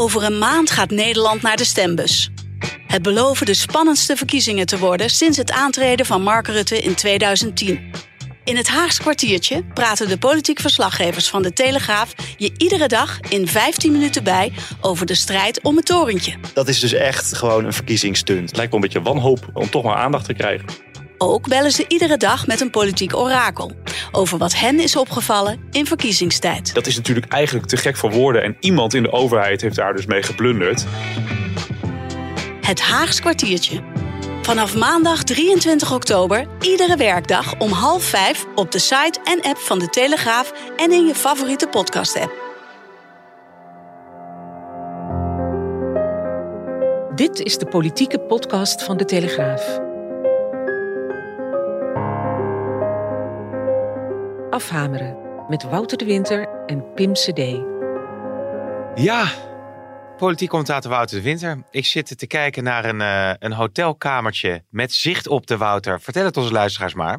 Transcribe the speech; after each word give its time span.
Over 0.00 0.22
een 0.22 0.38
maand 0.38 0.70
gaat 0.70 0.90
Nederland 0.90 1.42
naar 1.42 1.56
de 1.56 1.64
stembus. 1.64 2.30
Het 2.86 3.02
beloven 3.02 3.46
de 3.46 3.54
spannendste 3.54 4.16
verkiezingen 4.16 4.66
te 4.66 4.78
worden 4.78 5.10
sinds 5.10 5.36
het 5.36 5.52
aantreden 5.52 6.06
van 6.06 6.22
Mark 6.22 6.46
Rutte 6.46 6.78
in 6.78 6.94
2010. 6.94 7.90
In 8.44 8.56
het 8.56 8.68
Haags 8.68 8.98
kwartiertje 8.98 9.64
praten 9.74 10.08
de 10.08 10.18
politiek 10.18 10.60
verslaggevers 10.60 11.28
van 11.28 11.42
de 11.42 11.52
Telegraaf 11.52 12.12
je 12.36 12.52
iedere 12.56 12.88
dag 12.88 13.20
in 13.20 13.48
15 13.48 13.92
minuten 13.92 14.24
bij 14.24 14.52
over 14.80 15.06
de 15.06 15.14
strijd 15.14 15.62
om 15.62 15.76
het 15.76 15.86
torentje. 15.86 16.34
Dat 16.54 16.68
is 16.68 16.80
dus 16.80 16.92
echt 16.92 17.36
gewoon 17.36 17.64
een 17.64 17.72
verkiezingsstunt. 17.72 18.48
Het 18.48 18.56
lijkt 18.56 18.72
wel 18.72 18.82
een 18.82 18.88
beetje 18.88 19.02
wanhoop 19.02 19.50
om 19.52 19.70
toch 19.70 19.82
maar 19.82 19.96
aandacht 19.96 20.24
te 20.24 20.34
krijgen. 20.34 20.66
Ook 21.22 21.48
bellen 21.48 21.70
ze 21.70 21.84
iedere 21.88 22.16
dag 22.16 22.46
met 22.46 22.60
een 22.60 22.70
politiek 22.70 23.16
orakel 23.16 23.72
over 24.12 24.38
wat 24.38 24.54
hen 24.54 24.80
is 24.80 24.96
opgevallen 24.96 25.60
in 25.70 25.86
verkiezingstijd. 25.86 26.74
Dat 26.74 26.86
is 26.86 26.96
natuurlijk 26.96 27.32
eigenlijk 27.32 27.66
te 27.66 27.76
gek 27.76 27.96
voor 27.96 28.10
woorden 28.10 28.42
en 28.42 28.56
iemand 28.60 28.94
in 28.94 29.02
de 29.02 29.12
overheid 29.12 29.60
heeft 29.60 29.76
daar 29.76 29.94
dus 29.94 30.06
mee 30.06 30.22
geblunderd. 30.22 30.84
Het 32.60 32.80
Haags 32.80 33.20
kwartiertje. 33.20 33.82
Vanaf 34.42 34.76
maandag 34.76 35.22
23 35.24 35.92
oktober, 35.92 36.46
iedere 36.60 36.96
werkdag 36.96 37.58
om 37.58 37.70
half 37.70 38.04
vijf 38.04 38.46
op 38.54 38.72
de 38.72 38.78
site 38.78 39.20
en 39.24 39.42
app 39.42 39.58
van 39.58 39.78
de 39.78 39.88
Telegraaf 39.88 40.52
en 40.76 40.92
in 40.92 41.06
je 41.06 41.14
favoriete 41.14 41.66
podcast-app. 41.66 42.48
Dit 47.14 47.40
is 47.40 47.58
de 47.58 47.66
politieke 47.66 48.18
podcast 48.18 48.82
van 48.82 48.96
de 48.96 49.04
Telegraaf. 49.04 49.89
Afhameren 54.50 55.16
met 55.48 55.62
Wouter 55.62 55.98
de 55.98 56.04
Winter 56.04 56.48
en 56.66 56.94
Pim 56.94 57.12
CD. 57.12 57.38
Ja, 58.94 59.32
politiek 60.16 60.48
commentator 60.48 60.90
Wouter 60.90 61.16
de 61.16 61.22
Winter. 61.22 61.62
Ik 61.70 61.86
zit 61.86 62.18
te 62.18 62.26
kijken 62.26 62.64
naar 62.64 62.84
een, 62.84 63.00
uh, 63.00 63.32
een 63.38 63.52
hotelkamertje 63.52 64.64
met 64.70 64.92
zicht 64.92 65.28
op 65.28 65.46
de 65.46 65.56
Wouter. 65.56 66.00
Vertel 66.00 66.24
het 66.24 66.36
onze 66.36 66.52
luisteraars 66.52 66.94
maar. 66.94 67.18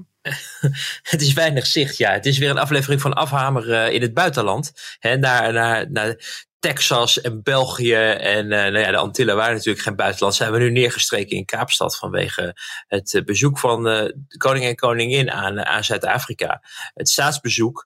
het 1.11 1.21
is 1.21 1.33
weinig 1.33 1.65
zicht, 1.65 1.97
ja. 1.97 2.11
Het 2.11 2.25
is 2.25 2.37
weer 2.37 2.49
een 2.49 2.57
aflevering 2.57 3.01
van 3.01 3.13
Afhameren 3.13 3.87
uh, 3.87 3.93
in 3.93 4.01
het 4.01 4.13
buitenland. 4.13 4.71
Hè, 4.99 5.17
naar, 5.17 5.53
naar, 5.53 5.91
naar 5.91 6.15
Texas 6.61 7.21
en 7.21 7.43
België 7.43 7.93
en 7.93 8.45
uh, 8.45 8.51
nou 8.51 8.77
ja, 8.77 8.91
de 8.91 8.97
Antillen 8.97 9.35
waren 9.35 9.53
natuurlijk 9.53 9.83
geen 9.83 9.95
buitenland. 9.95 10.35
Zijn 10.35 10.51
we 10.51 10.57
nu 10.57 10.71
neergestreken 10.71 11.37
in 11.37 11.45
Kaapstad 11.45 11.97
vanwege 11.97 12.55
het 12.87 13.13
uh, 13.13 13.23
bezoek 13.23 13.59
van 13.59 13.83
de 13.83 14.17
koning 14.37 14.65
en 14.65 14.75
koningin 14.75 15.31
aan, 15.31 15.65
aan 15.65 15.83
Zuid-Afrika. 15.83 16.61
Het 16.93 17.09
staatsbezoek. 17.09 17.85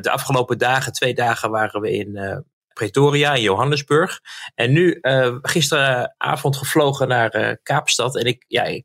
de 0.00 0.10
afgelopen 0.10 0.58
dagen, 0.58 0.92
twee 0.92 1.14
dagen, 1.14 1.50
waren 1.50 1.80
we 1.80 1.92
in 1.92 2.44
Pretoria 2.72 3.34
in 3.34 3.42
Johannesburg. 3.42 4.20
En 4.54 4.72
nu 4.72 4.98
gisteravond 5.42 6.56
gevlogen 6.56 7.08
naar 7.08 7.58
Kaapstad. 7.62 8.16
En 8.16 8.24
ik, 8.24 8.44
ja, 8.48 8.62
ik 8.62 8.84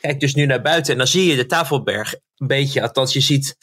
kijk 0.00 0.20
dus 0.20 0.34
nu 0.34 0.46
naar 0.46 0.62
buiten 0.62 0.92
en 0.92 0.98
dan 0.98 1.06
zie 1.06 1.30
je 1.30 1.36
de 1.36 1.46
Tafelberg 1.46 2.14
een 2.36 2.46
beetje. 2.46 2.82
Althans, 2.82 3.12
je 3.12 3.20
ziet 3.20 3.56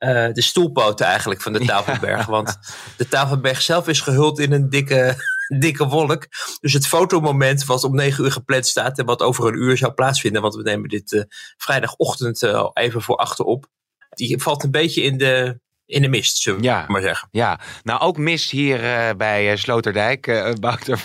uh, 0.00 0.32
de 0.32 0.42
stoelpoten 0.42 1.06
eigenlijk 1.06 1.42
van 1.42 1.52
de 1.52 1.64
Tafelberg. 1.66 2.26
Ja. 2.26 2.30
Want 2.30 2.58
de 2.96 3.08
Tafelberg 3.08 3.62
zelf 3.62 3.88
is 3.88 4.00
gehuld 4.00 4.38
in 4.38 4.52
een 4.52 4.70
dikke, 4.70 5.14
dikke 5.58 5.86
wolk. 5.86 6.26
Dus 6.60 6.72
het 6.72 6.86
fotomoment 6.86 7.64
wat 7.64 7.84
om 7.84 7.94
negen 7.94 8.24
uur 8.24 8.32
gepland 8.32 8.66
staat 8.66 8.98
en 8.98 9.06
wat 9.06 9.22
over 9.22 9.46
een 9.46 9.62
uur 9.62 9.76
zou 9.76 9.92
plaatsvinden. 9.92 10.42
Want 10.42 10.54
we 10.54 10.62
nemen 10.62 10.88
dit 10.88 11.12
uh, 11.12 11.22
vrijdagochtend 11.56 12.42
uh, 12.42 12.70
even 12.72 13.02
voor 13.02 13.16
achter 13.16 13.44
op. 13.44 13.66
Die 14.10 14.42
valt 14.42 14.62
een 14.64 14.70
beetje 14.70 15.02
in 15.02 15.18
de, 15.18 15.60
in 15.90 16.02
de 16.02 16.08
mist, 16.08 16.36
zullen 16.36 16.60
we 16.60 16.64
ja, 16.64 16.84
maar 16.88 17.02
zeggen. 17.02 17.28
Ja, 17.30 17.60
nou 17.82 18.00
ook 18.00 18.16
mist 18.16 18.50
hier 18.50 18.84
uh, 18.84 19.10
bij 19.16 19.50
uh, 19.50 19.56
Sloterdijk. 19.56 20.26
Uh, 20.26 20.50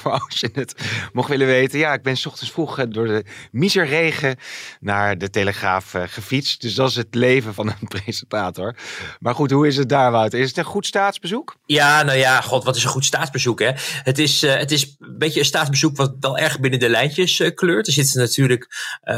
voor 0.02 0.12
als 0.12 0.40
je 0.40 0.50
het 0.54 0.76
mocht 1.14 1.30
willen 1.30 1.48
weten. 1.48 1.80
Ja, 1.80 1.94
ik 1.94 2.04
ben 2.04 2.18
s 2.18 2.26
ochtends 2.26 2.52
vroeg 2.52 2.88
door 2.88 3.08
de 3.08 3.26
miserregen 3.52 4.36
naar 4.80 5.18
de 5.18 5.30
Telegraaf 5.30 5.94
gefietst. 6.06 6.62
Dus 6.62 6.74
dat 6.74 6.90
is 6.90 6.96
het 6.96 7.16
leven 7.16 7.54
van 7.54 7.68
een 7.68 7.88
presentator. 8.00 8.76
Maar 9.20 9.36
goed, 9.36 9.52
hoe 9.52 9.68
is 9.68 9.78
het 9.78 9.90
daar, 9.90 10.12
Wouter? 10.12 10.40
Is 10.40 10.48
het 10.48 10.58
een 10.58 10.64
goed 10.64 10.86
staatsbezoek? 10.86 11.56
Ja, 11.66 12.04
nou 12.04 12.18
ja, 12.18 12.42
god, 12.42 12.64
wat 12.64 12.76
is 12.76 12.84
een 12.84 12.90
goed 12.90 13.06
staatsbezoek, 13.06 13.60
hè? 13.60 13.72
Het 14.04 14.20
is, 14.20 14.42
het 14.42 14.72
is 14.72 14.96
een 15.00 15.18
beetje 15.18 15.40
een 15.40 15.46
staatsbezoek 15.46 15.98
wat 15.98 16.16
wel 16.20 16.38
erg 16.38 16.60
binnen 16.60 16.80
de 16.80 16.90
lijntjes 16.90 17.52
kleurt. 17.56 17.88
Er 17.88 17.94
zitten 17.94 18.20
natuurlijk 18.20 18.68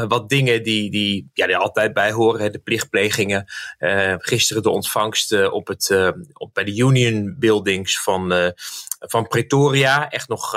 wat 0.08 0.30
dingen 0.30 0.64
die, 0.64 0.92
die, 0.92 1.30
ja, 1.34 1.46
die 1.46 1.58
altijd 1.58 1.94
bij 1.94 2.12
horen. 2.12 2.42
Hè? 2.42 2.50
De 2.50 2.60
plichtplegingen. 2.60 3.46
gisteren 4.18 4.64
de 4.64 4.70
ontvangst 4.70 5.36
op 5.58 5.68
het, 5.68 5.90
uh, 5.90 6.10
op, 6.34 6.54
bij 6.54 6.64
de 6.64 6.78
Union 6.78 7.36
Buildings 7.40 8.02
van, 8.02 8.34
uh, 8.34 8.50
van 9.00 9.28
Pretoria. 9.28 10.10
Echt 10.10 10.28
nog 10.28 10.52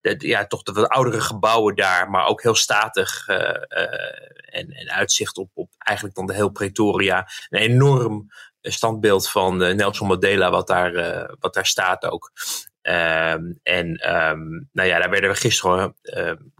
de, 0.00 0.14
ja, 0.18 0.46
toch 0.46 0.62
de 0.62 0.72
wat 0.72 0.88
oudere 0.88 1.20
gebouwen 1.20 1.74
daar, 1.76 2.10
maar 2.10 2.26
ook 2.26 2.42
heel 2.42 2.54
statig. 2.54 3.28
en, 3.28 4.70
en 4.70 4.90
uitzicht 4.90 5.36
op, 5.36 5.50
op 5.54 5.70
eigenlijk 5.78 6.16
dan 6.16 6.26
de 6.26 6.34
heel 6.34 6.50
Pretoria. 6.50 7.28
Een 7.48 7.60
enorm 7.60 8.30
standbeeld 8.60 9.28
van 9.28 9.56
Nelson 9.56 10.06
Mandela, 10.06 10.50
wat 10.50 10.66
daar, 10.66 10.92
wat 11.40 11.54
daar 11.54 11.66
staat 11.66 12.04
ook. 12.04 12.32
Um, 12.82 13.58
en 13.62 14.14
um, 14.14 14.68
nou 14.72 14.88
ja, 14.88 14.98
daar 14.98 15.10
werden 15.10 15.30
we 15.30 15.36
gisteren, 15.36 15.94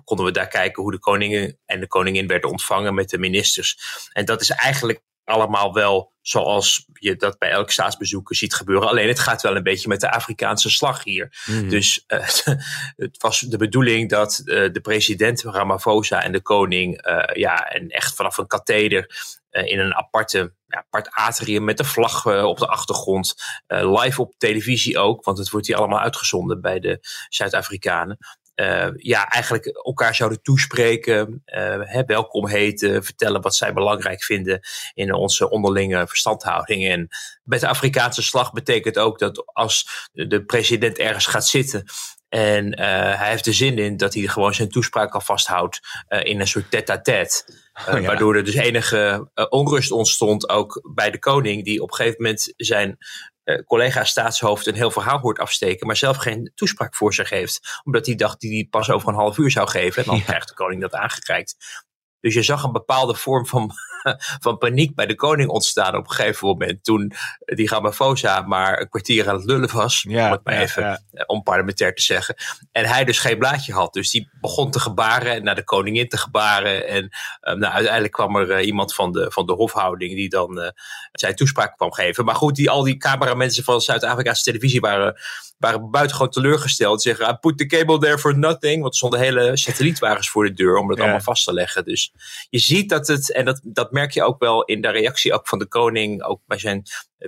konden 0.05 0.27
we 0.27 0.33
daar 0.33 0.49
kijken 0.49 0.83
hoe 0.83 0.93
de 0.93 0.99
koningin 0.99 1.59
en 1.67 1.81
de 1.81 1.87
koningin 1.87 2.27
werden 2.27 2.51
ontvangen 2.51 2.95
met 2.95 3.09
de 3.09 3.19
ministers. 3.19 3.79
En 4.13 4.25
dat 4.25 4.41
is 4.41 4.51
eigenlijk 4.51 5.03
allemaal 5.25 5.73
wel 5.73 6.13
zoals 6.23 6.87
je 6.93 7.17
dat 7.17 7.39
bij 7.39 7.51
elk 7.51 7.71
staatsbezoek 7.71 8.35
ziet 8.35 8.55
gebeuren. 8.55 8.89
Alleen 8.89 9.09
het 9.09 9.19
gaat 9.19 9.43
wel 9.43 9.57
een 9.57 9.63
beetje 9.63 9.89
met 9.89 10.01
de 10.01 10.11
Afrikaanse 10.11 10.71
slag 10.71 11.05
hier. 11.05 11.45
Mm. 11.47 11.69
Dus 11.69 12.05
uh, 12.09 12.29
het 13.05 13.17
was 13.19 13.41
de 13.41 13.57
bedoeling 13.57 14.11
dat 14.11 14.43
uh, 14.45 14.73
de 14.73 14.81
president 14.81 15.43
Ramaphosa 15.43 16.23
en 16.23 16.33
de 16.33 16.41
koning 16.43 17.07
uh, 17.07 17.23
ja, 17.33 17.69
en 17.69 17.89
echt 17.89 18.15
vanaf 18.15 18.39
een 18.39 18.47
katheder 18.47 19.41
in 19.51 19.79
een 19.79 19.95
aparte, 19.95 20.55
ja, 20.67 20.79
apart 20.79 21.11
atrium 21.11 21.65
met 21.65 21.77
de 21.77 21.85
vlag 21.85 22.27
op 22.27 22.59
de 22.59 22.67
achtergrond. 22.67 23.35
live 23.67 24.21
op 24.21 24.35
televisie 24.39 24.99
ook, 24.99 25.25
want 25.25 25.39
het 25.39 25.51
wordt 25.51 25.67
hier 25.67 25.77
allemaal 25.77 26.01
uitgezonden 26.01 26.61
bij 26.61 26.81
de 26.81 26.99
Zuid-Afrikanen 27.29 28.19
uh, 28.57 28.89
ja, 28.97 29.29
eigenlijk 29.29 29.67
elkaar 29.67 30.15
zouden 30.15 30.43
toespreken, 30.43 31.43
uh, 31.47 31.81
hè, 31.81 32.05
welkom 32.05 32.47
heten, 32.49 33.05
vertellen 33.05 33.41
wat 33.41 33.55
zij 33.55 33.73
belangrijk 33.73 34.23
vinden 34.23 34.61
in 34.95 35.15
onze 35.15 35.51
onderlinge 35.51 36.07
verstandhouding. 36.07 36.89
En 36.89 37.09
met 37.43 37.61
de 37.61 37.69
Afrikaanse 37.69 38.23
slag 38.23 38.53
betekent 38.53 38.99
ook 38.99 39.19
dat 39.19 39.43
als 39.47 40.09
de 40.13 40.45
president 40.45 40.99
ergens 40.99 41.27
gaat 41.27 41.47
zitten 41.47 41.85
en 42.29 42.67
uh, 42.67 42.77
hij 43.19 43.29
heeft 43.29 43.47
er 43.47 43.55
zin 43.55 43.79
in 43.79 43.97
dat 43.97 44.15
hij 44.15 44.27
gewoon 44.27 44.55
zijn 44.55 44.69
toespraak 44.69 45.15
al 45.15 45.21
vasthoudt 45.21 45.81
in 46.23 46.41
een 46.41 46.47
soort 46.47 46.71
tête-à-tête. 46.71 47.45
-tête, 47.45 47.91
oh, 47.91 48.01
ja. 48.01 48.07
Waardoor 48.07 48.37
er 48.37 48.45
dus 48.45 48.55
enige 48.55 49.31
onrust 49.49 49.91
ontstond 49.91 50.49
ook 50.49 50.91
bij 50.95 51.11
de 51.11 51.19
koning, 51.19 51.65
die 51.65 51.83
op 51.83 51.91
een 51.91 51.97
gegeven 51.97 52.23
moment 52.23 52.53
zijn 52.57 52.99
collega 53.67 54.05
staatshoofd 54.05 54.67
een 54.67 54.75
heel 54.75 54.91
verhaal 54.91 55.19
hoort 55.19 55.39
afsteken, 55.39 55.87
maar 55.87 55.97
zelf 55.97 56.17
geen 56.17 56.53
toespraak 56.55 56.95
voor 56.95 57.15
zich 57.15 57.31
heeft. 57.31 57.81
Omdat 57.85 58.07
hij 58.07 58.15
dacht 58.15 58.41
die 58.41 58.53
hij 58.53 58.67
pas 58.71 58.91
over 58.91 59.09
een 59.09 59.15
half 59.15 59.39
uur 59.39 59.51
zou 59.51 59.69
geven. 59.69 60.03
En 60.03 60.09
dan 60.09 60.19
ja. 60.19 60.25
krijgt 60.25 60.49
de 60.49 60.55
koning 60.55 60.81
dat 60.81 60.95
aangereikt. 60.95 61.57
Dus 62.21 62.35
je 62.35 62.43
zag 62.43 62.63
een 62.63 62.73
bepaalde 62.73 63.15
vorm 63.15 63.47
van, 63.47 63.71
van 64.45 64.59
paniek 64.59 64.95
bij 64.95 65.07
de 65.07 65.15
koning 65.15 65.51
ontstaan 65.51 65.97
op 65.97 66.05
een 66.05 66.15
gegeven 66.15 66.49
moment. 66.49 66.85
Toen 66.85 67.13
die 67.45 67.69
Ramaphosa 67.69 68.41
maar 68.41 68.81
een 68.81 68.89
kwartier 68.89 69.29
aan 69.29 69.35
het 69.35 69.45
lullen 69.45 69.73
was. 69.73 70.05
Ja, 70.09 70.27
om 70.27 70.33
het 70.33 70.45
maar 70.45 70.55
ja, 70.55 70.61
even 70.61 70.83
ja. 70.83 71.25
onparlementair 71.27 71.95
te 71.95 72.03
zeggen. 72.03 72.35
En 72.73 72.85
hij 72.85 73.05
dus 73.05 73.19
geen 73.19 73.39
blaadje 73.39 73.73
had. 73.73 73.93
Dus 73.93 74.11
die 74.11 74.29
begon 74.41 74.71
te 74.71 74.81
gebaren 74.81 75.33
en 75.33 75.45
naar 75.45 75.55
de 75.55 75.65
koningin 75.65 76.09
te 76.09 76.17
gebaren. 76.17 76.89
En 76.89 77.03
um, 77.41 77.59
nou, 77.59 77.73
uiteindelijk 77.73 78.13
kwam 78.13 78.37
er 78.37 78.51
uh, 78.51 78.67
iemand 78.67 78.95
van 78.95 79.13
de, 79.13 79.31
van 79.31 79.47
de 79.47 79.53
hofhouding 79.53 80.15
die 80.15 80.29
dan 80.29 80.59
uh, 80.59 80.69
zijn 81.13 81.35
toespraak 81.35 81.77
kwam 81.77 81.93
geven. 81.93 82.25
Maar 82.25 82.35
goed, 82.35 82.57
die, 82.57 82.71
al 82.71 82.83
die 82.83 82.97
cameramensen 82.97 83.65
van 83.65 83.81
Zuid-Afrikaanse 83.81 84.43
televisie 84.43 84.81
waren 84.81 85.21
waren 85.59 85.91
buitengewoon 85.91 86.31
teleurgesteld. 86.31 87.03
Zeggen, 87.03 87.29
I 87.29 87.35
put 87.35 87.59
the 87.59 87.67
cable 87.67 87.99
there 87.99 88.19
for 88.19 88.39
nothing. 88.39 88.81
Want 88.81 88.93
er 88.93 88.99
stonden 88.99 89.21
hele 89.21 89.57
satellietwagens 89.57 90.31
voor 90.31 90.45
de 90.45 90.53
deur 90.53 90.77
om 90.77 90.89
dat 90.89 90.97
ja. 90.97 91.03
allemaal 91.03 91.21
vast 91.21 91.45
te 91.45 91.53
leggen. 91.53 91.85
Dus 91.85 92.13
je 92.51 92.59
ziet 92.59 92.89
dat 92.89 93.07
het, 93.07 93.33
en 93.33 93.45
dat, 93.45 93.61
dat 93.65 93.83
dat 93.83 93.92
merk 93.93 94.11
je 94.11 94.23
ook 94.23 94.39
wel 94.39 94.65
in 94.65 94.81
de 94.81 94.91
reactie 94.91 95.33
ook 95.33 95.49
van 95.49 95.59
de 95.59 95.69
koning. 95.69 96.23
Ook 96.23 96.41
bij 96.47 96.59
zijn 96.59 96.83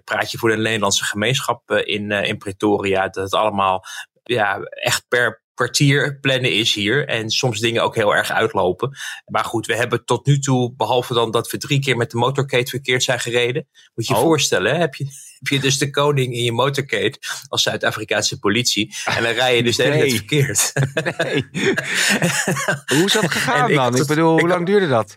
praatje 0.04 0.38
voor 0.38 0.50
de 0.50 0.56
Nederlandse 0.56 1.04
gemeenschap 1.04 1.70
in, 1.70 2.10
in 2.10 2.38
Pretoria. 2.38 3.08
Dat 3.08 3.24
het 3.24 3.34
allemaal 3.34 3.84
ja, 4.22 4.58
echt 4.62 5.04
per 5.08 5.42
kwartier 5.54 6.18
plannen 6.20 6.52
is 6.52 6.74
hier. 6.74 7.08
En 7.08 7.30
soms 7.30 7.60
dingen 7.60 7.82
ook 7.82 7.94
heel 7.94 8.14
erg 8.14 8.30
uitlopen. 8.30 8.96
Maar 9.26 9.44
goed, 9.44 9.66
we 9.66 9.76
hebben 9.76 10.04
tot 10.04 10.26
nu 10.26 10.38
toe, 10.38 10.74
behalve 10.76 11.14
dan 11.14 11.30
dat 11.30 11.50
we 11.50 11.58
drie 11.58 11.80
keer 11.80 11.96
met 11.96 12.10
de 12.10 12.16
motorcade 12.16 12.66
verkeerd 12.66 13.02
zijn 13.02 13.20
gereden. 13.20 13.68
Moet 13.94 14.06
je 14.06 14.12
je 14.12 14.18
oh. 14.18 14.24
voorstellen, 14.24 14.78
heb 14.78 14.94
je, 14.94 15.04
heb 15.38 15.48
je 15.48 15.60
dus 15.60 15.78
de 15.78 15.90
koning 15.90 16.34
in 16.34 16.42
je 16.42 16.52
motorcade 16.52 17.18
als 17.48 17.62
Zuid-Afrikaanse 17.62 18.38
politie. 18.38 18.94
En 19.04 19.22
dan 19.22 19.32
rij 19.32 19.56
je 19.56 19.62
dus 19.62 19.76
de 19.76 19.82
hele 19.82 19.98
tijd 19.98 20.12
verkeerd. 20.12 20.72
Nee. 21.24 21.48
Hoe 22.86 23.04
is 23.04 23.12
dat 23.12 23.32
gegaan 23.32 23.72
dan? 23.72 23.96
Ik 23.96 24.06
bedoel, 24.06 24.38
hoe 24.38 24.48
lang 24.48 24.66
duurde 24.66 24.88
dat? 24.88 25.16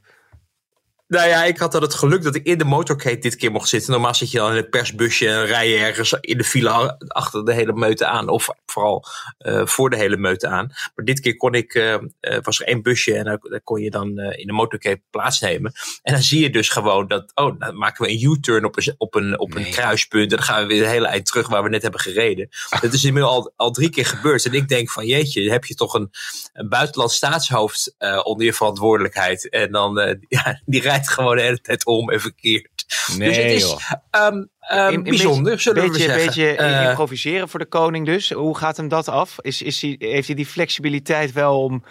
Nou 1.07 1.27
ja, 1.27 1.43
ik 1.43 1.57
had 1.57 1.71
dan 1.71 1.81
het 1.81 1.93
geluk 1.93 2.23
dat 2.23 2.35
ik 2.35 2.45
in 2.45 2.57
de 2.57 2.65
motorcade 2.65 3.17
dit 3.17 3.35
keer 3.35 3.51
mocht 3.51 3.69
zitten. 3.69 3.91
Normaal 3.91 4.15
zit 4.15 4.31
je 4.31 4.37
dan 4.37 4.49
in 4.49 4.55
het 4.55 4.69
persbusje 4.69 5.27
en 5.27 5.45
rij 5.45 5.69
je 5.69 5.77
ergens 5.77 6.13
in 6.19 6.37
de 6.37 6.43
file 6.43 6.97
achter 7.07 7.45
de 7.45 7.53
hele 7.53 7.73
meute 7.73 8.05
aan. 8.05 8.29
Of 8.29 8.49
vooral 8.65 9.05
uh, 9.39 9.65
voor 9.65 9.89
de 9.89 9.95
hele 9.95 10.17
meute 10.17 10.47
aan. 10.47 10.67
Maar 10.95 11.05
dit 11.05 11.19
keer 11.19 11.35
kon 11.35 11.53
ik, 11.53 11.73
uh, 11.73 11.97
was 12.41 12.59
er 12.59 12.67
één 12.67 12.81
busje 12.81 13.13
en 13.13 13.23
daar, 13.23 13.61
kon 13.63 13.81
je 13.81 13.89
dan 13.89 14.19
uh, 14.19 14.37
in 14.37 14.47
de 14.47 14.53
motorcade 14.53 15.01
plaatsnemen. 15.09 15.71
En 16.03 16.13
dan 16.13 16.21
zie 16.21 16.41
je 16.41 16.49
dus 16.49 16.69
gewoon 16.69 17.07
dat, 17.07 17.31
oh, 17.35 17.59
dan 17.59 17.77
maken 17.77 18.05
we 18.05 18.11
een 18.11 18.23
U-turn 18.23 18.65
op 18.65 18.77
een, 18.77 18.95
op, 18.97 19.15
een, 19.15 19.39
op 19.39 19.55
een 19.55 19.69
kruispunt. 19.69 20.31
En 20.31 20.37
dan 20.37 20.45
gaan 20.45 20.61
we 20.61 20.67
weer 20.67 20.81
de 20.81 20.89
hele 20.89 21.07
eind 21.07 21.25
terug 21.25 21.47
waar 21.47 21.63
we 21.63 21.69
net 21.69 21.81
hebben 21.81 21.99
gereden. 21.99 22.49
Dat 22.81 22.93
is 22.93 23.03
inmiddels 23.03 23.33
al, 23.33 23.53
al 23.55 23.71
drie 23.71 23.89
keer 23.89 24.05
gebeurd. 24.05 24.45
En 24.45 24.53
ik 24.53 24.67
denk 24.67 24.91
van, 24.91 25.05
jeetje, 25.05 25.51
heb 25.51 25.65
je 25.65 25.75
toch 25.75 25.93
een, 25.93 26.09
een 26.53 26.69
buitenland 26.69 27.11
staatshoofd 27.11 27.95
onder 28.23 28.45
je 28.45 28.53
verantwoordelijkheid. 28.53 29.49
En 29.49 29.71
dan, 29.71 29.95
ja, 30.27 30.61
die 30.65 30.81
rijdt 30.81 30.96
gewoon 31.03 31.35
de 31.35 31.41
hele 31.41 31.61
tijd 31.61 31.85
om 31.85 32.09
en 32.09 32.21
verkeerd. 32.21 32.85
Nee, 33.17 33.27
dus 33.27 33.37
het 33.37 33.51
is 33.51 33.95
um, 34.21 34.49
um, 34.73 35.03
bijzonder, 35.03 35.43
beetje, 35.43 35.73
zullen 35.73 35.91
we 35.91 35.97
zeggen. 35.97 36.19
Een 36.19 36.25
beetje 36.25 36.57
uh, 36.57 36.87
improviseren 36.89 37.49
voor 37.49 37.59
de 37.59 37.65
koning 37.65 38.05
dus. 38.05 38.31
Hoe 38.31 38.57
gaat 38.57 38.77
hem 38.77 38.87
dat 38.87 39.07
af? 39.07 39.35
Is, 39.41 39.61
is 39.61 39.81
hij, 39.81 39.95
heeft 39.99 40.27
hij 40.27 40.35
die 40.35 40.45
flexibiliteit 40.45 41.31
wel 41.31 41.63
om... 41.63 41.83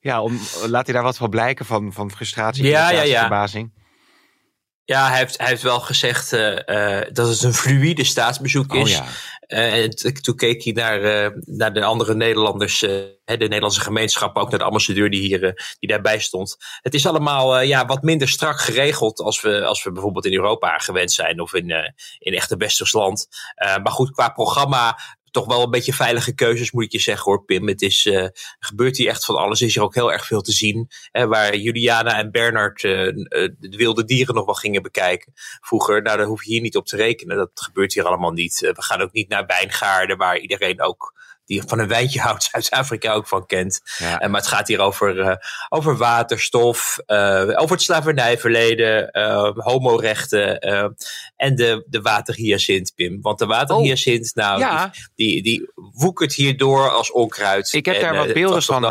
Ja, 0.00 0.22
om, 0.22 0.40
laat 0.66 0.84
hij 0.84 0.94
daar 0.94 1.04
wat 1.04 1.16
van 1.16 1.30
blijken 1.30 1.66
van, 1.66 1.92
van 1.92 2.10
frustratie, 2.10 2.64
ja, 2.64 2.90
ja, 2.90 3.02
ja. 3.02 3.20
verbazing? 3.20 3.72
Ja, 4.84 5.08
hij 5.08 5.18
heeft, 5.18 5.38
hij 5.38 5.46
heeft 5.46 5.62
wel 5.62 5.80
gezegd 5.80 6.32
uh, 6.32 6.50
uh, 6.66 7.00
dat 7.12 7.28
het 7.28 7.42
een 7.42 7.54
fluïde 7.54 8.04
staatsbezoek 8.04 8.72
oh, 8.72 8.80
is. 8.80 8.90
Ja. 8.90 9.04
Uh, 9.54 9.82
en 9.82 9.90
toen 10.22 10.36
keek 10.36 10.64
hij 10.64 10.72
naar, 10.72 11.32
naar 11.44 11.72
de 11.72 11.84
andere 11.84 12.14
Nederlanders, 12.14 12.78
de 12.78 13.18
Nederlandse 13.24 13.80
gemeenschap, 13.80 14.36
ook 14.36 14.50
naar 14.50 14.58
de 14.58 14.64
ambassadeur 14.64 15.10
die, 15.10 15.20
hier, 15.20 15.76
die 15.78 15.88
daarbij 15.88 16.18
stond. 16.18 16.56
Het 16.80 16.94
is 16.94 17.06
allemaal 17.06 17.60
ja, 17.60 17.86
wat 17.86 18.02
minder 18.02 18.28
strak 18.28 18.60
geregeld 18.60 19.20
als 19.20 19.40
we, 19.40 19.64
als 19.64 19.84
we 19.84 19.92
bijvoorbeeld 19.92 20.26
in 20.26 20.34
Europa 20.34 20.78
gewend 20.78 21.12
zijn 21.12 21.40
of 21.40 21.54
in, 21.54 21.94
in 22.18 22.34
echte 22.34 22.56
Westersland. 22.56 23.26
maar 23.82 23.92
goed, 23.92 24.10
qua 24.10 24.28
programma 24.28 24.98
toch 25.34 25.46
wel 25.46 25.62
een 25.62 25.70
beetje 25.70 25.92
veilige 25.92 26.34
keuzes, 26.34 26.70
moet 26.70 26.84
ik 26.84 26.92
je 26.92 26.98
zeggen 26.98 27.24
hoor, 27.24 27.44
Pim. 27.44 27.68
Het 27.68 27.82
is, 27.82 28.04
uh, 28.04 28.26
gebeurt 28.58 28.96
hier 28.96 29.08
echt 29.08 29.24
van 29.24 29.36
alles. 29.36 29.62
Is 29.62 29.76
er 29.76 29.82
ook 29.82 29.94
heel 29.94 30.12
erg 30.12 30.26
veel 30.26 30.40
te 30.40 30.52
zien. 30.52 30.88
Hè, 31.10 31.26
waar 31.26 31.56
Juliana 31.56 32.18
en 32.18 32.30
Bernard 32.30 32.82
uh, 32.82 32.92
de 33.58 33.76
wilde 33.76 34.04
dieren 34.04 34.34
nog 34.34 34.44
wel 34.44 34.54
gingen 34.54 34.82
bekijken 34.82 35.32
vroeger. 35.60 36.02
Nou, 36.02 36.16
daar 36.16 36.26
hoef 36.26 36.44
je 36.44 36.50
hier 36.50 36.60
niet 36.60 36.76
op 36.76 36.86
te 36.86 36.96
rekenen. 36.96 37.36
Dat 37.36 37.50
gebeurt 37.54 37.94
hier 37.94 38.04
allemaal 38.04 38.32
niet. 38.32 38.60
we 38.60 38.82
gaan 38.82 39.00
ook 39.00 39.12
niet 39.12 39.28
naar 39.28 39.46
wijngaarden, 39.46 40.16
waar 40.16 40.38
iedereen 40.38 40.82
ook 40.82 41.14
die 41.44 41.62
van 41.66 41.78
een 41.78 41.88
wijntje 41.88 42.20
houdt, 42.26 42.42
Zuid-Afrika 42.42 43.12
ook 43.12 43.26
van 43.26 43.46
kent. 43.46 43.80
Ja. 43.98 44.22
Uh, 44.22 44.28
maar 44.28 44.40
het 44.40 44.48
gaat 44.48 44.68
hier 44.68 44.80
over, 44.80 45.16
uh, 45.16 45.34
over 45.68 45.96
waterstof, 45.96 46.98
uh, 47.06 47.40
over 47.40 47.70
het 47.70 47.82
slavernijverleden, 47.82 49.08
homorechten 49.54 50.58
en 51.36 51.54
de, 51.56 51.84
de 51.88 52.00
waterhyacint, 52.00 52.92
Pim. 52.94 53.20
Want 53.20 53.38
de 53.38 53.46
waterhyacint, 53.46 54.32
oh, 54.34 54.44
nou, 54.44 54.60
ja. 54.60 54.90
die, 55.14 55.42
die, 55.42 55.42
die 55.42 55.72
woekert 55.74 56.34
hier 56.34 56.56
door 56.56 56.90
als 56.90 57.12
onkruid. 57.12 57.72
Ik 57.72 57.84
heb 57.84 58.00
daar 58.00 58.16
wat 58.16 58.32
beelden 58.32 58.62
van... 58.62 58.84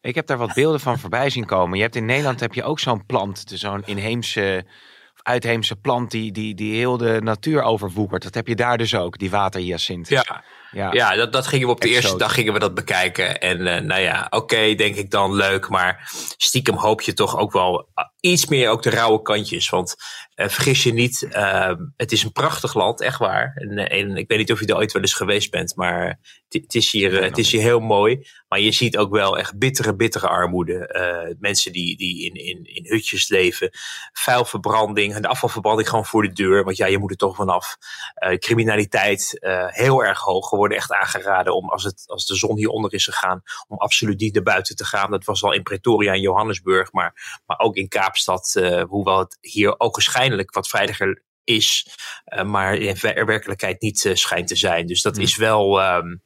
ik 0.00 0.14
heb 0.14 0.26
daar 0.26 0.38
wat 0.38 0.54
beelden 0.54 0.80
van 0.80 0.98
voorbij 0.98 1.30
zien 1.30 1.46
komen. 1.46 1.76
Je 1.76 1.82
hebt 1.82 1.96
in 1.96 2.04
Nederland 2.04 2.40
heb 2.40 2.54
je 2.54 2.64
ook 2.64 2.78
zo'n 2.78 3.06
plant, 3.06 3.44
zo'n 3.46 3.82
inheemse 3.84 4.64
uitheemse 5.26 5.76
plant 5.76 6.10
die, 6.10 6.32
die, 6.32 6.54
die 6.54 6.74
heel 6.74 6.96
de 6.96 7.20
natuur 7.22 7.62
overwoekert. 7.62 8.22
Dat 8.22 8.34
heb 8.34 8.46
je 8.46 8.54
daar 8.54 8.78
dus 8.78 8.94
ook, 8.94 9.18
die 9.18 9.30
waterhyacint. 9.30 10.08
Ja, 10.08 10.44
ja, 10.76 10.92
ja 10.92 11.14
dat, 11.14 11.32
dat 11.32 11.46
gingen 11.46 11.66
we 11.66 11.72
op 11.72 11.80
de 11.80 11.88
eerste 11.88 12.16
dag 12.16 12.34
gingen 12.34 12.52
we 12.52 12.58
dat 12.58 12.74
bekijken. 12.74 13.40
En 13.40 13.60
uh, 13.60 13.80
nou 13.80 14.00
ja, 14.00 14.26
oké, 14.30 14.74
denk 14.74 14.96
ik 14.96 15.10
dan 15.10 15.34
leuk. 15.34 15.68
Maar 15.68 16.10
stiekem 16.36 16.76
hoop 16.76 17.00
je 17.00 17.12
toch 17.12 17.38
ook 17.38 17.52
wel 17.52 17.88
iets 18.20 18.46
meer 18.46 18.68
ook 18.68 18.82
de 18.82 18.90
rauwe 18.90 19.22
kantjes. 19.22 19.68
Want 19.68 19.94
uh, 20.36 20.48
vergis 20.48 20.82
je 20.82 20.92
niet, 20.92 21.28
uh, 21.30 21.72
het 21.96 22.12
is 22.12 22.22
een 22.22 22.32
prachtig 22.32 22.74
land, 22.74 23.00
echt 23.00 23.18
waar. 23.18 23.52
En, 23.54 23.88
en, 23.88 24.16
ik 24.16 24.28
weet 24.28 24.38
niet 24.38 24.52
of 24.52 24.60
je 24.60 24.66
er 24.66 24.76
ooit 24.76 24.92
wel 24.92 25.02
eens 25.02 25.14
geweest 25.14 25.50
bent, 25.50 25.76
maar 25.76 26.18
het 26.48 26.74
is 26.74 26.92
hier, 26.92 27.22
het 27.22 27.38
is 27.38 27.50
hier 27.50 27.60
heel 27.60 27.80
mooi. 27.80 28.26
Maar 28.48 28.60
je 28.60 28.72
ziet 28.72 28.96
ook 28.96 29.10
wel 29.10 29.38
echt 29.38 29.58
bittere, 29.58 29.96
bittere 29.96 30.28
armoede. 30.28 31.36
mensen 31.40 31.72
die, 31.72 31.96
die 31.96 32.24
in, 32.24 32.34
in, 32.34 32.64
in 32.64 32.84
hutjes 32.86 33.28
leven. 33.28 33.70
Vuilverbranding 34.12 35.14
en 35.14 35.22
de 35.22 35.28
afvalverbranding 35.28 35.88
gewoon 35.88 36.06
voor 36.06 36.22
de 36.22 36.32
deur. 36.32 36.64
Want 36.64 36.76
ja, 36.76 36.86
je 36.86 36.98
moet 36.98 37.10
er 37.10 37.16
toch 37.16 37.36
vanaf. 37.36 37.76
criminaliteit 38.38 39.38
heel 39.66 40.04
erg 40.04 40.20
hoog 40.20 40.50
worden 40.50 40.76
echt 40.76 40.92
aangeraden 40.92 41.54
om 41.54 41.68
als, 41.68 41.84
het, 41.84 42.04
als 42.06 42.26
de 42.26 42.36
zon 42.36 42.56
hieronder 42.56 42.92
is 42.92 43.04
gegaan, 43.04 43.42
om 43.68 43.78
absoluut 43.78 44.20
niet 44.20 44.34
naar 44.34 44.42
buiten 44.42 44.76
te 44.76 44.84
gaan. 44.84 45.10
Dat 45.10 45.24
was 45.24 45.42
al 45.42 45.52
in 45.52 45.62
Pretoria 45.62 46.12
en 46.12 46.20
Johannesburg, 46.20 46.92
maar, 46.92 47.40
maar 47.46 47.58
ook 47.58 47.76
in 47.76 47.88
Kaapstad, 47.88 48.60
hoewel 48.88 49.18
het 49.18 49.38
hier 49.40 49.80
ook 49.80 49.94
waarschijnlijk 49.94 50.54
wat 50.54 50.68
veiliger 50.68 51.24
is, 51.44 51.86
maar 52.44 52.74
in 52.74 52.96
werkelijkheid 53.26 53.80
niet 53.80 54.04
uh, 54.04 54.14
schijnt 54.14 54.48
te 54.48 54.56
zijn. 54.56 54.86
Dus 54.86 55.02
dat 55.02 55.14
hmm. 55.14 55.24
is 55.24 55.36
wel, 55.36 55.82
um, 55.82 56.22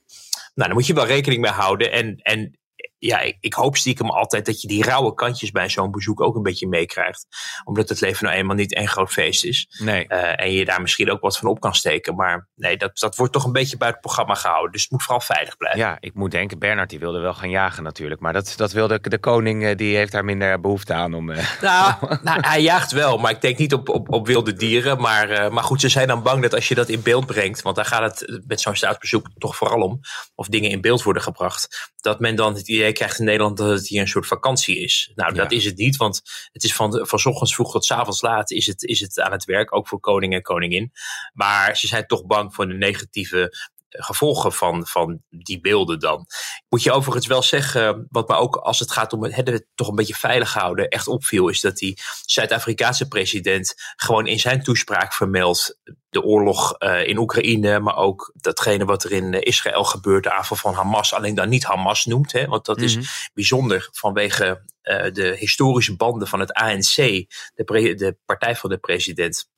nou, 0.61 0.73
daar 0.73 0.81
moet 0.81 0.87
je 0.87 0.95
wel 0.95 1.17
rekening 1.17 1.41
mee 1.41 1.51
houden. 1.51 1.93
En, 1.93 2.17
en 2.17 2.59
ja, 3.01 3.21
ik, 3.21 3.37
ik, 3.41 3.55
hoop 3.55 3.77
stiekem 3.77 4.11
altijd 4.11 4.47
dat 4.47 4.61
je 4.61 4.69
die 4.69 4.85
rauwe 4.85 5.15
kantjes 5.15 5.51
bij 5.51 5.69
zo'n 5.69 5.91
bezoek 5.91 6.21
ook 6.21 6.37
een 6.37 6.43
beetje 6.43 6.69
meekrijgt. 6.69 7.27
Omdat 7.65 7.89
het 7.89 8.01
leven 8.01 8.25
nou 8.25 8.37
eenmaal 8.37 8.57
niet 8.57 8.75
één 8.75 8.89
groot 8.89 9.11
feest 9.11 9.45
is. 9.45 9.67
Nee. 9.79 10.07
Uh, 10.09 10.41
en 10.41 10.53
je 10.53 10.65
daar 10.65 10.81
misschien 10.81 11.11
ook 11.11 11.21
wat 11.21 11.39
van 11.39 11.49
op 11.49 11.61
kan 11.61 11.75
steken. 11.75 12.15
Maar 12.15 12.49
nee, 12.55 12.77
dat, 12.77 12.99
dat 12.99 13.17
wordt 13.17 13.33
toch 13.33 13.45
een 13.45 13.53
beetje 13.53 13.77
buiten 13.77 14.01
het 14.01 14.13
programma 14.13 14.41
gehouden. 14.41 14.73
Dus 14.73 14.83
het 14.83 14.91
moet 14.91 15.03
vooral 15.03 15.21
veilig 15.21 15.57
blijven. 15.57 15.81
Ja, 15.81 15.97
ik 16.01 16.15
moet 16.15 16.31
denken, 16.31 16.59
Bernard 16.59 16.91
die 16.91 16.99
wilde 16.99 17.19
wel 17.21 17.35
gaan 17.35 17.51
jagen 17.51 17.83
natuurlijk. 17.83 18.21
Maar 18.21 18.33
dat, 18.33 18.53
dat 18.57 18.73
wilde 18.73 19.01
de 19.01 19.19
koning, 19.19 19.65
eh, 19.65 19.77
die 19.77 19.97
heeft 19.97 20.13
daar 20.13 20.25
minder 20.25 20.61
behoefte 20.61 20.93
aan 20.93 21.15
om... 21.15 21.31
Uh... 21.31 21.61
Nou, 21.61 21.95
nou, 22.23 22.41
hij 22.41 22.63
jaagt 22.63 22.93
wel, 22.93 23.19
maar 23.19 23.31
ik 23.31 23.41
denk 23.41 23.59
niet 23.59 23.75
op, 23.75 23.89
op, 23.89 24.13
op 24.13 24.27
wilde 24.27 24.53
dieren. 24.53 25.01
Maar, 25.01 25.31
uh, 25.31 25.49
maar 25.49 25.65
goed, 25.65 25.81
ze 25.81 25.89
zijn 25.89 26.09
dan 26.09 26.23
bang 26.23 26.43
dat 26.43 26.55
als 26.55 26.69
je 26.69 26.75
dat 26.75 26.89
in 26.89 27.03
beeld 27.03 27.27
brengt... 27.27 27.63
want 27.63 27.77
daar 27.77 27.85
gaat 27.85 28.21
het 28.21 28.43
met 28.47 28.61
zo'n 28.61 28.77
staatsbezoek 28.77 29.27
toch 29.39 29.57
vooral 29.57 29.81
om... 29.81 30.01
of 30.35 30.49
dingen 30.49 30.71
in 30.71 30.81
beeld 30.81 31.03
worden 31.03 31.23
gebracht... 31.23 31.93
dat 31.97 32.21
men 32.21 32.37
dan 32.37 32.55
het 32.55 32.69
idee 32.69 32.90
krijgt 32.93 33.19
in 33.19 33.25
Nederland 33.25 33.57
dat 33.57 33.71
het 33.71 33.89
hier 33.89 34.01
een 34.01 34.09
soort 34.09 34.27
vakantie 34.27 34.79
is. 34.79 35.13
Nou, 35.15 35.35
dat 35.35 35.53
is 35.53 35.65
het 35.65 35.77
niet, 35.77 35.97
want 35.97 36.23
het 36.53 36.65
is 36.65 36.75
van, 36.75 37.07
van 37.07 37.25
ochtends 37.25 37.55
vroeg 37.55 37.73
tot 37.73 37.91
avonds 37.91 38.23
laat 38.23 38.51
is 38.51 38.67
het, 38.67 38.83
is 38.83 39.01
het 39.01 39.21
aan 39.21 39.33
het 39.33 39.45
werk, 39.45 39.75
ook 39.75 39.89
voor 39.89 40.01
koning 40.01 40.35
en 40.35 40.43
koningin. 40.43 40.93
Maar 41.33 41.77
ze 41.77 41.87
zijn 41.87 42.07
toch 42.07 42.27
bang 42.27 42.55
voor 42.55 42.69
de 42.69 42.75
negatieve 42.75 43.71
gevolgen 43.91 44.53
van, 44.53 44.87
van 44.87 45.23
die 45.29 45.61
beelden 45.61 45.99
dan. 45.99 46.27
Moet 46.69 46.83
je 46.83 46.93
overigens 46.93 47.27
wel 47.27 47.43
zeggen, 47.43 48.07
wat 48.11 48.29
me 48.29 48.35
ook 48.35 48.57
als 48.57 48.79
het 48.79 48.91
gaat 48.91 49.13
om 49.13 49.25
het 49.25 49.67
toch 49.75 49.89
een 49.89 49.95
beetje 49.95 50.15
veilig 50.15 50.53
houden, 50.53 50.89
echt 50.89 51.09
opviel, 51.09 51.49
is 51.49 51.61
dat 51.61 51.77
die 51.77 51.99
Zuid-Afrikaanse 52.25 53.09
president 53.09 53.75
gewoon 53.97 54.27
in 54.27 54.41
zijn 54.41 54.63
toespraak 54.63 55.13
vermeldt 55.13 55.79
de 56.11 56.23
oorlog 56.23 56.75
uh, 56.79 57.07
in 57.07 57.19
Oekraïne, 57.19 57.81
maar 57.81 57.97
ook 57.97 58.33
datgene 58.35 58.85
wat 58.85 59.05
er 59.05 59.13
in 59.13 59.33
Israël 59.33 59.85
gebeurt, 59.85 60.25
de 60.25 60.33
aanval 60.33 60.57
van 60.57 60.75
Hamas, 60.75 61.15
alleen 61.15 61.35
dan 61.35 61.49
niet 61.49 61.65
Hamas 61.65 62.05
noemt, 62.05 62.33
hè, 62.33 62.47
want 62.47 62.65
dat 62.65 62.81
is 62.81 62.97
mhm. 62.97 63.05
bijzonder 63.35 63.89
vanwege 63.93 64.63
uh, 64.83 65.13
de 65.13 65.37
historische 65.39 65.97
banden 65.97 66.29
van 66.29 66.41
het 66.41 66.53
ANC, 66.53 66.95
de, 66.95 67.95
de 67.97 68.17
partij 68.25 68.57
van 68.57 68.71
de 68.71 68.79
president. 68.79 69.49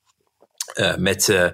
Uh, 0.73 0.95
met, 0.95 1.27
uh, 1.27 1.49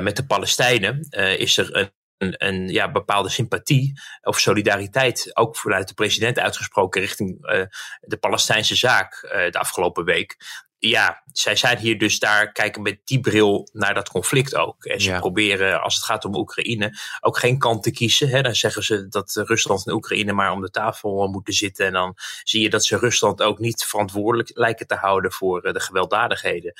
met 0.00 0.16
de 0.16 0.26
Palestijnen 0.26 1.06
is 1.38 1.56
er 1.56 1.76
een 1.76 1.90
een, 2.18 2.34
een 2.46 2.68
ja, 2.68 2.90
bepaalde 2.90 3.28
sympathie 3.28 4.00
of 4.22 4.38
solidariteit, 4.38 5.36
ook 5.36 5.56
vanuit 5.56 5.88
de 5.88 5.94
president 5.94 6.38
uitgesproken 6.38 7.00
richting 7.00 7.52
uh, 7.52 7.62
de 8.00 8.16
Palestijnse 8.16 8.76
zaak 8.76 9.22
uh, 9.22 9.30
de 9.50 9.58
afgelopen 9.58 10.04
week. 10.04 10.36
Ja, 10.80 11.22
zij 11.32 11.56
zijn 11.56 11.78
hier 11.78 11.98
dus 11.98 12.18
daar, 12.18 12.52
kijken 12.52 12.82
met 12.82 13.00
die 13.04 13.20
bril 13.20 13.68
naar 13.72 13.94
dat 13.94 14.08
conflict 14.08 14.54
ook. 14.54 14.84
En 14.84 15.00
ze 15.00 15.12
proberen, 15.12 15.82
als 15.82 15.94
het 15.94 16.04
gaat 16.04 16.24
om 16.24 16.34
Oekraïne, 16.34 16.98
ook 17.20 17.38
geen 17.38 17.58
kant 17.58 17.82
te 17.82 17.90
kiezen. 17.90 18.28
Hè. 18.28 18.42
Dan 18.42 18.54
zeggen 18.54 18.82
ze 18.82 19.08
dat 19.08 19.40
Rusland 19.44 19.86
en 19.86 19.92
Oekraïne 19.92 20.32
maar 20.32 20.52
om 20.52 20.60
de 20.60 20.70
tafel 20.70 21.28
moeten 21.28 21.54
zitten. 21.54 21.86
En 21.86 21.92
dan 21.92 22.14
zie 22.42 22.62
je 22.62 22.70
dat 22.70 22.84
ze 22.84 22.98
Rusland 22.98 23.42
ook 23.42 23.58
niet 23.58 23.84
verantwoordelijk 23.84 24.50
lijken 24.54 24.86
te 24.86 24.94
houden 24.94 25.32
voor 25.32 25.72
de 25.72 25.80
gewelddadigheden 25.80 26.72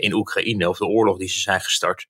in 0.00 0.12
Oekraïne 0.12 0.68
of 0.68 0.78
de 0.78 0.86
oorlog 0.86 1.18
die 1.18 1.28
ze 1.28 1.40
zijn 1.40 1.60
gestart. 1.60 2.06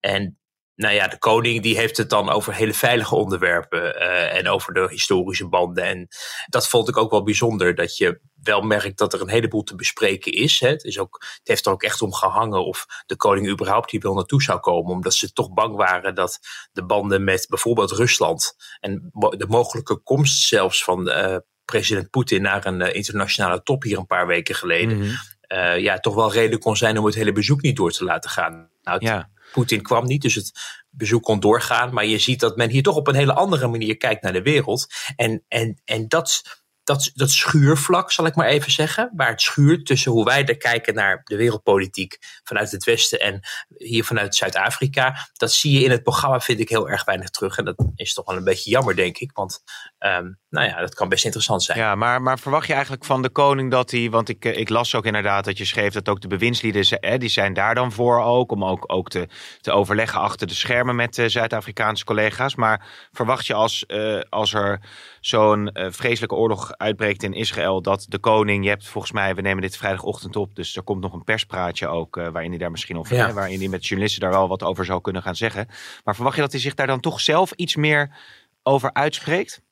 En 0.00 0.38
nou 0.78 0.94
ja, 0.94 1.08
de 1.08 1.18
koning 1.18 1.62
die 1.62 1.76
heeft 1.76 1.96
het 1.96 2.10
dan 2.10 2.30
over 2.30 2.54
hele 2.54 2.74
veilige 2.74 3.14
onderwerpen 3.14 3.96
uh, 3.96 4.36
en 4.36 4.48
over 4.48 4.74
de 4.74 4.86
historische 4.90 5.48
banden. 5.48 5.84
En 5.84 6.08
dat 6.46 6.68
vond 6.68 6.88
ik 6.88 6.96
ook 6.96 7.10
wel 7.10 7.22
bijzonder, 7.22 7.74
dat 7.74 7.96
je 7.96 8.20
wel 8.42 8.60
merkt 8.60 8.98
dat 8.98 9.12
er 9.12 9.20
een 9.20 9.28
heleboel 9.28 9.62
te 9.62 9.74
bespreken 9.74 10.32
is. 10.32 10.60
Hè. 10.60 10.68
Het, 10.68 10.84
is 10.84 10.98
ook, 10.98 11.16
het 11.20 11.48
heeft 11.48 11.66
er 11.66 11.72
ook 11.72 11.82
echt 11.82 12.02
om 12.02 12.12
gehangen 12.12 12.64
of 12.64 12.86
de 13.06 13.16
koning 13.16 13.48
überhaupt 13.48 13.90
hier 13.90 14.00
wel 14.00 14.14
naartoe 14.14 14.42
zou 14.42 14.60
komen. 14.60 14.92
Omdat 14.92 15.14
ze 15.14 15.32
toch 15.32 15.52
bang 15.52 15.76
waren 15.76 16.14
dat 16.14 16.38
de 16.72 16.84
banden 16.84 17.24
met 17.24 17.46
bijvoorbeeld 17.48 17.90
Rusland 17.90 18.54
en 18.80 19.10
de 19.12 19.46
mogelijke 19.48 19.96
komst 19.96 20.42
zelfs 20.42 20.84
van 20.84 21.08
uh, 21.08 21.36
president 21.64 22.10
Poetin 22.10 22.42
naar 22.42 22.66
een 22.66 22.80
uh, 22.80 22.94
internationale 22.94 23.62
top 23.62 23.82
hier 23.82 23.98
een 23.98 24.06
paar 24.06 24.26
weken 24.26 24.54
geleden. 24.54 24.96
Mm 24.96 25.02
-hmm. 25.02 25.78
ja, 25.78 25.98
toch 25.98 26.14
wel 26.14 26.32
reden 26.32 26.58
kon 26.58 26.76
zijn 26.76 26.98
om 26.98 27.04
het 27.04 27.14
hele 27.14 27.32
bezoek 27.32 27.62
niet 27.62 27.76
door 27.76 27.90
te 27.90 28.04
laten 28.04 28.30
gaan. 28.30 28.70
Nou, 28.82 29.04
ja. 29.04 29.30
Poetin 29.52 29.82
kwam 29.82 30.04
niet, 30.04 30.22
dus 30.22 30.34
het 30.34 30.52
bezoek 30.90 31.22
kon 31.22 31.40
doorgaan. 31.40 31.94
Maar 31.94 32.06
je 32.06 32.18
ziet 32.18 32.40
dat 32.40 32.56
men 32.56 32.70
hier 32.70 32.82
toch 32.82 32.96
op 32.96 33.06
een 33.06 33.14
hele 33.14 33.34
andere 33.34 33.68
manier 33.68 33.96
kijkt 33.96 34.22
naar 34.22 34.32
de 34.32 34.42
wereld. 34.42 34.86
En, 35.16 35.44
en, 35.48 35.80
en 35.84 36.08
dat, 36.08 36.42
dat, 36.88 37.10
dat 37.14 37.30
schuurvlak, 37.30 38.12
zal 38.12 38.26
ik 38.26 38.34
maar 38.34 38.46
even 38.46 38.72
zeggen. 38.72 39.12
Waar 39.16 39.30
het 39.30 39.40
schuurt 39.40 39.86
tussen 39.86 40.12
hoe 40.12 40.24
wij 40.24 40.44
er 40.44 40.56
kijken 40.56 40.94
naar 40.94 41.20
de 41.24 41.36
wereldpolitiek 41.36 42.18
vanuit 42.44 42.70
het 42.70 42.84
Westen 42.84 43.20
en 43.20 43.40
hier 43.76 44.04
vanuit 44.04 44.34
Zuid-Afrika. 44.34 45.28
Dat 45.32 45.52
zie 45.52 45.72
je 45.72 45.84
in 45.84 45.90
het 45.90 46.02
programma, 46.02 46.40
vind 46.40 46.60
ik 46.60 46.68
heel 46.68 46.88
erg 46.88 47.04
weinig 47.04 47.30
terug. 47.30 47.58
En 47.58 47.64
dat 47.64 47.86
is 47.94 48.14
toch 48.14 48.26
wel 48.26 48.36
een 48.36 48.44
beetje 48.44 48.70
jammer, 48.70 48.96
denk 48.96 49.18
ik. 49.18 49.30
Want 49.32 49.62
um, 49.98 50.38
nou 50.50 50.66
ja, 50.66 50.80
dat 50.80 50.94
kan 50.94 51.08
best 51.08 51.24
interessant 51.24 51.62
zijn. 51.62 51.78
Ja, 51.78 51.94
maar, 51.94 52.22
maar 52.22 52.38
verwacht 52.38 52.66
je 52.66 52.72
eigenlijk 52.72 53.04
van 53.04 53.22
de 53.22 53.30
koning 53.30 53.70
dat 53.70 53.90
hij. 53.90 54.10
Want 54.10 54.28
ik, 54.28 54.44
ik 54.44 54.68
las 54.68 54.94
ook 54.94 55.06
inderdaad 55.06 55.44
dat 55.44 55.58
je 55.58 55.64
schreef 55.64 55.92
dat 55.92 56.08
ook 56.08 56.20
de 56.20 56.28
bewindslieden. 56.28 56.98
Hè, 57.00 57.18
die 57.18 57.28
zijn 57.28 57.54
daar 57.54 57.74
dan 57.74 57.92
voor 57.92 58.22
ook. 58.22 58.52
Om 58.52 58.64
ook, 58.64 58.84
ook 58.86 59.08
te, 59.08 59.28
te 59.60 59.72
overleggen 59.72 60.20
achter 60.20 60.46
de 60.46 60.54
schermen 60.54 60.96
met 60.96 61.22
Zuid-Afrikaanse 61.26 62.04
collega's. 62.04 62.54
Maar 62.54 62.86
verwacht 63.12 63.46
je 63.46 63.54
als, 63.54 63.84
uh, 63.86 64.20
als 64.28 64.54
er 64.54 64.80
zo'n 65.20 65.70
uh, 65.72 65.86
vreselijke 65.90 66.34
oorlog 66.34 66.77
uitbreekt 66.78 67.22
in 67.22 67.32
Israël. 67.32 67.82
dat 67.82 68.06
de 68.08 68.18
koning. 68.18 68.64
Je 68.64 68.70
hebt 68.70 68.88
volgens 68.88 69.12
mij, 69.12 69.34
we 69.34 69.40
nemen 69.40 69.62
dit 69.62 69.76
vrijdagochtend 69.76 70.36
op. 70.36 70.54
Dus 70.54 70.76
er 70.76 70.82
komt 70.82 71.00
nog 71.00 71.12
een 71.12 71.24
perspraatje 71.24 71.88
ook. 71.88 72.16
Uh, 72.16 72.28
waarin 72.28 72.50
hij 72.50 72.58
daar 72.58 72.70
misschien 72.70 72.98
over. 72.98 73.16
Ja. 73.16 73.26
Hè, 73.26 73.32
waarin 73.32 73.58
hij 73.58 73.68
met 73.68 73.86
journalisten 73.86 74.20
daar 74.22 74.30
wel 74.30 74.48
wat 74.48 74.62
over 74.62 74.84
zou 74.84 75.00
kunnen 75.00 75.22
gaan 75.22 75.36
zeggen. 75.36 75.68
Maar 76.04 76.14
verwacht 76.14 76.36
je 76.36 76.42
dat 76.42 76.52
hij 76.52 76.60
zich 76.60 76.74
daar 76.74 76.86
dan 76.86 77.00
toch 77.00 77.20
zelf 77.20 77.52
iets 77.52 77.76
meer 77.76 78.16
over 78.62 78.92
uitspreekt? 78.92 79.62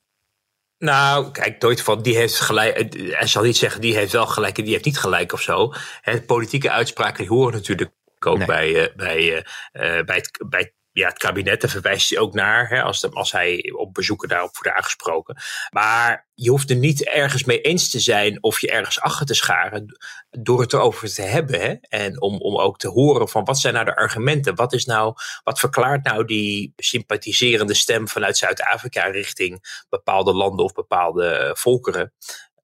Nou, 0.78 1.30
kijk, 1.30 1.62
nooit 1.62 1.82
van 1.82 2.02
die 2.02 2.16
heeft 2.16 2.40
gelijk. 2.40 2.94
Hij 2.96 3.26
zal 3.26 3.42
niet 3.42 3.56
zeggen 3.56 3.80
die 3.80 3.94
heeft 3.94 4.12
wel 4.12 4.26
gelijk 4.26 4.58
en 4.58 4.64
die 4.64 4.72
heeft 4.72 4.84
niet 4.84 4.98
gelijk 4.98 5.32
of 5.32 5.40
zo. 5.40 5.72
He, 6.00 6.22
politieke 6.22 6.70
uitspraken 6.70 7.18
die 7.18 7.36
horen 7.36 7.52
natuurlijk 7.52 7.90
ook 8.18 8.38
nee. 8.38 8.46
bij, 8.46 8.68
uh, 8.70 8.96
bij, 8.96 9.36
uh, 9.72 10.04
bij, 10.04 10.16
het, 10.16 10.44
bij 10.48 10.72
ja, 10.97 11.09
het 11.09 11.19
kabinet, 11.19 11.61
daar 11.61 11.71
verwijst 11.71 12.11
hij 12.11 12.19
ook 12.19 12.35
naar, 12.35 12.69
hè, 12.69 12.83
als, 12.83 13.11
als 13.11 13.33
hij 13.33 13.73
op 13.76 13.95
bezoeken 13.95 14.29
daarop 14.29 14.57
wordt 14.57 14.76
aangesproken. 14.76 15.37
Maar 15.71 16.29
je 16.35 16.50
hoeft 16.50 16.71
er 16.71 16.76
niet 16.76 17.05
ergens 17.05 17.45
mee 17.45 17.61
eens 17.61 17.91
te 17.91 18.00
zijn 18.00 18.43
of 18.43 18.61
je 18.61 18.71
ergens 18.71 19.00
achter 19.00 19.26
te 19.26 19.35
scharen 19.35 19.97
door 20.31 20.61
het 20.61 20.73
erover 20.73 21.15
te 21.15 21.23
hebben. 21.23 21.61
Hè? 21.61 21.75
En 21.81 22.21
om, 22.21 22.41
om 22.41 22.59
ook 22.59 22.79
te 22.79 22.88
horen 22.88 23.29
van 23.29 23.45
wat 23.45 23.59
zijn 23.59 23.75
nou 23.75 23.85
de 23.85 23.97
argumenten? 23.97 24.55
Wat, 24.55 24.73
is 24.73 24.85
nou, 24.85 25.15
wat 25.43 25.59
verklaart 25.59 26.05
nou 26.05 26.25
die 26.25 26.73
sympathiserende 26.76 27.75
stem 27.75 28.09
vanuit 28.09 28.37
Zuid-Afrika 28.37 29.05
richting 29.05 29.85
bepaalde 29.88 30.33
landen 30.33 30.65
of 30.65 30.73
bepaalde 30.73 31.50
volkeren? 31.59 32.12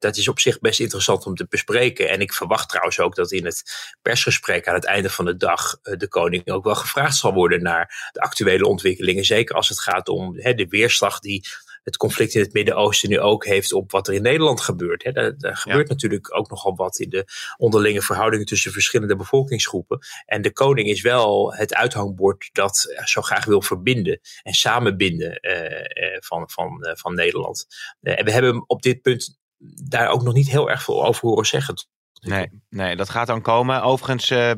Dat 0.02 0.16
is 0.16 0.28
op 0.28 0.40
zich 0.40 0.59
best 0.59 0.80
interessant 0.80 1.26
om 1.26 1.35
te 1.35 1.47
bespreken. 1.49 2.09
En 2.09 2.21
ik 2.21 2.32
verwacht 2.32 2.68
trouwens 2.68 3.00
ook 3.00 3.14
dat 3.14 3.32
in 3.32 3.44
het 3.44 3.62
persgesprek 4.02 4.68
aan 4.68 4.75
het 4.75 4.85
einde 4.85 5.11
van 5.11 5.25
de 5.25 5.37
dag 5.37 5.78
eh, 5.82 5.97
de 5.97 6.09
koning 6.09 6.50
ook 6.50 6.64
wel 6.64 6.75
gevraagd 6.75 7.16
zal 7.16 7.32
worden 7.32 7.62
naar 7.62 8.11
de 8.12 8.21
actuele 8.21 8.66
ontwikkelingen. 8.66 9.25
Zeker 9.25 9.56
als 9.56 9.68
het 9.68 9.80
gaat 9.80 10.09
om 10.09 10.37
hè, 10.37 10.54
de 10.54 10.66
weerslag 10.68 11.18
die 11.18 11.47
het 11.82 11.97
conflict 11.97 12.35
in 12.35 12.40
het 12.40 12.52
Midden-Oosten 12.52 13.09
nu 13.09 13.21
ook 13.21 13.44
heeft 13.44 13.73
op 13.73 13.90
wat 13.90 14.09
er 14.09 14.14
in 14.14 14.23
Nederland 14.23 14.61
gebeurt. 14.61 15.02
Hè. 15.02 15.11
Er, 15.11 15.56
gebeurt 15.56 15.88
ja. 15.88 15.94
natuurlijk 15.94 16.37
ook 16.37 16.50
nogal 16.50 16.76
wat 16.76 16.99
in 16.99 17.09
de 17.09 17.25
onderlinge 17.56 18.02
verhoudingen 18.02 18.47
tussen 18.47 18.73
verschillende 18.73 19.16
bevolkingsgroepen. 19.16 19.99
En 20.26 20.42
de 20.42 20.52
koning 20.52 20.88
is 20.88 21.00
wel 21.00 21.54
het 21.54 21.75
uithangbord 21.75 22.49
dat 22.52 22.94
zo 23.04 23.23
graag 23.23 23.44
wil 23.44 23.62
verbinden 23.62 24.21
en 24.42 24.52
samenbinden 24.52 25.38
uh, 25.40 26.16
van, 26.21 26.50
van, 26.50 26.87
uh, 26.87 26.92
van 26.94 27.14
Nederland. 27.14 27.66
en 28.00 28.25
we 28.25 28.30
hebben 28.30 28.64
op 28.68 28.82
dit 28.82 29.02
punt 29.02 29.40
daar 29.85 30.09
ook 30.09 30.23
nog 30.23 30.35
niet 30.35 30.50
heel 30.50 30.71
erg 30.71 30.83
veel 30.83 31.04
over 31.07 31.28
horen 31.28 31.47
zeggen. 31.47 31.75
Nee, 32.21 32.62
nee 32.69 32.97
dat 32.97 33.11
gaat 33.11 33.26
dan 33.26 33.42
komen. 33.42 33.83
Overigens 33.83 34.31
uh, 34.31 34.50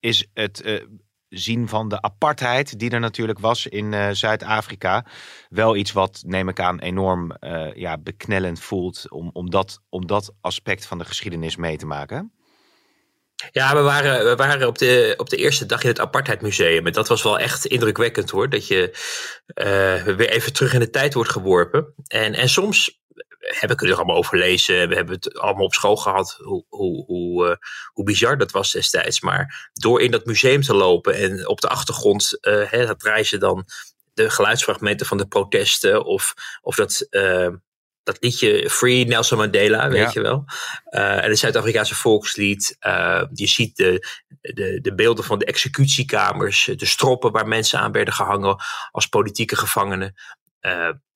is 0.00 0.26
het 0.34 0.62
uh, 0.64 0.86
zien 1.28 1.68
van 1.68 1.88
de 1.88 2.02
apartheid 2.02 2.78
die 2.78 2.90
er 2.90 3.00
natuurlijk 3.00 3.38
was 3.38 3.66
in 3.66 3.92
uh, 3.92 4.08
Zuid-Afrika 4.10 5.06
wel 5.48 5.76
iets 5.76 5.92
wat, 5.92 6.22
neem 6.26 6.48
ik 6.48 6.60
aan, 6.60 6.78
enorm 6.78 7.36
ja, 7.74 7.98
beknellend 7.98 8.60
voelt 8.60 9.10
om, 9.10 9.30
om, 9.32 9.50
dat, 9.50 9.80
om 9.88 10.06
dat 10.06 10.34
aspect 10.40 10.86
van 10.86 10.98
de 10.98 11.04
geschiedenis 11.04 11.56
mee 11.56 11.76
te 11.76 11.86
maken. 11.86 12.32
Ja, 13.50 13.74
we 13.74 13.80
waren, 13.80 14.24
we 14.24 14.36
waren 14.36 14.66
op, 14.66 14.78
de, 14.78 15.14
op 15.16 15.28
de 15.30 15.36
eerste 15.36 15.66
dag 15.66 15.82
in 15.82 15.88
het 15.88 16.00
Apartheidmuseum. 16.00 16.86
En 16.86 16.92
dat 16.92 17.08
was 17.08 17.22
wel 17.22 17.38
echt 17.38 17.66
indrukwekkend 17.66 18.30
hoor. 18.30 18.48
Dat 18.48 18.66
je 18.66 18.90
uh, 19.54 20.14
weer 20.16 20.30
even 20.30 20.52
terug 20.52 20.74
in 20.74 20.80
de 20.80 20.90
tijd 20.90 21.14
wordt 21.14 21.30
geworpen. 21.30 21.94
En, 22.06 22.34
en 22.34 22.48
soms 22.48 23.00
heb 23.42 23.70
ik 23.70 23.82
er 23.82 23.94
allemaal 23.94 24.16
over 24.16 24.38
lezen. 24.38 24.88
We 24.88 24.94
hebben 24.94 25.14
het 25.14 25.38
allemaal 25.38 25.64
op 25.64 25.74
school 25.74 25.96
gehad, 25.96 26.38
hoe, 26.42 26.64
hoe, 26.68 27.04
hoe, 27.04 27.48
uh, 27.48 27.54
hoe 27.86 28.04
bizar 28.04 28.38
dat 28.38 28.50
was 28.50 28.72
destijds. 28.72 29.20
Maar 29.20 29.70
door 29.72 30.00
in 30.00 30.10
dat 30.10 30.24
museum 30.24 30.62
te 30.62 30.74
lopen 30.74 31.14
en 31.14 31.48
op 31.48 31.60
de 31.60 31.68
achtergrond 31.68 32.38
uh, 32.40 32.70
hè, 32.70 32.86
dat 32.86 33.02
reizen 33.02 33.40
dan 33.40 33.64
de 34.14 34.30
geluidsfragmenten 34.30 35.06
van 35.06 35.16
de 35.16 35.26
protesten 35.26 36.04
of, 36.04 36.34
of 36.60 36.76
dat, 36.76 37.06
uh, 37.10 37.48
dat 38.02 38.16
liedje 38.20 38.70
Free 38.70 39.06
Nelson 39.06 39.38
Mandela, 39.38 39.88
weet 39.88 40.02
ja. 40.02 40.10
je 40.12 40.20
wel. 40.20 40.44
en 40.90 41.28
het 41.28 41.38
Zuid-Afrikaanse 41.38 41.94
volkslied. 41.94 42.76
je 43.32 43.46
ziet 43.46 43.76
de, 43.76 44.06
de, 44.40 44.80
de 44.80 44.94
beelden 44.94 45.24
van 45.24 45.38
de 45.38 45.44
executiekamers, 45.44 46.70
de 46.76 46.86
stroppen 46.86 47.32
waar 47.32 47.48
mensen 47.48 47.78
aan 47.78 47.92
werden 47.92 48.14
gehangen 48.14 48.56
als 48.90 49.06
politieke 49.06 49.56
gevangenen 49.56 50.14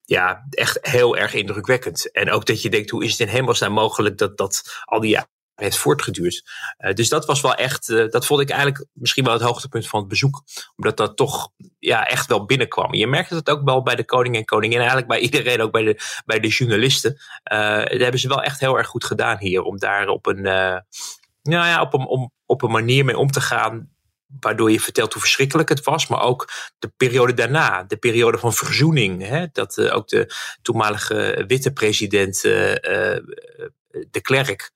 ja, 0.07 0.47
echt 0.51 0.79
heel 0.81 1.17
erg 1.17 1.35
indrukwekkend. 1.35 2.13
En 2.13 2.31
ook 2.31 2.47
dat 2.47 2.63
je 2.63 2.71
denkt, 2.71 2.91
hoe 2.91 3.05
is 3.05 3.11
het 3.11 3.21
in 3.21 3.29
hemelsnaam 3.29 3.73
mogelijk 3.73 4.19
dat 4.19 4.37
dat 4.37 4.83
al 4.85 5.01
die 5.01 5.11
jaren 5.11 5.31
heeft 5.55 5.77
voortgeduurd. 5.77 6.43
Uh, 6.79 6.93
dus 6.93 7.09
dat 7.09 7.27
was 7.27 7.41
wel 7.41 7.55
echt, 7.55 7.89
uh, 7.89 8.11
dat 8.11 8.27
vond 8.27 8.41
ik 8.41 8.51
eigenlijk 8.51 8.87
misschien 8.93 9.25
wel 9.25 9.33
het 9.33 9.43
hoogtepunt 9.43 9.89
van 9.89 10.01
het 10.01 10.09
bezoek. 10.09 10.43
Omdat 10.77 10.97
dat 10.97 11.17
toch 11.17 11.51
ja, 11.79 12.07
echt 12.07 12.27
wel 12.27 12.45
binnenkwam. 12.45 12.95
Je 12.95 13.07
merkte 13.07 13.35
dat 13.35 13.51
ook 13.51 13.65
wel 13.65 13.83
bij 13.83 13.95
de 13.95 14.05
koning 14.05 14.37
en 14.37 14.45
koningin. 14.45 14.79
Eigenlijk 14.79 15.09
bij 15.09 15.19
iedereen, 15.19 15.61
ook 15.61 15.73
bij 15.73 15.83
de, 15.83 16.01
bij 16.25 16.41
de 16.41 16.49
journalisten. 16.49 17.13
Uh, 17.53 17.79
dat 17.79 18.01
hebben 18.01 18.21
ze 18.21 18.29
wel 18.29 18.43
echt 18.43 18.61
heel 18.61 18.79
erg 18.79 18.87
goed 18.87 19.05
gedaan 19.05 19.39
hier. 19.39 19.63
Om 19.63 19.79
daar 19.79 20.09
op 20.09 20.27
een, 20.27 20.43
nou 20.43 21.67
ja, 21.67 21.81
op 21.81 21.95
een, 21.95 22.31
op 22.47 22.63
een 22.63 22.71
manier 22.71 23.05
mee 23.05 23.19
om 23.19 23.31
te 23.31 23.41
gaan 23.41 23.96
waardoor 24.41 24.71
je 24.71 24.81
vertelt 24.81 25.13
hoe 25.13 25.23
verschrikkelijk 25.23 25.69
het 25.69 25.85
was, 25.85 26.07
maar 26.07 26.21
ook 26.21 26.49
de 26.79 26.93
periode 26.97 27.35
daarna, 27.35 27.83
de 27.83 27.97
periode 27.97 28.39
van 28.39 28.53
verzoening. 28.53 29.23
Hè? 29.27 29.47
Dat 29.53 29.77
uh, 29.77 29.95
ook 29.95 30.09
de 30.09 30.35
toenmalige 30.63 31.45
witte 31.47 31.73
president 31.73 32.45
uh, 32.45 32.71
uh, 32.71 32.77
de 34.11 34.21
Klerk 34.21 34.71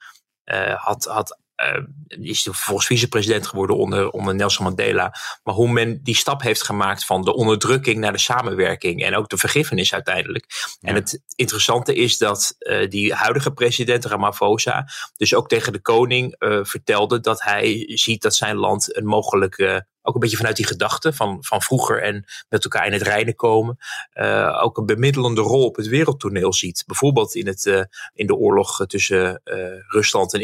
had, 0.76 1.04
had 1.04 1.39
uh, 1.60 1.82
is 2.26 2.42
vervolgens 2.42 2.86
vicepresident 2.86 3.46
geworden 3.46 3.76
onder, 3.76 4.10
onder 4.10 4.34
Nelson 4.34 4.64
Mandela. 4.64 5.14
Maar 5.42 5.54
hoe 5.54 5.72
men 5.72 6.02
die 6.02 6.14
stap 6.14 6.42
heeft 6.42 6.62
gemaakt 6.62 7.04
van 7.04 7.22
de 7.22 7.34
onderdrukking 7.34 7.98
naar 7.98 8.12
de 8.12 8.18
samenwerking 8.18 9.04
en 9.04 9.16
ook 9.16 9.28
de 9.28 9.36
vergiffenis 9.36 9.94
uiteindelijk. 9.94 10.46
Ja. 10.80 10.88
En 10.88 10.94
het 10.94 11.22
interessante 11.34 11.94
is 11.94 12.18
dat 12.18 12.54
uh, 12.58 12.88
die 12.88 13.14
huidige 13.14 13.52
president 13.52 14.04
Ramaphosa 14.04 14.88
dus 15.16 15.34
ook 15.34 15.48
tegen 15.48 15.72
de 15.72 15.80
koning 15.80 16.34
uh, 16.38 16.58
vertelde 16.62 17.20
dat 17.20 17.42
hij 17.42 17.90
ziet 17.94 18.22
dat 18.22 18.34
zijn 18.34 18.56
land 18.56 18.96
een 18.96 19.06
mogelijke 19.06 19.88
ook 20.02 20.14
een 20.14 20.20
beetje 20.20 20.36
vanuit 20.36 20.56
die 20.56 20.66
gedachte 20.66 21.12
van, 21.12 21.44
van 21.44 21.62
vroeger 21.62 22.02
en 22.02 22.24
met 22.48 22.64
elkaar 22.64 22.86
in 22.86 22.92
het 22.92 23.02
rijden 23.02 23.34
komen, 23.34 23.76
uh, 24.14 24.58
ook 24.62 24.78
een 24.78 24.86
bemiddelende 24.86 25.40
rol 25.40 25.64
op 25.64 25.76
het 25.76 25.86
wereldtoneel 25.86 26.52
ziet. 26.52 26.84
Bijvoorbeeld 26.86 27.34
in, 27.34 27.46
het, 27.46 27.64
uh, 27.64 27.82
in 28.12 28.26
de 28.26 28.34
oorlog 28.34 28.86
tussen 28.86 29.40
uh, 29.44 29.54
Rusland 29.88 30.34
en 30.34 30.40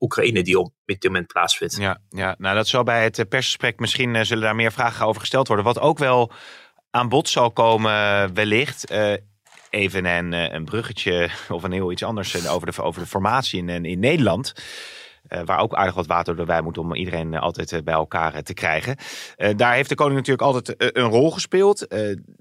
Oekraïne 0.00 0.42
die 0.42 0.58
op 0.58 0.72
dit 0.84 1.04
moment 1.04 1.26
plaatsvindt. 1.26 1.76
Ja, 1.76 1.98
ja, 2.08 2.34
nou 2.38 2.56
dat 2.56 2.68
zal 2.68 2.82
bij 2.82 3.02
het 3.02 3.28
persgesprek 3.28 3.80
misschien 3.80 4.14
uh, 4.14 4.22
zullen 4.22 4.42
daar 4.42 4.54
meer 4.54 4.72
vragen 4.72 5.06
over 5.06 5.20
gesteld 5.20 5.46
worden. 5.46 5.64
Wat 5.64 5.80
ook 5.80 5.98
wel 5.98 6.32
aan 6.90 7.08
bod 7.08 7.28
zal 7.28 7.50
komen 7.50 8.34
wellicht. 8.34 8.92
Uh, 8.92 9.12
even 9.70 10.04
een, 10.04 10.32
een 10.54 10.64
bruggetje 10.64 11.30
of 11.48 11.62
een 11.62 11.72
heel 11.72 11.92
iets 11.92 12.02
anders 12.02 12.48
over 12.48 12.72
de, 12.72 12.82
over 12.82 13.00
de 13.02 13.08
formatie 13.08 13.66
in, 13.66 13.84
in 13.84 13.98
Nederland. 13.98 14.52
Waar 15.44 15.58
ook 15.58 15.74
aardig 15.74 15.94
wat 15.94 16.06
water 16.06 16.36
door 16.36 16.46
wij 16.46 16.60
moet 16.60 16.78
om 16.78 16.94
iedereen 16.94 17.34
altijd 17.34 17.84
bij 17.84 17.94
elkaar 17.94 18.42
te 18.42 18.54
krijgen. 18.54 18.96
daar 19.56 19.74
heeft 19.74 19.88
de 19.88 19.94
koning 19.94 20.16
natuurlijk 20.16 20.46
altijd 20.46 20.96
een 20.96 21.08
rol 21.08 21.30
gespeeld. 21.30 21.86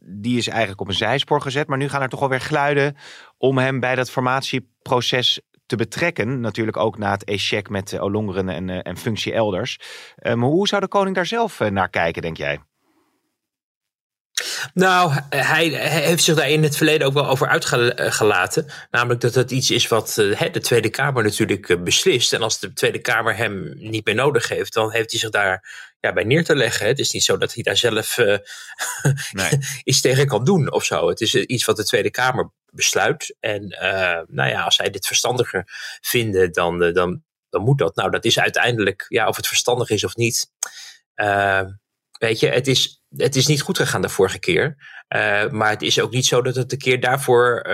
die 0.04 0.38
is 0.38 0.48
eigenlijk 0.48 0.82
op 0.82 0.88
een 0.88 0.94
zijspoor 0.94 1.42
gezet. 1.42 1.68
Maar 1.68 1.77
nu 1.77 1.89
gaan 1.89 2.01
er 2.01 2.10
toch 2.10 2.22
alweer 2.22 2.42
geluiden 2.42 2.96
om 3.38 3.58
hem 3.58 3.80
bij 3.80 3.96
dat 3.96 4.12
formatieproces 4.12 5.42
te 5.67 5.75
betrekken. 5.75 6.39
Natuurlijk 6.39 6.77
ook 6.77 6.97
na 6.97 7.12
het 7.12 7.24
echec 7.24 7.69
met 7.69 7.91
uh, 7.91 8.03
Olongeren 8.03 8.50
en, 8.50 8.67
uh, 8.67 8.79
en 8.83 8.97
functie 8.97 9.33
elders. 9.33 9.79
Maar 10.24 10.38
hoe 10.38 10.67
zou 10.67 10.81
de 10.81 10.88
koning 10.88 11.15
daar 11.15 11.25
zelf 11.25 11.59
naar 11.59 11.89
kijken, 11.89 12.21
denk 12.21 12.38
jij? 12.38 12.59
Nou, 14.74 15.12
hij, 15.29 15.69
hij, 15.69 16.01
heeft 16.03 16.24
zich 16.24 16.36
daar 16.36 16.50
in 16.50 16.63
het 16.63 16.77
verleden 16.77 17.07
ook 17.07 17.13
wel 17.13 17.27
over 17.27 17.47
uitgelaten. 17.47 18.65
Namelijk 18.91 19.21
dat 19.21 19.33
dat 19.33 19.51
iets 19.51 19.71
is 19.71 19.88
wat 19.88 20.17
uh, 20.19 20.41
de 20.51 20.59
Tweede 20.59 20.89
Kamer 20.89 21.24
natuurlijk 21.24 21.83
beslist. 21.83 22.33
En 22.33 22.41
als 22.41 22.59
de 22.59 22.74
Tweede 22.74 23.00
Kamer 23.00 23.36
hem 23.36 23.74
niet 23.75 24.05
meer 24.05 24.15
nodig 24.15 24.50
heeft, 24.50 24.74
dan 24.74 24.91
heeft 24.91 25.12
hij 25.12 25.19
zich 25.19 25.29
daar 25.29 25.69
ja, 26.00 26.13
bij 26.13 26.24
neer 26.24 26.43
te 26.43 26.55
leggen. 26.55 26.88
Het 26.88 27.00
is 27.00 27.12
niet 27.12 27.24
zo 27.24 27.38
dat 27.38 27.53
hij 27.53 27.63
daar 27.63 27.77
zelf 27.77 28.17
uh, 28.17 28.25
nee. 29.31 29.50
iets 29.83 30.01
tegen 30.01 30.27
kan 30.27 30.43
doen 30.43 30.71
of 30.71 30.83
zo. 30.83 31.09
Het 31.09 31.21
is 31.21 31.36
iets 31.36 31.65
wat 31.65 31.75
de 31.75 31.86
Tweede 31.86 32.12
Kamer 32.12 32.51
besluit. 32.77 33.36
En 33.39 33.67
nou 34.27 34.50
ja, 34.50 34.62
als 34.62 34.75
zij 34.75 34.89
dit 34.89 35.07
verstandiger 35.07 35.63
vinden, 36.01 36.51
dan, 36.51 36.79
dan, 36.93 37.24
dan 37.50 37.62
moet 37.62 37.77
dat. 37.77 37.96
Nou, 37.96 38.10
dat 38.10 38.25
is 38.25 38.39
uiteindelijk, 38.39 39.05
ja, 39.07 39.27
of 39.27 39.36
het 39.36 39.48
verstandig 39.48 39.89
is 39.89 40.03
of 40.03 40.15
niet. 40.15 40.51
weet 42.19 42.39
je, 42.39 42.48
het 42.48 42.67
is 42.67 42.98
het 43.15 43.36
is 43.36 43.48
niet 43.48 43.62
goed 43.62 43.77
gegaan 43.77 44.01
de 44.01 44.10
vorige 44.10 44.39
keer. 44.39 44.75
Maar 45.51 45.69
het 45.69 45.81
is 45.81 46.00
ook 46.00 46.12
niet 46.12 46.25
zo 46.25 46.41
dat 46.41 46.55
het 46.55 46.69
de 46.69 46.77
keer 46.77 47.00
daarvoor 47.00 47.65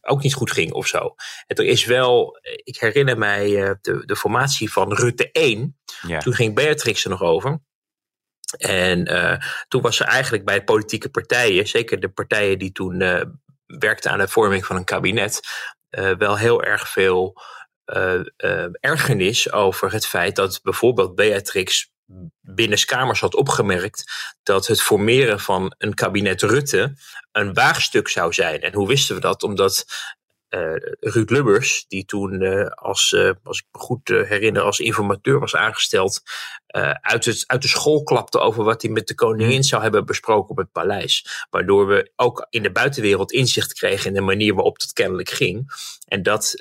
ook 0.00 0.22
niet 0.22 0.34
goed 0.34 0.52
ging 0.52 0.72
of 0.72 0.86
zo. 0.86 1.14
er 1.46 1.64
is 1.64 1.84
wel, 1.84 2.38
ik 2.64 2.76
herinner 2.76 3.18
mij 3.18 3.48
de, 3.80 4.02
de 4.04 4.16
formatie 4.16 4.72
van 4.72 4.92
Rutte 4.92 5.30
1. 5.32 5.78
Ja. 6.06 6.18
Toen 6.18 6.34
ging 6.34 6.54
Beatrix 6.54 7.04
er 7.04 7.10
nog 7.10 7.22
over. 7.22 7.60
En 8.58 9.04
toen 9.68 9.82
was 9.82 9.96
ze 9.96 10.04
eigenlijk 10.04 10.44
bij 10.44 10.64
politieke 10.64 11.08
partijen, 11.08 11.66
zeker 11.66 12.00
de 12.00 12.08
partijen 12.08 12.58
die 12.58 12.72
toen 12.72 12.98
werkten 13.78 14.10
aan 14.10 14.18
de 14.18 14.28
vorming 14.28 14.66
van 14.66 14.76
een 14.76 14.84
kabinet, 14.84 15.40
wel 16.18 16.36
heel 16.36 16.62
erg 16.62 16.88
veel 16.88 17.42
ergernis 18.80 19.52
over 19.52 19.92
het 19.92 20.06
feit 20.06 20.36
dat 20.36 20.60
bijvoorbeeld 20.62 21.14
Beatrix 21.14 21.90
binnenskamers 22.40 23.20
had 23.20 23.34
opgemerkt 23.34 24.12
dat 24.42 24.66
het 24.66 24.82
formeren 24.82 25.40
van 25.40 25.74
een 25.78 25.94
kabinet 25.94 26.42
Rutte 26.42 26.96
een 27.32 27.54
waagstuk 27.54 28.08
zou 28.08 28.32
zijn. 28.32 28.60
En 28.60 28.74
hoe 28.74 28.88
wisten 28.88 29.14
we 29.14 29.20
dat? 29.20 29.42
Omdat 29.42 29.86
Ruud 31.00 31.30
Lubbers, 31.30 31.84
die 31.88 32.04
toen 32.04 32.42
als, 32.74 33.16
als 33.42 33.58
ik 33.58 33.66
me 33.72 33.80
goed 33.80 34.08
herinner, 34.08 34.62
als 34.62 34.78
informateur 34.78 35.38
was 35.38 35.56
aangesteld, 35.56 36.22
uit, 37.00 37.24
het, 37.24 37.44
uit 37.46 37.62
de 37.62 37.68
school 37.68 38.02
klapte 38.02 38.38
over 38.38 38.64
wat 38.64 38.82
hij 38.82 38.90
met 38.90 39.06
de 39.06 39.14
koningin 39.14 39.52
hmm. 39.52 39.62
zou 39.62 39.82
hebben 39.82 40.06
besproken 40.06 40.50
op 40.50 40.56
het 40.56 40.72
paleis. 40.72 41.46
Waardoor 41.50 41.86
we 41.86 42.12
ook 42.16 42.46
in 42.50 42.62
de 42.62 42.72
buitenwereld 42.72 43.32
inzicht 43.32 43.72
kregen 43.72 44.06
in 44.06 44.14
de 44.14 44.20
manier 44.20 44.54
waarop 44.54 44.80
het 44.80 44.92
kennelijk 44.92 45.30
ging. 45.30 45.72
En 46.06 46.22
dat 46.22 46.54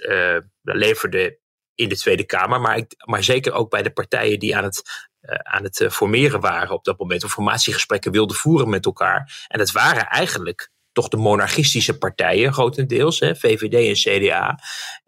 leverde 0.61 1.39
in 1.75 1.89
de 1.89 1.97
Tweede 1.97 2.25
Kamer, 2.25 2.61
maar, 2.61 2.83
maar 3.05 3.23
zeker 3.23 3.53
ook 3.53 3.69
bij 3.69 3.83
de 3.83 3.91
partijen 3.91 4.39
die 4.39 4.55
aan 4.57 4.63
het 4.63 5.07
uh, 5.21 5.35
aan 5.35 5.63
het 5.63 5.85
formeren 5.89 6.39
waren 6.39 6.75
op 6.75 6.83
dat 6.83 6.99
moment. 6.99 7.23
Of 7.23 7.31
formatiegesprekken 7.31 8.11
wilden 8.11 8.35
voeren 8.35 8.69
met 8.69 8.85
elkaar. 8.85 9.45
En 9.47 9.59
het 9.59 9.71
waren 9.71 10.05
eigenlijk 10.07 10.71
toch 10.91 11.07
de 11.07 11.17
monarchistische 11.17 11.97
partijen, 11.97 12.53
grotendeels. 12.53 13.19
Hè, 13.19 13.35
VVD 13.35 13.73
en 13.73 14.19
CDA. 14.19 14.59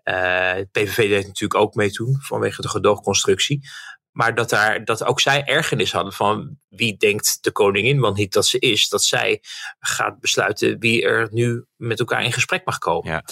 Uh, 0.03 0.63
PVV 0.71 1.09
deed 1.09 1.27
natuurlijk 1.27 1.59
ook 1.59 1.75
mee 1.75 1.91
toen, 1.91 2.17
vanwege 2.21 2.61
de 2.61 2.69
gedoogconstructie. 2.69 3.69
Maar 4.19 4.35
dat, 4.35 4.49
daar, 4.49 4.85
dat 4.85 5.03
ook 5.03 5.19
zij 5.19 5.43
ergernis 5.43 5.91
hadden 5.91 6.13
van 6.13 6.57
wie 6.67 6.97
denkt 6.97 7.37
de 7.41 7.51
koningin 7.51 7.99
want 7.99 8.17
niet 8.17 8.33
dat 8.33 8.45
ze 8.45 8.59
is. 8.59 8.89
Dat 8.89 9.03
zij 9.03 9.43
gaat 9.79 10.19
besluiten 10.19 10.79
wie 10.79 11.03
er 11.03 11.27
nu 11.31 11.65
met 11.75 11.99
elkaar 11.99 12.23
in 12.23 12.33
gesprek 12.33 12.65
mag 12.65 12.77
komen. 12.77 13.11
Ja. 13.11 13.23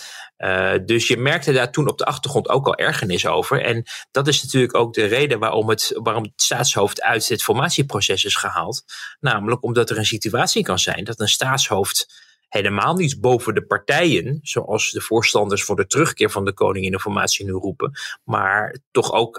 Uh, 0.75 0.85
dus 0.85 1.07
je 1.07 1.17
merkte 1.17 1.53
daar 1.53 1.71
toen 1.71 1.89
op 1.89 1.97
de 1.97 2.05
achtergrond 2.05 2.49
ook 2.49 2.65
al 2.65 2.75
ergernis 2.75 3.25
over. 3.25 3.61
En 3.61 3.83
dat 4.11 4.27
is 4.27 4.43
natuurlijk 4.43 4.75
ook 4.75 4.93
de 4.93 5.05
reden 5.05 5.39
waarom 5.39 5.69
het, 5.69 5.91
waarom 6.03 6.23
het 6.23 6.31
staatshoofd 6.35 7.01
uit 7.01 7.27
het 7.27 7.43
formatieproces 7.43 8.23
is 8.23 8.35
gehaald. 8.35 8.83
Namelijk 9.19 9.63
omdat 9.63 9.89
er 9.89 9.97
een 9.97 10.05
situatie 10.05 10.63
kan 10.63 10.79
zijn 10.79 11.03
dat 11.03 11.19
een 11.19 11.27
staatshoofd 11.27 12.25
helemaal 12.47 12.95
niet 12.95 13.21
boven 13.21 13.53
de 13.53 13.65
partijen, 13.65 14.39
zoals 14.41 14.91
de 14.91 15.01
voorstanders 15.01 15.63
voor 15.63 15.75
de 15.75 15.87
terugkeer 15.87 16.29
van 16.29 16.45
de 16.45 16.53
koning 16.53 16.85
in 16.85 16.91
de 16.91 16.99
formatie 16.99 17.45
nu 17.45 17.51
roepen, 17.51 17.91
maar 18.23 18.77
toch 18.91 19.11
ook 19.11 19.37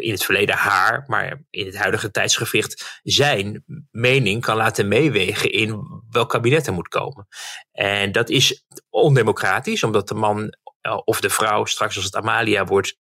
in 0.00 0.10
het 0.10 0.24
verleden 0.24 0.54
haar, 0.54 1.04
maar 1.06 1.42
in 1.50 1.66
het 1.66 1.76
huidige 1.76 2.10
tijdsgewicht 2.10 3.00
zijn 3.02 3.64
mening 3.90 4.42
kan 4.42 4.56
laten 4.56 4.88
meewegen 4.88 5.52
in 5.52 5.80
welk 6.10 6.30
kabinet 6.30 6.66
er 6.66 6.72
moet 6.72 6.88
komen. 6.88 7.26
En 7.72 8.12
dat 8.12 8.30
is 8.30 8.64
ondemocratisch, 8.90 9.82
omdat 9.82 10.08
de 10.08 10.14
man 10.14 10.54
eh, 10.80 10.98
of 11.04 11.20
de 11.20 11.30
vrouw, 11.30 11.64
straks 11.64 11.96
als 11.96 12.04
het 12.04 12.16
Amalia 12.16 12.64
wordt, 12.64 13.00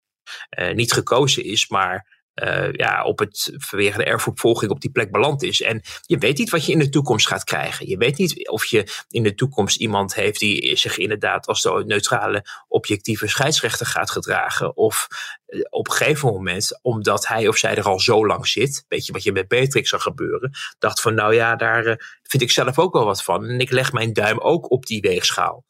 uh, 0.60 0.74
niet 0.74 0.92
gekozen 0.92 1.44
is, 1.44 1.68
maar 1.68 2.21
uh, 2.36 2.72
ja, 2.72 3.04
op 3.04 3.20
het 3.20 3.54
vanwege 3.58 3.98
de 3.98 4.04
erfopvolging 4.04 4.72
op 4.72 4.82
die 4.82 4.92
plek 4.92 5.12
beland 5.12 5.44
is. 5.44 5.62
En 5.62 5.82
je 6.06 6.18
weet 6.18 6.38
niet 6.38 6.50
wat 6.50 6.66
je 6.66 6.72
in 6.72 6.80
de 6.80 6.90
toekomst 6.90 7.28
gaat 7.28 7.44
krijgen. 7.44 7.88
Je 7.88 7.98
weet 7.98 8.18
niet 8.18 8.50
of 8.50 8.66
je 8.66 9.04
in 9.10 9.24
de 9.24 9.36
toekomst 9.36 9.78
iemand 9.78 10.16
heeft 10.16 10.40
die 10.40 10.76
zich 10.76 10.98
inderdaad 10.98 11.48
als 11.48 11.62
de 11.62 11.84
neutrale, 11.86 12.46
objectieve 12.68 13.28
scheidsrechter 13.28 13.86
gaat 13.86 14.12
gedragen. 14.12 14.78
Of 14.78 15.08
uh, 15.48 15.62
op 15.70 15.88
een 15.88 15.94
gegeven 15.94 16.30
moment, 16.30 16.80
omdat 16.82 17.28
hij 17.28 17.48
of 17.48 17.58
zij 17.58 17.76
er 17.76 17.88
al 17.88 18.00
zo 18.00 18.26
lang 18.26 18.48
zit, 18.48 18.86
weet 18.88 19.06
je 19.06 19.14
wat 19.14 19.24
je 19.24 19.32
met 19.32 19.48
Beatrix 19.48 19.90
zag 19.90 20.04
gebeuren, 20.04 20.52
dacht 20.80 21.02
van 21.02 21.14
nou 21.14 21.34
ja, 21.34 21.56
daar 21.56 21.86
uh, 21.86 21.96
vind 22.24 22.44
ik 22.44 22.52
zelf 22.52 22.80
ook 22.80 22.94
wel 22.94 23.06
wat 23.06 23.24
van. 23.24 23.46
En 23.46 23.60
ik 23.60 23.72
leg 23.72 23.92
mijn 23.92 24.14
duim 24.14 24.40
ook 24.40 24.72
op 24.72 24.86
die 24.86 25.02
weegschaal. 25.02 25.66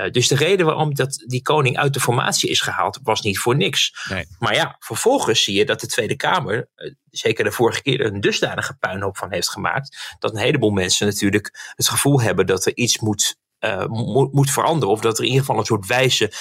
Uh, 0.00 0.10
dus 0.10 0.28
de 0.28 0.34
reden 0.34 0.66
waarom 0.66 0.94
dat 0.94 1.24
die 1.26 1.42
koning 1.42 1.78
uit 1.78 1.94
de 1.94 2.00
formatie 2.00 2.50
is 2.50 2.60
gehaald, 2.60 2.98
was 3.02 3.20
niet 3.20 3.38
voor 3.38 3.56
niks. 3.56 4.06
Nee. 4.08 4.26
Maar 4.38 4.54
ja, 4.54 4.76
vervolgens 4.78 5.44
zie 5.44 5.54
je 5.54 5.64
dat 5.64 5.80
de 5.80 5.86
Tweede 5.86 6.16
Kamer, 6.16 6.70
uh, 6.76 6.94
zeker 7.10 7.44
de 7.44 7.52
vorige 7.52 7.82
keer, 7.82 8.04
een 8.04 8.20
dusdanige 8.20 8.76
puinhoop 8.76 9.16
van 9.16 9.32
heeft 9.32 9.50
gemaakt. 9.50 10.16
Dat 10.18 10.30
een 10.30 10.40
heleboel 10.40 10.70
mensen 10.70 11.06
natuurlijk 11.06 11.72
het 11.74 11.88
gevoel 11.88 12.20
hebben 12.20 12.46
dat 12.46 12.66
er 12.66 12.76
iets 12.76 12.98
moet, 12.98 13.36
uh, 13.60 13.86
moet, 13.86 14.32
moet 14.32 14.50
veranderen. 14.50 14.94
Of 14.94 15.00
dat 15.00 15.18
er 15.18 15.24
in 15.24 15.30
ieder 15.30 15.44
geval 15.44 15.60
een 15.60 15.66
soort 15.66 15.86
wijze 15.86 16.32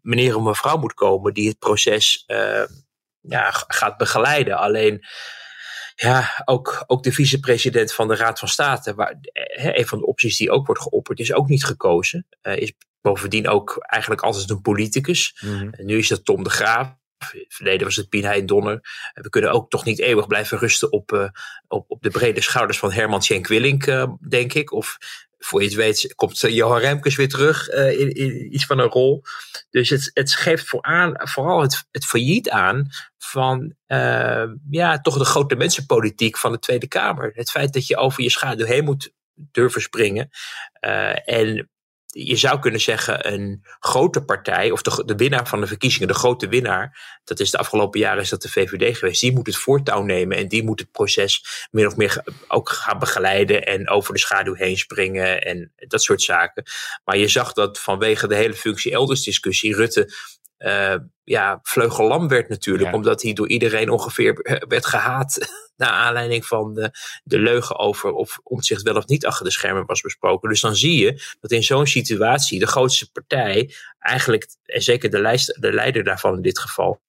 meneer 0.00 0.36
of 0.36 0.42
mevrouw 0.42 0.76
moet 0.76 0.94
komen 0.94 1.34
die 1.34 1.48
het 1.48 1.58
proces 1.58 2.24
ja, 3.20 3.50
gaat 3.50 3.96
begeleiden. 3.96 4.58
Alleen 4.58 5.04
ja, 5.94 6.42
ook, 6.44 6.84
ook 6.86 7.02
de 7.02 7.12
vicepresident 7.12 7.92
van 7.92 8.08
de 8.08 8.16
Raad 8.16 8.38
van 8.38 8.48
State, 8.48 8.94
waar, 8.94 9.18
een 9.54 9.86
van 9.86 9.98
de 9.98 10.06
opties 10.06 10.36
die 10.36 10.50
ook 10.50 10.66
wordt 10.66 10.82
geopperd, 10.82 11.18
is 11.18 11.32
ook 11.32 11.48
niet 11.48 11.64
gekozen. 11.64 12.26
Uh, 12.42 12.56
is 12.56 12.72
bovendien 13.04 13.48
ook 13.48 13.76
eigenlijk 13.80 14.22
altijd 14.22 14.50
een 14.50 14.60
politicus. 14.60 15.36
Mm 15.40 15.72
nu 15.76 15.98
is 15.98 16.08
dat 16.08 16.24
Tom 16.24 16.42
de 16.42 16.50
Graaf. 16.50 16.94
Verleden 17.48 17.86
was 17.86 17.96
het 17.96 18.08
Pien 18.08 18.46
Donner. 18.46 18.80
We 19.14 19.28
kunnen 19.28 19.52
ook 19.52 19.70
toch 19.70 19.84
niet 19.84 19.98
eeuwig 19.98 20.26
blijven 20.26 20.58
rusten 20.58 20.92
op, 20.92 21.12
uh, 21.12 21.28
op, 21.68 21.84
op 21.90 22.02
de 22.02 22.10
brede 22.10 22.40
schouders 22.40 22.78
van 22.78 22.92
Herman 22.92 23.22
Schenk 23.22 23.46
Willink, 23.46 23.86
uh, 23.86 24.06
denk 24.28 24.52
ik. 24.52 24.72
Of 24.72 24.96
voor 25.38 25.60
je 25.60 25.66
het 25.66 25.76
weet 25.76 26.14
komt 26.14 26.40
Johan 26.40 26.78
Remkes 26.78 27.16
weer 27.16 27.28
terug 27.28 27.70
uh, 27.70 28.00
in, 28.00 28.14
in, 28.14 28.54
iets 28.54 28.66
van 28.66 28.78
een 28.78 28.88
rol. 28.88 29.22
Dus 29.70 29.90
het, 29.90 30.10
het 30.14 30.34
geeft 30.34 30.68
voor 30.68 30.82
aan, 30.82 31.12
vooral 31.16 31.60
het, 31.60 31.84
het 31.90 32.06
failliet 32.06 32.50
aan 32.50 32.88
van 33.18 33.76
ja, 34.70 35.00
toch 35.00 35.18
de 35.18 35.24
grote 35.24 35.56
mensenpolitiek 35.56 36.38
van 36.38 36.52
de 36.52 36.58
Tweede 36.58 36.88
Kamer. 36.88 37.30
Het 37.34 37.50
feit 37.50 37.72
dat 37.72 37.86
je 37.86 37.96
over 37.96 38.22
je 38.22 38.30
schaduw 38.30 38.66
heen 38.66 38.84
moet 38.84 39.12
durven 39.34 39.82
springen. 39.82 40.30
En 41.24 41.68
je 42.14 42.36
zou 42.36 42.58
kunnen 42.58 42.80
zeggen, 42.80 43.32
een 43.32 43.64
grote 43.80 44.24
partij, 44.24 44.70
of 44.70 44.82
de, 44.82 45.04
de, 45.04 45.16
winnaar 45.16 45.48
van 45.48 45.60
de 45.60 45.66
verkiezingen, 45.66 46.08
de 46.08 46.14
grote 46.14 46.48
winnaar, 46.48 47.18
dat 47.24 47.40
is 47.40 47.50
de 47.50 47.58
afgelopen 47.58 48.00
jaren 48.00 48.22
is 48.22 48.28
dat 48.28 48.42
de 48.42 48.48
VVD 48.48 48.98
geweest, 48.98 49.20
die 49.20 49.32
moet 49.32 49.46
het 49.46 49.56
voortouw 49.56 50.02
nemen 50.02 50.36
en 50.36 50.48
die 50.48 50.64
moet 50.64 50.80
het 50.80 50.90
proces 50.90 51.44
min 51.70 51.86
of 51.86 51.96
meer 51.96 52.24
ook 52.48 52.68
gaan 52.68 52.98
begeleiden 52.98 53.62
en 53.62 53.88
over 53.88 54.14
de 54.14 54.20
schaduw 54.20 54.54
heen 54.54 54.76
springen 54.76 55.42
en 55.42 55.72
dat 55.76 56.02
soort 56.02 56.22
zaken. 56.22 56.64
Maar 57.04 57.16
je 57.16 57.28
zag 57.28 57.52
dat 57.52 57.80
vanwege 57.80 58.28
de 58.28 58.34
hele 58.34 58.54
functie 58.54 58.92
elders 58.92 59.22
discussie 59.22 59.74
Rutte 59.74 60.12
uh, 60.58 60.94
ja, 61.24 61.58
vleugellam 61.62 62.28
werd 62.28 62.48
natuurlijk. 62.48 62.94
Omdat 62.94 63.22
hij 63.22 63.32
door 63.32 63.48
iedereen 63.48 63.90
ongeveer 63.90 64.60
werd 64.68 64.86
gehaat. 64.86 65.38
Naar 65.76 65.90
aanleiding 65.90 66.46
van 66.46 66.74
de, 66.74 66.90
de 67.24 67.38
leugen 67.38 67.78
over 67.78 68.12
of 68.12 68.38
zich 68.58 68.82
wel 68.82 68.96
of 68.96 69.06
niet 69.06 69.26
achter 69.26 69.44
de 69.44 69.50
schermen 69.50 69.86
was 69.86 70.00
besproken. 70.00 70.48
Dus 70.48 70.60
dan 70.60 70.76
zie 70.76 71.04
je 71.04 71.36
dat 71.40 71.50
in 71.50 71.62
zo'n 71.62 71.86
situatie 71.86 72.58
de 72.58 72.66
grootste 72.66 73.10
partij 73.10 73.74
eigenlijk, 73.98 74.46
en 74.64 74.82
zeker 74.82 75.10
de, 75.10 75.20
lijst, 75.20 75.60
de 75.60 75.72
leider 75.72 76.04
daarvan 76.04 76.34
in 76.34 76.42
dit 76.42 76.58
geval, 76.58 77.00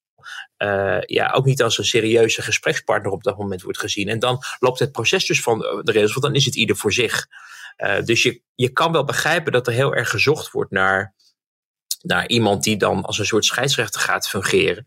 uh, 0.58 1.02
ja, 1.02 1.32
ook 1.32 1.46
niet 1.46 1.62
als 1.62 1.78
een 1.78 1.86
serieuze 1.86 2.42
gesprekspartner 2.42 3.12
op 3.12 3.24
dat 3.24 3.38
moment 3.38 3.62
wordt 3.62 3.80
gezien. 3.80 4.10
En 4.10 4.20
dan 4.20 4.40
loopt 4.60 4.80
het 4.80 4.92
proces 4.92 5.26
dus 5.26 5.42
van 5.42 5.60
de 5.60 5.92
regels, 5.92 6.12
want 6.12 6.26
dan 6.26 6.36
is 6.36 6.46
het 6.46 6.56
ieder 6.56 6.76
voor 6.76 6.94
zich. 6.94 7.28
Uh, 7.78 8.02
dus 8.04 8.24
je, 8.24 8.42
je 8.56 8.70
kan 8.70 8.92
wel 8.92 9.04
begrijpen 9.04 9.52
dat 9.52 9.68
er 9.68 9.74
heel 9.74 9.96
erg 9.96 10.10
gezocht 10.10 10.52
wordt 10.52 10.72
naar 10.72 11.14
naar 12.06 12.28
iemand 12.28 12.64
die 12.64 12.78
dan 12.78 13.04
als 13.04 13.20
een 13.20 13.26
soort 13.26 13.46
scheidsrechter 13.46 14.02
gaat 14.02 14.28
fungeren. 14.28 14.84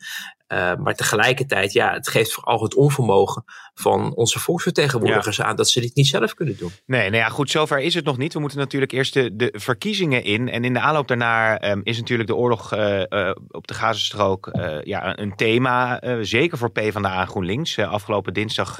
Uh, 0.53 0.75
maar 0.75 0.95
tegelijkertijd, 0.95 1.73
ja, 1.73 1.93
het 1.93 2.09
geeft 2.09 2.33
vooral 2.33 2.63
het 2.63 2.75
onvermogen 2.75 3.45
van 3.75 4.15
onze 4.15 4.39
volksvertegenwoordigers 4.39 5.43
aan 5.43 5.57
dat 5.57 5.69
ze 5.69 5.81
dit 5.81 5.95
niet 5.95 6.07
zelf 6.07 6.35
kunnen 6.35 6.57
doen. 6.57 6.71
Nee, 6.87 7.11
nou 7.11 7.23
ja, 7.23 7.29
goed, 7.29 7.51
zover 7.51 7.79
is 7.79 7.95
het 7.95 8.05
nog 8.05 8.19
niet. 8.19 8.33
We 8.33 8.41
moeten 8.41 8.59
natuurlijk 8.59 8.93
eerst 8.93 9.15
de, 9.15 9.37
de 9.37 9.55
verkiezingen 9.57 10.25
in. 10.25 10.49
En 10.49 10.65
in 10.65 10.73
de 10.73 10.81
aanloop 10.81 11.09
daarna 11.09 11.71
um, 11.71 11.81
is 11.85 11.99
natuurlijk 11.99 12.29
de 12.29 12.35
oorlog 12.35 12.75
uh, 12.75 13.03
uh, 13.09 13.31
op 13.49 13.67
de 13.67 13.75
Gazastrook 13.75 14.51
ja, 14.83 15.19
een 15.19 15.37
thema. 15.37 16.01
zeker 16.23 16.59
voor 16.59 16.71
PvdA 16.71 17.21
en 17.21 17.27
GroenLinks. 17.27 17.79
afgelopen 17.79 18.35
dinsdag 18.35 18.79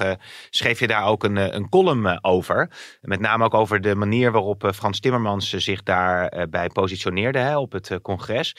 schreef 0.49 0.79
je 0.79 0.87
daar 0.87 1.05
ook 1.05 1.23
een, 1.23 1.55
een 1.55 1.69
column 1.69 2.23
over. 2.23 2.71
Met 3.01 3.19
name 3.19 3.43
ook 3.43 3.53
over 3.53 3.81
de 3.81 3.95
manier 3.95 4.31
waarop 4.31 4.71
Frans 4.75 4.99
Timmermans 4.99 5.49
zich 5.49 5.83
daarbij 5.83 6.69
positioneerde 6.69 7.39
hè, 7.39 7.57
op 7.57 7.71
het 7.71 7.99
congres. 8.01 8.55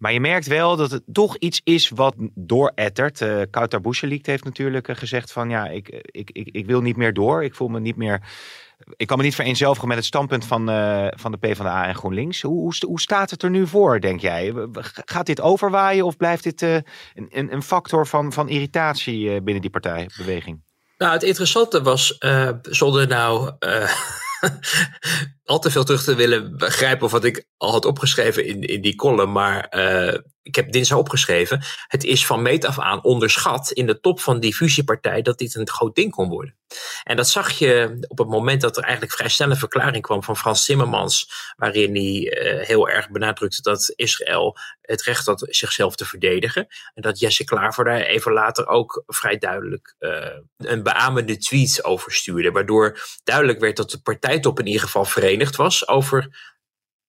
Maar 0.00 0.12
je 0.12 0.20
merkt 0.20 0.46
wel 0.46 0.76
dat 0.76 0.90
het 0.90 1.02
toch 1.12 1.36
iets 1.36 1.60
is 1.64 1.88
wat 1.88 2.14
doorettert. 2.34 3.20
Uh, 3.20 3.42
Kautar 3.50 3.80
Boucheliek 3.80 4.26
heeft 4.26 4.44
natuurlijk 4.44 4.88
uh, 4.88 4.96
gezegd 4.96 5.32
van 5.32 5.50
ja, 5.50 5.66
ik, 5.66 5.88
ik, 6.02 6.30
ik, 6.30 6.48
ik 6.52 6.66
wil 6.66 6.80
niet 6.80 6.96
meer 6.96 7.12
door. 7.12 7.44
Ik 7.44 7.54
voel 7.54 7.68
me 7.68 7.80
niet 7.80 7.96
meer... 7.96 8.20
Ik 8.96 9.06
kan 9.06 9.16
me 9.18 9.22
niet 9.22 9.34
vereenzelvigen 9.34 9.88
met 9.88 9.96
het 9.96 10.06
standpunt 10.06 10.44
van, 10.44 10.70
uh, 10.70 11.06
van 11.10 11.30
de 11.30 11.38
PvdA 11.38 11.86
en 11.86 11.94
GroenLinks. 11.94 12.42
Hoe, 12.42 12.60
hoe, 12.60 12.74
hoe, 12.86 13.00
staat 13.00 13.30
het 13.30 13.42
er 13.42 13.50
nu 13.50 13.66
voor, 13.66 14.00
denk 14.00 14.20
jij? 14.20 14.54
Gaat 15.04 15.26
dit 15.26 15.40
overwaaien 15.40 16.04
of 16.04 16.16
blijft 16.16 16.42
dit 16.42 16.62
een, 16.62 16.84
een, 17.52 17.62
factor 17.62 18.06
van, 18.06 18.32
van 18.32 18.48
irritatie 18.48 19.42
binnen 19.42 19.62
die 19.62 19.70
partijbeweging? 19.70 20.62
Nou, 20.98 21.12
het 21.12 21.22
interessante 21.22 21.82
was, 21.82 22.18
zonder 22.62 23.06
nou 23.06 23.50
al 25.50 25.58
te 25.58 25.70
veel 25.70 25.84
terug 25.84 26.02
te 26.02 26.14
willen 26.14 26.56
begrijpen 26.56 27.04
of 27.04 27.12
wat 27.12 27.24
ik 27.24 27.46
al 27.56 27.70
had 27.70 27.84
opgeschreven 27.84 28.46
in, 28.46 28.62
in 28.62 28.80
die 28.80 28.94
column. 28.94 29.32
Maar 29.32 29.72
uh, 29.76 30.18
ik 30.42 30.54
heb 30.54 30.72
dinsdag 30.72 30.98
opgeschreven. 30.98 31.62
Het 31.86 32.04
is 32.04 32.26
van 32.26 32.42
meet 32.42 32.64
af 32.64 32.78
aan 32.78 33.04
onderschat 33.04 33.70
in 33.70 33.86
de 33.86 34.00
top 34.00 34.20
van 34.20 34.40
die 34.40 34.54
fusiepartij 34.54 35.22
dat 35.22 35.38
dit 35.38 35.54
een 35.54 35.68
groot 35.68 35.94
ding 35.94 36.10
kon 36.10 36.28
worden. 36.28 36.54
En 37.02 37.16
dat 37.16 37.28
zag 37.28 37.50
je 37.50 37.98
op 38.08 38.18
het 38.18 38.28
moment 38.28 38.60
dat 38.60 38.76
er 38.76 38.82
eigenlijk 38.82 39.12
vrij 39.12 39.28
snel 39.28 39.50
een 39.50 39.56
verklaring 39.56 40.02
kwam 40.02 40.22
van 40.22 40.36
Frans 40.36 40.64
Timmermans. 40.64 41.30
Waarin 41.56 41.94
hij 41.94 42.42
uh, 42.54 42.66
heel 42.66 42.88
erg 42.88 43.10
benadrukte 43.10 43.62
dat 43.62 43.92
Israël 43.96 44.56
het 44.80 45.02
recht 45.02 45.26
had 45.26 45.46
zichzelf 45.48 45.94
te 45.96 46.04
verdedigen. 46.04 46.66
En 46.94 47.02
dat 47.02 47.18
Jesse 47.18 47.44
Klaver 47.44 47.84
daar 47.84 48.00
even 48.00 48.32
later 48.32 48.66
ook 48.66 49.02
vrij 49.06 49.38
duidelijk 49.38 49.94
uh, 49.98 50.26
een 50.56 50.82
beamende 50.82 51.36
tweet 51.36 51.84
over 51.84 52.12
stuurde. 52.12 52.50
Waardoor 52.50 52.98
duidelijk 53.24 53.60
werd 53.60 53.76
dat 53.76 53.90
de 53.90 54.00
partijtop 54.00 54.58
in 54.58 54.66
ieder 54.66 54.82
geval 54.82 55.04
verenigd 55.04 55.39
was 55.48 55.88
over 55.88 56.28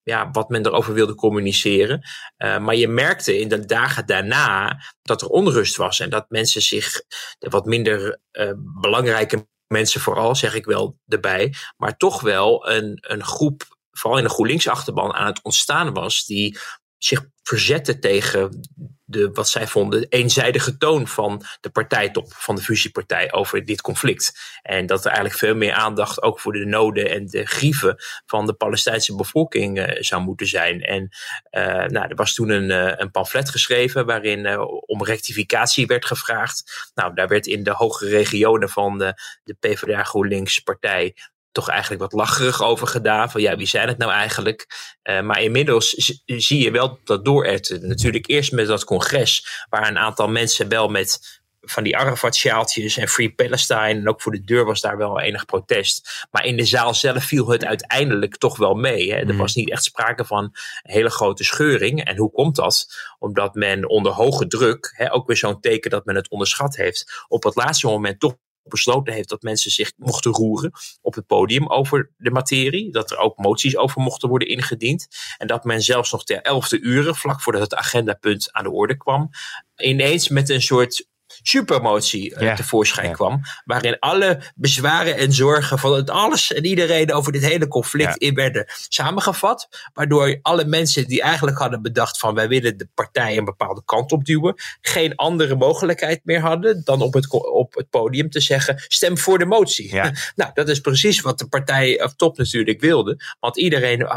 ja, 0.04 0.32
wat 0.32 0.50
men 0.50 0.66
erover 0.66 0.94
wilde 0.94 1.16
communiceren. 1.16 2.02
Uh, 2.38 2.58
maar 2.58 2.76
je 2.76 2.88
merkte 2.88 3.40
in 3.40 3.48
de 3.48 3.66
dagen 3.66 4.06
daarna 4.06 4.82
dat 5.02 5.22
er 5.22 5.28
onrust 5.28 5.76
was 5.76 6.00
en 6.00 6.10
dat 6.10 6.30
mensen 6.30 6.62
zich, 6.62 7.02
wat 7.40 7.66
minder 7.66 8.20
uh, 8.32 8.52
belangrijke 8.58 9.48
mensen 9.68 10.02
vooral, 10.02 10.36
zeg 10.36 10.54
ik 10.54 10.66
wel 10.66 11.00
erbij, 11.08 11.54
maar 11.78 11.98
toch 11.98 12.22
wel 12.22 12.70
een, 12.70 12.98
een 13.02 13.24
groep, 13.24 13.64
vooral 13.92 14.18
in 14.18 14.24
de 14.24 14.30
GroenLinks-achterban, 14.30 15.14
aan 15.14 15.26
het 15.26 15.44
ontstaan 15.44 15.94
was, 15.94 16.26
die 16.26 16.58
zich 17.04 17.26
verzetten 17.44 18.00
tegen 18.00 18.62
de, 19.06 19.30
wat 19.32 19.50
zij 19.50 19.68
vonden, 19.68 20.06
eenzijdige 20.10 20.78
toon 20.78 21.08
van 21.08 21.44
de 21.60 21.70
partijtop, 21.70 22.34
van 22.34 22.56
de 22.56 22.62
fusiepartij 22.62 23.34
over 23.34 23.66
dit 23.66 23.82
conflict. 23.82 24.40
En 24.62 24.86
dat 24.86 25.00
er 25.00 25.06
eigenlijk 25.06 25.38
veel 25.38 25.56
meer 25.56 25.74
aandacht 25.74 26.22
ook 26.22 26.40
voor 26.40 26.54
de 26.54 26.66
noden 26.66 27.10
en 27.10 27.26
de 27.26 27.46
grieven 27.46 27.96
van 28.26 28.46
de 28.46 28.54
Palestijnse 28.54 29.16
bevolking 29.16 29.80
uh, 29.80 30.02
zou 30.02 30.22
moeten 30.22 30.48
zijn. 30.48 30.82
En 30.82 31.10
uh, 31.52 31.86
nou, 31.86 32.08
er 32.08 32.16
was 32.16 32.34
toen 32.34 32.50
een, 32.50 32.70
uh, 32.70 32.94
een 32.96 33.12
pamflet 33.12 33.50
geschreven 33.50 34.06
waarin 34.06 34.60
om 34.86 35.04
rectificatie 35.04 35.86
werd 35.86 36.06
gevraagd. 36.06 36.92
Nou, 36.94 37.14
daar 37.14 37.28
werd 37.28 37.48
in 37.48 37.64
de 37.64 37.72
hogere 37.72 38.10
regionen 38.10 38.70
van 38.70 38.98
de, 38.98 39.14
de 39.44 39.56
PvdA 39.60 40.04
GroenLinks 40.04 40.60
partij 40.60 41.16
toch 41.52 41.70
eigenlijk 41.70 42.02
wat 42.02 42.14
lacherig 42.14 42.64
over 42.64 42.88
gedaan. 42.88 43.32
Van 43.32 43.42
ja, 43.42 43.56
wie 43.56 43.68
zijn 43.68 43.88
het 43.88 43.98
nou 43.98 44.12
eigenlijk? 44.12 44.68
Uh, 45.04 45.22
maar 45.22 45.42
inmiddels 45.42 45.90
zie 46.26 46.64
je 46.64 46.72
wel 46.72 47.00
dat 47.04 47.26
dooretten. 47.26 47.88
Natuurlijk 47.88 48.28
eerst 48.28 48.52
met 48.52 48.68
dat 48.68 48.84
congres, 48.84 49.66
waar 49.70 49.88
een 49.88 49.98
aantal 49.98 50.28
mensen 50.28 50.70
wel 50.70 50.88
met 50.88 51.40
van 51.62 51.84
die 51.84 51.98
Arafat-sjaaltjes 51.98 52.98
en 52.98 53.08
Free 53.08 53.34
Palestine. 53.34 53.82
En 53.82 54.10
ook 54.10 54.22
voor 54.22 54.32
de 54.32 54.44
deur 54.44 54.66
was 54.66 54.82
daar 54.82 54.98
wel 54.98 55.20
enig 55.20 55.46
protest. 55.46 56.28
Maar 56.32 56.46
in 56.46 56.58
de 56.58 56.66
zaal 56.66 56.94
zelf 56.94 57.24
viel 57.24 57.50
het 57.50 57.66
uiteindelijk 57.66 58.38
toch 58.38 58.58
wel 58.58 58.74
mee. 58.74 59.12
Hè. 59.12 59.18
Er 59.18 59.26
mhm. 59.26 59.38
was 59.38 59.56
niet 59.56 59.70
echt 59.70 59.84
sprake 59.84 60.26
van 60.26 60.44
een 60.44 60.92
hele 60.92 61.10
grote 61.10 61.44
scheuring. 61.44 62.04
En 62.04 62.18
hoe 62.18 62.32
komt 62.32 62.56
dat? 62.56 62.88
Omdat 63.20 63.56
men 63.56 63.90
onder 63.90 64.12
hoge 64.12 64.48
druk, 64.48 64.94
hè, 64.96 65.14
ook 65.14 65.28
weer 65.28 65.38
zo'n 65.38 65.60
teken 65.60 65.92
dat 65.92 66.06
men 66.06 66.16
het 66.16 66.30
onderschat 66.30 66.76
heeft, 66.76 67.26
op 67.28 67.44
het 67.44 67.56
laatste 67.56 67.88
moment 67.88 68.20
toch 68.20 68.36
besloten 68.64 69.14
heeft 69.14 69.30
dat 69.30 69.42
mensen 69.42 69.72
zich 69.72 69.92
mochten 69.98 70.32
roeren 70.32 70.72
op 71.02 71.14
het 71.14 71.26
podium 71.26 71.68
over 71.68 72.12
de 72.18 72.32
materie. 72.32 72.92
Dat 72.92 73.12
er 73.12 73.18
ook 73.18 73.38
moties 73.38 73.78
over 73.78 74.02
mochten 74.02 74.30
worden 74.30 74.48
ingediend. 74.48 75.08
En 75.38 75.48
dat 75.48 75.64
men 75.64 75.82
zelfs 75.82 76.12
nog 76.12 76.24
ter 76.24 76.42
elfde 76.42 76.80
uren, 76.80 77.16
vlak 77.16 77.42
voordat 77.42 77.62
het 77.62 77.76
agendapunt 77.76 78.52
aan 78.52 78.64
de 78.64 78.72
orde 78.72 78.98
kwam, 78.98 79.30
ineens 79.76 80.30
met 80.30 80.50
een 80.50 80.62
soort 80.62 81.10
supermotie 81.42 82.40
uh, 82.40 82.54
tevoorschijn 82.54 83.12
kwam. 83.12 83.42
Waarin 83.66 84.00
alle 84.00 84.42
bezwaren 84.56 85.18
en 85.18 85.34
zorgen 85.34 85.80
van 85.80 85.94
het 85.94 86.10
alles 86.10 86.54
en 86.54 86.66
iedereen 86.66 87.14
over 87.14 87.32
dit 87.32 87.46
hele 87.46 87.68
conflict 87.68 88.18
in 88.18 88.34
werden 88.34 88.66
samengevat. 88.88 89.68
Waardoor 89.94 90.40
alle 90.42 90.66
mensen 90.66 91.08
die 91.08 91.22
eigenlijk 91.22 91.58
hadden 91.58 91.82
bedacht 91.82 92.20
van 92.20 92.34
wij 92.34 92.48
willen 92.48 92.78
de 92.78 92.88
partij 92.94 93.38
een 93.38 93.46
bepaalde 93.46 93.82
kant 93.86 94.12
op 94.12 94.26
duwen. 94.26 94.56
Geen 94.82 95.16
andere 95.16 95.56
mogelijkheid 95.56 96.22
meer 96.24 96.40
hadden 96.40 96.82
dan 96.84 97.02
op 97.02 97.14
het, 97.14 97.42
op 97.52 97.74
het 97.74 97.90
podium 97.90 98.30
te 98.30 98.40
zeggen 98.40 98.84
stem 98.88 99.18
voor 99.18 99.40
de 99.40 99.46
motie. 99.46 99.94
nou, 100.36 100.52
dat 100.54 100.70
is 100.70 100.80
precies 100.80 101.22
wat 101.22 101.40
de 101.40 101.48
partij 101.48 102.04
of 102.04 102.16
top 102.16 102.38
natuurlijk 102.38 102.82
wilde. 102.82 103.20
Want 103.40 103.58
iedereen 103.58 104.08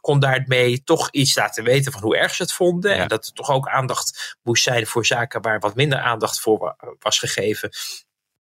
kon 0.00 0.20
daarmee 0.20 0.84
toch 0.84 1.10
iets 1.10 1.36
laten 1.36 1.64
weten 1.64 1.92
van 1.92 2.02
hoe 2.02 2.16
erg 2.16 2.34
ze 2.34 2.42
het 2.42 2.52
vonden. 2.52 2.94
En 2.94 3.08
dat 3.08 3.26
er 3.26 3.32
toch 3.32 3.50
ook 3.50 3.68
aandacht 3.68 4.36
moest 4.42 4.62
zijn 4.62 4.86
voor 4.86 5.06
zaken 5.06 5.42
waar 5.42 5.58
wat 5.58 5.74
minder 5.74 5.98
aandacht 5.98 6.40
voor 6.40 6.76
was 6.98 7.18
gegeven 7.18 7.70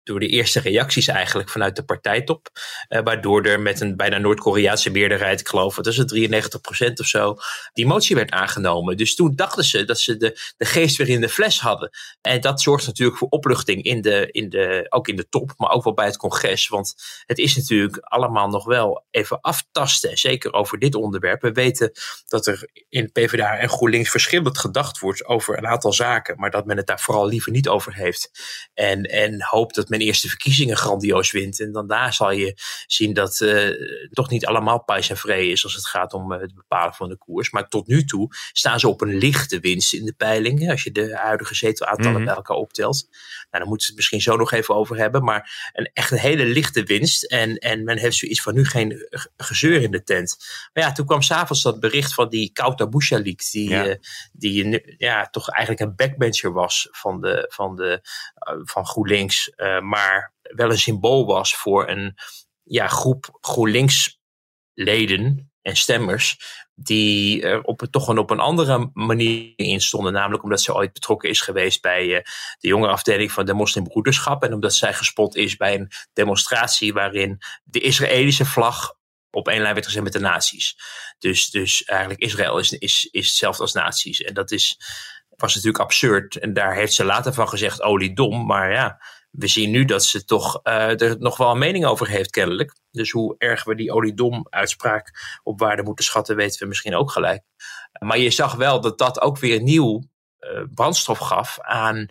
door 0.04 0.20
de 0.20 0.26
eerste 0.26 0.60
reacties 0.60 1.08
eigenlijk 1.08 1.48
vanuit 1.48 1.76
de 1.76 1.84
partijtop. 1.84 2.48
Uh, 2.88 3.00
waardoor 3.04 3.42
er 3.42 3.60
met 3.60 3.80
een 3.80 3.96
bijna 3.96 4.18
Noord-Koreaanse 4.18 4.90
meerderheid, 4.90 5.40
ik 5.40 5.48
geloof 5.48 5.74
dat 5.74 5.86
is 5.86 5.96
het 5.96 6.14
93% 6.88 6.92
of 6.94 7.06
zo, 7.06 7.36
die 7.72 7.86
motie 7.86 8.16
werd 8.16 8.30
aangenomen. 8.30 8.96
Dus 8.96 9.14
toen 9.14 9.32
dachten 9.34 9.64
ze 9.64 9.84
dat 9.84 10.00
ze 10.00 10.16
de, 10.16 10.52
de 10.56 10.64
geest 10.64 10.96
weer 10.96 11.08
in 11.08 11.20
de 11.20 11.28
fles 11.28 11.60
hadden. 11.60 11.90
En 12.20 12.40
dat 12.40 12.60
zorgt 12.60 12.86
natuurlijk 12.86 13.18
voor 13.18 13.28
opluchting, 13.28 13.82
in 13.82 14.00
de, 14.00 14.28
in 14.30 14.48
de, 14.48 14.86
ook 14.88 15.08
in 15.08 15.16
de 15.16 15.28
top, 15.28 15.52
maar 15.56 15.70
ook 15.70 15.84
wel 15.84 15.94
bij 15.94 16.06
het 16.06 16.16
congres. 16.16 16.68
Want 16.68 16.94
het 17.26 17.38
is 17.38 17.56
natuurlijk 17.56 17.96
allemaal 17.96 18.48
nog 18.48 18.64
wel 18.64 19.04
even 19.10 19.40
aftasten, 19.40 20.16
zeker 20.16 20.52
over 20.52 20.78
dit 20.78 20.94
onderwerp. 20.94 21.42
We 21.42 21.52
weten 21.52 21.92
dat 22.26 22.46
er 22.46 22.68
in 22.88 23.12
PvdA 23.12 23.58
en 23.58 23.68
GroenLinks 23.68 24.10
verschillend 24.10 24.58
gedacht 24.58 24.98
wordt 24.98 25.24
over 25.24 25.58
een 25.58 25.66
aantal 25.66 25.92
zaken, 25.92 26.38
maar 26.38 26.50
dat 26.50 26.66
men 26.66 26.76
het 26.76 26.86
daar 26.86 27.00
vooral 27.00 27.26
liever 27.26 27.52
niet 27.52 27.68
over 27.68 27.94
heeft. 27.94 28.30
En, 28.74 29.02
en 29.02 29.42
hoopt 29.42 29.74
dat 29.74 29.88
men 29.92 30.00
eerste 30.00 30.28
verkiezingen 30.28 30.76
grandioos 30.76 31.30
wint. 31.30 31.60
En 31.60 31.72
dan 31.72 31.86
daar 31.86 32.14
zal 32.14 32.30
je 32.30 32.56
zien 32.86 33.12
dat 33.12 33.40
uh, 33.40 33.70
toch 34.10 34.30
niet 34.30 34.46
allemaal 34.46 34.84
pijs 34.84 35.10
en 35.10 35.16
vree 35.16 35.50
is 35.50 35.64
als 35.64 35.74
het 35.74 35.86
gaat 35.86 36.12
om 36.12 36.32
uh, 36.32 36.40
het 36.40 36.54
bepalen 36.54 36.94
van 36.94 37.08
de 37.08 37.16
koers. 37.16 37.50
Maar 37.50 37.68
tot 37.68 37.86
nu 37.86 38.04
toe 38.04 38.28
staan 38.52 38.80
ze 38.80 38.88
op 38.88 39.00
een 39.00 39.18
lichte 39.18 39.60
winst 39.60 39.92
in 39.92 40.04
de 40.04 40.12
peiling. 40.12 40.70
Als 40.70 40.82
je 40.82 40.92
de 40.92 41.16
huidige 41.16 41.54
zetelaantallen 41.54 42.20
mm 42.20 42.20
bij 42.22 42.34
elkaar 42.34 42.56
optelt. 42.56 43.08
Nou, 43.50 43.62
dan 43.62 43.68
moeten 43.68 43.86
we 43.86 43.86
het 43.86 43.96
misschien 43.96 44.20
zo 44.20 44.36
nog 44.36 44.52
even 44.52 44.74
over 44.74 44.96
hebben. 44.96 45.24
Maar 45.24 45.70
een 45.72 45.90
echt 45.92 46.10
een 46.10 46.18
hele 46.18 46.44
lichte 46.44 46.82
winst. 46.82 47.24
En, 47.24 47.56
en 47.56 47.84
men 47.84 47.98
heeft 47.98 48.16
zoiets 48.16 48.42
van 48.42 48.54
nu 48.54 48.64
geen 48.64 49.08
gezeur 49.36 49.82
in 49.82 49.90
de 49.90 50.02
tent. 50.02 50.36
Maar 50.72 50.84
ja, 50.84 50.92
toen 50.92 51.06
kwam 51.06 51.22
s'avonds 51.22 51.62
dat 51.62 51.80
bericht 51.80 52.14
van 52.14 52.28
die 52.28 52.50
Kauta 52.52 52.86
Bouchalik. 52.86 53.50
Die, 53.50 53.68
ja. 53.68 53.86
Uh, 53.86 53.94
die 54.32 54.96
ja, 54.98 55.26
toch 55.26 55.48
eigenlijk 55.48 55.86
een 55.86 55.96
backbencher 55.96 56.52
was 56.52 56.88
van, 56.90 57.20
de, 57.20 57.46
van, 57.48 57.76
de, 57.76 58.00
van 58.64 58.86
GroenLinks 58.86 59.52
maar 59.88 60.34
wel 60.42 60.70
een 60.70 60.78
symbool 60.78 61.26
was 61.26 61.56
voor 61.56 61.88
een 61.88 62.14
ja, 62.62 62.88
groep 62.88 63.38
GroenLinks 63.40 64.20
leden 64.74 65.52
en 65.62 65.76
stemmers 65.76 66.36
die 66.74 67.42
er 67.42 67.62
op, 67.62 67.86
toch 67.90 68.08
een 68.08 68.18
op 68.18 68.30
een 68.30 68.40
andere 68.40 68.90
manier 68.94 69.52
in 69.56 69.80
stonden. 69.80 70.12
Namelijk 70.12 70.42
omdat 70.42 70.60
ze 70.60 70.74
ooit 70.74 70.92
betrokken 70.92 71.28
is 71.28 71.40
geweest 71.40 71.82
bij 71.82 72.06
uh, 72.06 72.20
de 72.58 72.68
jonge 72.68 72.88
afdeling 72.88 73.32
van 73.32 73.46
de 73.46 73.54
moslimbroederschap. 73.54 74.42
En 74.42 74.52
omdat 74.52 74.74
zij 74.74 74.94
gespot 74.94 75.36
is 75.36 75.56
bij 75.56 75.74
een 75.74 75.90
demonstratie 76.12 76.92
waarin 76.92 77.38
de 77.64 77.80
Israëlische 77.80 78.44
vlag 78.44 78.94
op 79.30 79.48
één 79.48 79.60
lijn 79.60 79.74
werd 79.74 79.86
gezet 79.86 80.02
met 80.02 80.12
de 80.12 80.20
nazi's. 80.20 80.76
Dus, 81.18 81.50
dus 81.50 81.84
eigenlijk 81.84 82.20
Israël 82.20 82.58
is, 82.58 82.72
is, 82.72 83.08
is 83.10 83.26
hetzelfde 83.26 83.62
als 83.62 83.72
nazi's. 83.72 84.20
En 84.20 84.34
dat 84.34 84.50
is, 84.50 84.78
was 85.28 85.54
natuurlijk 85.54 85.84
absurd. 85.84 86.36
En 86.36 86.52
daar 86.52 86.74
heeft 86.74 86.92
ze 86.92 87.04
later 87.04 87.32
van 87.32 87.48
gezegd, 87.48 87.82
oliedom. 87.82 88.46
Maar 88.46 88.72
ja, 88.72 89.02
we 89.32 89.48
zien 89.48 89.70
nu 89.70 89.84
dat 89.84 90.04
ze 90.04 90.24
toch 90.24 90.60
uh, 90.64 91.00
er 91.00 91.16
nog 91.18 91.36
wel 91.36 91.50
een 91.50 91.58
mening 91.58 91.84
over 91.84 92.08
heeft, 92.08 92.30
kennelijk. 92.30 92.74
Dus 92.90 93.10
hoe 93.10 93.34
erg 93.38 93.64
we 93.64 93.74
die 93.74 93.92
oliedom-uitspraak 93.92 95.38
op 95.42 95.58
waarde 95.58 95.82
moeten 95.82 96.04
schatten, 96.04 96.36
weten 96.36 96.60
we 96.60 96.66
misschien 96.66 96.94
ook 96.94 97.10
gelijk. 97.10 97.42
Maar 97.98 98.18
je 98.18 98.30
zag 98.30 98.54
wel 98.54 98.80
dat 98.80 98.98
dat 98.98 99.20
ook 99.20 99.38
weer 99.38 99.62
nieuw 99.62 100.10
brandstof 100.74 101.18
gaf 101.18 101.60
aan 101.60 102.06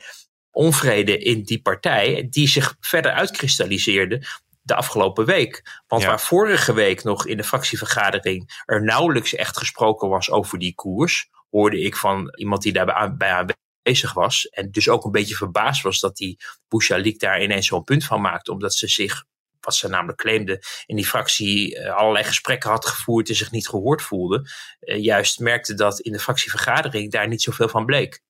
onvrede 0.52 1.18
in 1.18 1.44
die 1.44 1.62
partij, 1.62 2.28
die 2.30 2.48
zich 2.48 2.76
verder 2.80 3.12
uitkristalliseerde 3.12 4.26
de 4.62 4.76
afgelopen 4.76 5.26
week. 5.26 5.82
Want 5.88 6.04
waar 6.04 6.22
vorige 6.22 6.74
week 6.74 7.04
nog 7.04 7.26
in 7.26 7.38
de 7.38 7.44
fractievergadering 7.44 8.62
er 8.66 8.84
nauwelijks 8.84 9.36
echt 9.36 9.58
gesproken 9.58 10.10
was 10.10 10.32
over 10.32 10.60
die 10.60 10.76
koers, 10.76 11.30
hoorde 11.50 11.82
ik 11.82 11.96
van 11.96 12.34
iemand 12.36 12.62
die 12.62 12.74
daarbij 12.74 13.16
bij 13.46 13.56
aanwezig 13.84 14.14
was. 14.14 14.50
En 14.50 14.72
dus 14.72 14.90
ook 14.90 15.06
een 15.06 15.12
beetje 15.12 15.36
verbaasd 15.36 15.84
was 15.84 16.00
dat 16.00 16.16
die 16.16 16.40
Bouchalik 16.68 17.20
daar 17.20 17.44
ineens 17.44 17.68
zo'n 17.68 17.84
punt 17.84 18.04
van 18.04 18.22
maakte. 18.22 18.52
Omdat 18.52 18.74
ze 18.74 18.88
zich, 18.88 19.24
wat 19.60 19.76
ze 19.76 19.88
namelijk 19.88 20.18
claimde, 20.18 20.64
in 20.86 20.96
die 20.96 21.06
fractie 21.06 21.76
uh, 21.76 21.94
allerlei 21.94 22.26
gesprekken 22.26 22.70
had 22.70 22.86
gevoerd 22.86 23.30
en 23.30 23.36
zich 23.36 23.52
niet 23.52 23.68
gehoord 23.68 24.02
voelde. 24.02 24.50
Uh, 24.80 25.04
juist 25.04 25.40
merkte 25.40 25.74
dat 25.74 26.00
in 26.00 26.12
de 26.12 26.20
fractievergadering 26.20 27.12
daar 27.12 27.28
niet 27.28 27.42
zoveel 27.42 27.70
van 27.70 27.86
bleek. 27.86 28.22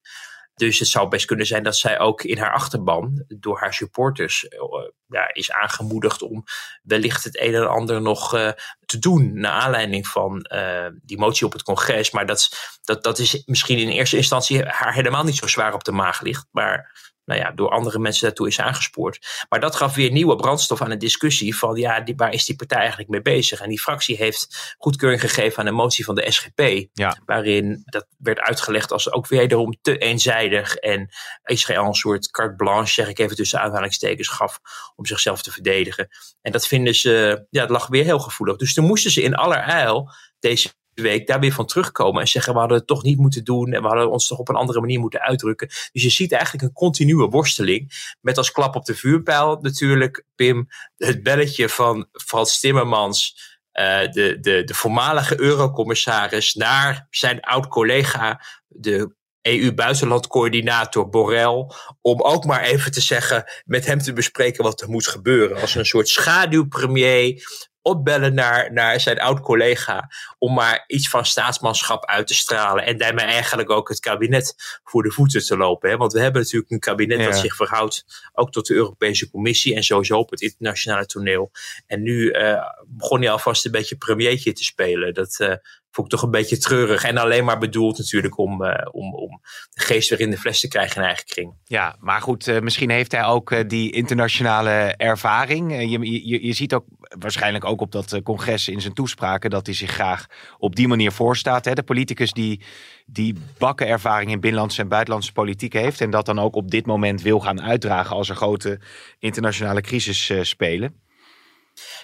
Dus 0.62 0.80
het 0.80 0.88
zou 0.88 1.08
best 1.08 1.26
kunnen 1.26 1.46
zijn 1.46 1.64
dat 1.64 1.78
zij 1.78 2.00
ook 2.00 2.24
in 2.24 2.38
haar 2.38 2.54
achterban 2.54 3.26
door 3.28 3.60
haar 3.60 3.74
supporters 3.74 4.44
uh, 4.44 4.60
ja, 5.08 5.34
is 5.34 5.52
aangemoedigd 5.52 6.22
om 6.22 6.44
wellicht 6.84 7.24
het 7.24 7.40
een 7.40 7.56
en 7.56 7.70
ander 7.70 8.02
nog 8.02 8.36
uh, 8.36 8.52
te 8.86 9.00
doen. 9.00 9.40
Naar 9.40 9.52
aanleiding 9.52 10.08
van 10.08 10.46
uh, 10.54 10.88
die 11.02 11.18
motie 11.18 11.46
op 11.46 11.54
het 11.54 11.64
congres. 11.64 12.12
Maar 12.12 12.26
dat, 12.26 12.50
dat, 12.84 13.04
dat 13.04 13.20
is 13.20 13.44
misschien 13.46 13.78
in 13.78 13.90
eerste 13.90 14.18
instantie 14.18 14.66
haar 14.66 14.94
helemaal 14.94 15.24
niet 15.24 15.36
zo 15.36 15.48
zwaar 15.48 15.74
op 15.74 15.84
de 15.84 15.92
maag 15.92 16.22
ligt. 16.22 16.48
Maar 16.52 17.11
nou 17.32 17.44
ja, 17.44 17.52
door 17.52 17.70
andere 17.70 18.00
mensen 18.00 18.26
daartoe 18.26 18.48
is 18.48 18.60
aangespoord. 18.60 19.46
Maar 19.50 19.60
dat 19.60 19.76
gaf 19.76 19.96
weer 19.96 20.12
nieuwe 20.12 20.36
brandstof 20.36 20.82
aan 20.82 20.90
de 20.90 20.98
discussie 20.98 21.58
van 21.58 21.76
ja, 21.76 22.00
die, 22.00 22.16
waar 22.16 22.34
is 22.34 22.46
die 22.46 22.56
partij 22.56 22.78
eigenlijk 22.78 23.10
mee 23.10 23.22
bezig? 23.22 23.62
En 23.62 23.70
die 23.70 23.80
fractie 23.80 24.16
heeft 24.16 24.76
goedkeuring 24.78 25.22
gegeven 25.22 25.60
aan 25.60 25.66
de 25.66 25.72
motie 25.72 26.06
van 26.06 26.16
de 26.16 26.32
SGP, 26.32 26.88
ja. 26.94 27.18
waarin 27.26 27.82
dat 27.86 28.06
werd 28.18 28.40
uitgelegd 28.40 28.92
als 28.92 29.12
ook 29.12 29.28
wederom 29.28 29.78
te 29.82 29.98
eenzijdig 29.98 30.76
en 30.76 31.10
Israël 31.44 31.86
een 31.86 31.94
soort 31.94 32.32
carte 32.32 32.56
blanche, 32.56 32.94
zeg 32.94 33.08
ik 33.08 33.20
even 33.20 33.36
tussen 33.36 33.62
aanhalingstekens, 33.62 34.28
gaf 34.28 34.60
om 34.96 35.06
zichzelf 35.06 35.42
te 35.42 35.52
verdedigen. 35.52 36.08
En 36.42 36.52
dat 36.52 36.68
vinden 36.68 36.96
ze, 36.96 37.46
ja, 37.50 37.62
het 37.62 37.70
lag 37.70 37.88
weer 37.88 38.04
heel 38.04 38.20
gevoelig. 38.20 38.56
Dus 38.56 38.74
toen 38.74 38.86
moesten 38.86 39.12
ze 39.12 39.22
in 39.22 39.36
allerijl 39.36 40.10
deze 40.40 40.70
week 40.94 41.28
daar 41.28 41.40
weer 41.40 41.52
van 41.52 41.66
terugkomen 41.66 42.22
en 42.22 42.28
zeggen 42.28 42.54
we 42.54 42.60
hadden 42.60 42.78
het 42.78 42.88
toch 42.88 43.04
niet 43.04 43.18
moeten 43.18 43.44
doen 43.44 43.74
en 43.74 43.82
we 43.82 43.88
hadden 43.88 44.12
ons 44.12 44.28
toch 44.28 44.38
op 44.38 44.50
een 44.50 44.56
andere 44.56 44.80
manier 44.80 45.00
moeten 45.00 45.22
uitdrukken. 45.22 45.68
Dus 45.68 46.04
je 46.04 46.10
ziet 46.10 46.32
eigenlijk 46.32 46.64
een 46.64 46.74
continue 46.74 47.30
worsteling 47.30 48.14
met 48.22 48.38
als 48.38 48.52
klap 48.52 48.76
op 48.76 48.86
de 48.86 48.96
vuurpijl 48.96 49.58
natuurlijk, 49.62 50.26
Pim, 50.36 50.68
het 50.98 51.24
belletje 51.24 51.70
van 51.70 52.08
Frans 52.12 52.60
Timmermans, 52.60 53.50
uh, 53.74 54.12
de, 54.12 54.38
de, 54.40 54.64
de 54.64 54.74
voormalige 54.74 55.40
eurocommissaris, 55.40 56.54
naar 56.54 57.08
zijn 57.10 57.42
oud-collega, 57.42 58.42
de 58.68 59.16
EU-buitenlandcoördinator 59.42 61.10
Borrell, 61.10 61.66
om 62.02 62.22
ook 62.22 62.46
maar 62.46 62.62
even 62.62 62.92
te 62.92 63.02
zeggen, 63.02 63.44
met 63.66 63.86
hem 63.86 64.00
te 64.00 64.14
bespreken 64.14 64.64
wat 64.64 64.82
er 64.82 64.90
moet 64.90 65.08
gebeuren. 65.08 65.62
Als 65.62 65.76
een 65.76 65.86
soort 65.86 66.08
schaduwpremier 66.08 67.44
opbellen 67.82 68.34
naar, 68.34 68.74
naar 68.74 69.00
zijn 69.00 69.20
oud-collega 69.20 70.10
om 70.38 70.54
maar 70.54 70.84
iets 70.88 71.10
van 71.10 71.26
staatsmanschap 71.26 72.06
uit 72.06 72.28
te 72.28 72.34
stralen 72.34 72.86
en 72.86 72.98
daarmee 72.98 73.26
eigenlijk 73.26 73.70
ook 73.70 73.90
het 73.90 74.00
kabinet 74.00 74.80
voor 74.84 75.04
de 75.04 75.12
voeten 75.12 75.46
te 75.46 75.58
lopen. 75.58 75.90
Hè? 75.90 75.98
Want 75.98 76.14
we 76.14 76.20
hebben 76.20 76.42
natuurlijk 76.42 76.72
een 76.72 76.80
kabinet 76.80 77.20
ja. 77.20 77.26
dat 77.26 77.38
zich 77.38 77.56
verhoudt 77.56 78.06
ook 78.34 78.52
tot 78.52 78.68
de 78.68 78.74
Europese 78.74 79.30
Commissie 79.30 79.76
en 79.76 79.84
sowieso 79.84 80.18
op 80.18 80.30
het 80.30 80.42
internationale 80.42 81.06
toneel. 81.06 81.52
En 81.88 82.02
nu 82.02 82.32
uh, 82.32 82.64
begon 82.88 83.20
hij 83.22 83.32
alvast 83.32 83.66
een 83.66 83.72
beetje 83.72 83.98
premiertje 83.98 84.54
te 84.54 84.64
spelen. 84.64 85.14
Dat 85.14 85.38
uh, 85.40 85.54
vond 85.92 86.08
ik 86.08 86.14
toch 86.14 86.22
een 86.24 86.32
beetje 86.32 86.58
treurig. 86.58 87.04
En 87.04 87.18
alleen 87.18 87.46
maar 87.46 87.58
bedoeld 87.58 87.98
natuurlijk 87.98 88.38
om, 88.38 88.64
uh, 88.64 88.74
om, 88.92 89.16
om 89.16 89.42
de 89.70 89.82
geest 89.82 90.10
weer 90.10 90.20
in 90.20 90.30
de 90.30 90.38
fles 90.38 90.60
te 90.60 90.68
krijgen 90.68 91.02
in 91.02 91.08
eigen 91.08 91.26
kring. 91.26 91.54
Ja, 91.64 91.96
maar 92.00 92.22
goed, 92.22 92.48
uh, 92.48 92.60
misschien 92.60 92.90
heeft 92.90 93.12
hij 93.12 93.26
ook 93.26 93.52
uh, 93.52 93.60
die 93.68 93.92
internationale 93.92 94.94
ervaring. 94.98 95.72
Je, 95.72 96.28
je, 96.28 96.46
je, 96.46 96.54
ziet 96.54 96.74
ook 96.74 96.86
waarschijnlijk 97.00 97.66
ook 97.66 97.82
op 97.82 97.92
dat 97.92 98.20
congres 98.24 98.68
in 98.68 98.82
zijn 98.82 98.94
toespraken 98.94 99.50
dat 99.50 99.66
hij 99.66 99.76
zich 99.76 99.92
graag 99.92 100.26
op 100.58 100.76
die 100.76 100.88
manier 100.88 101.12
voorstaat. 101.12 101.66
Hè? 101.66 101.74
De 101.74 101.84
politicus 101.84 102.32
die, 102.32 102.62
die 103.06 103.36
bakken 103.58 103.88
ervaring 103.88 104.32
in 104.32 104.40
binnenlandse 104.40 104.82
en 104.82 104.88
buitenlandse 104.88 105.32
politiek 105.32 105.74
heeft. 105.74 106.02
En 106.02 106.10
dat 106.10 106.26
dan 106.26 106.40
ook 106.40 106.56
op 106.56 106.72
dit 106.72 106.86
moment 106.86 107.22
wil 107.22 107.40
gaan 107.40 107.62
uitdragen 107.62 108.16
als 108.16 108.30
er 108.30 108.36
grote 108.36 108.80
internationale 109.20 109.82
crisis 109.82 110.32
spelen. 110.42 111.10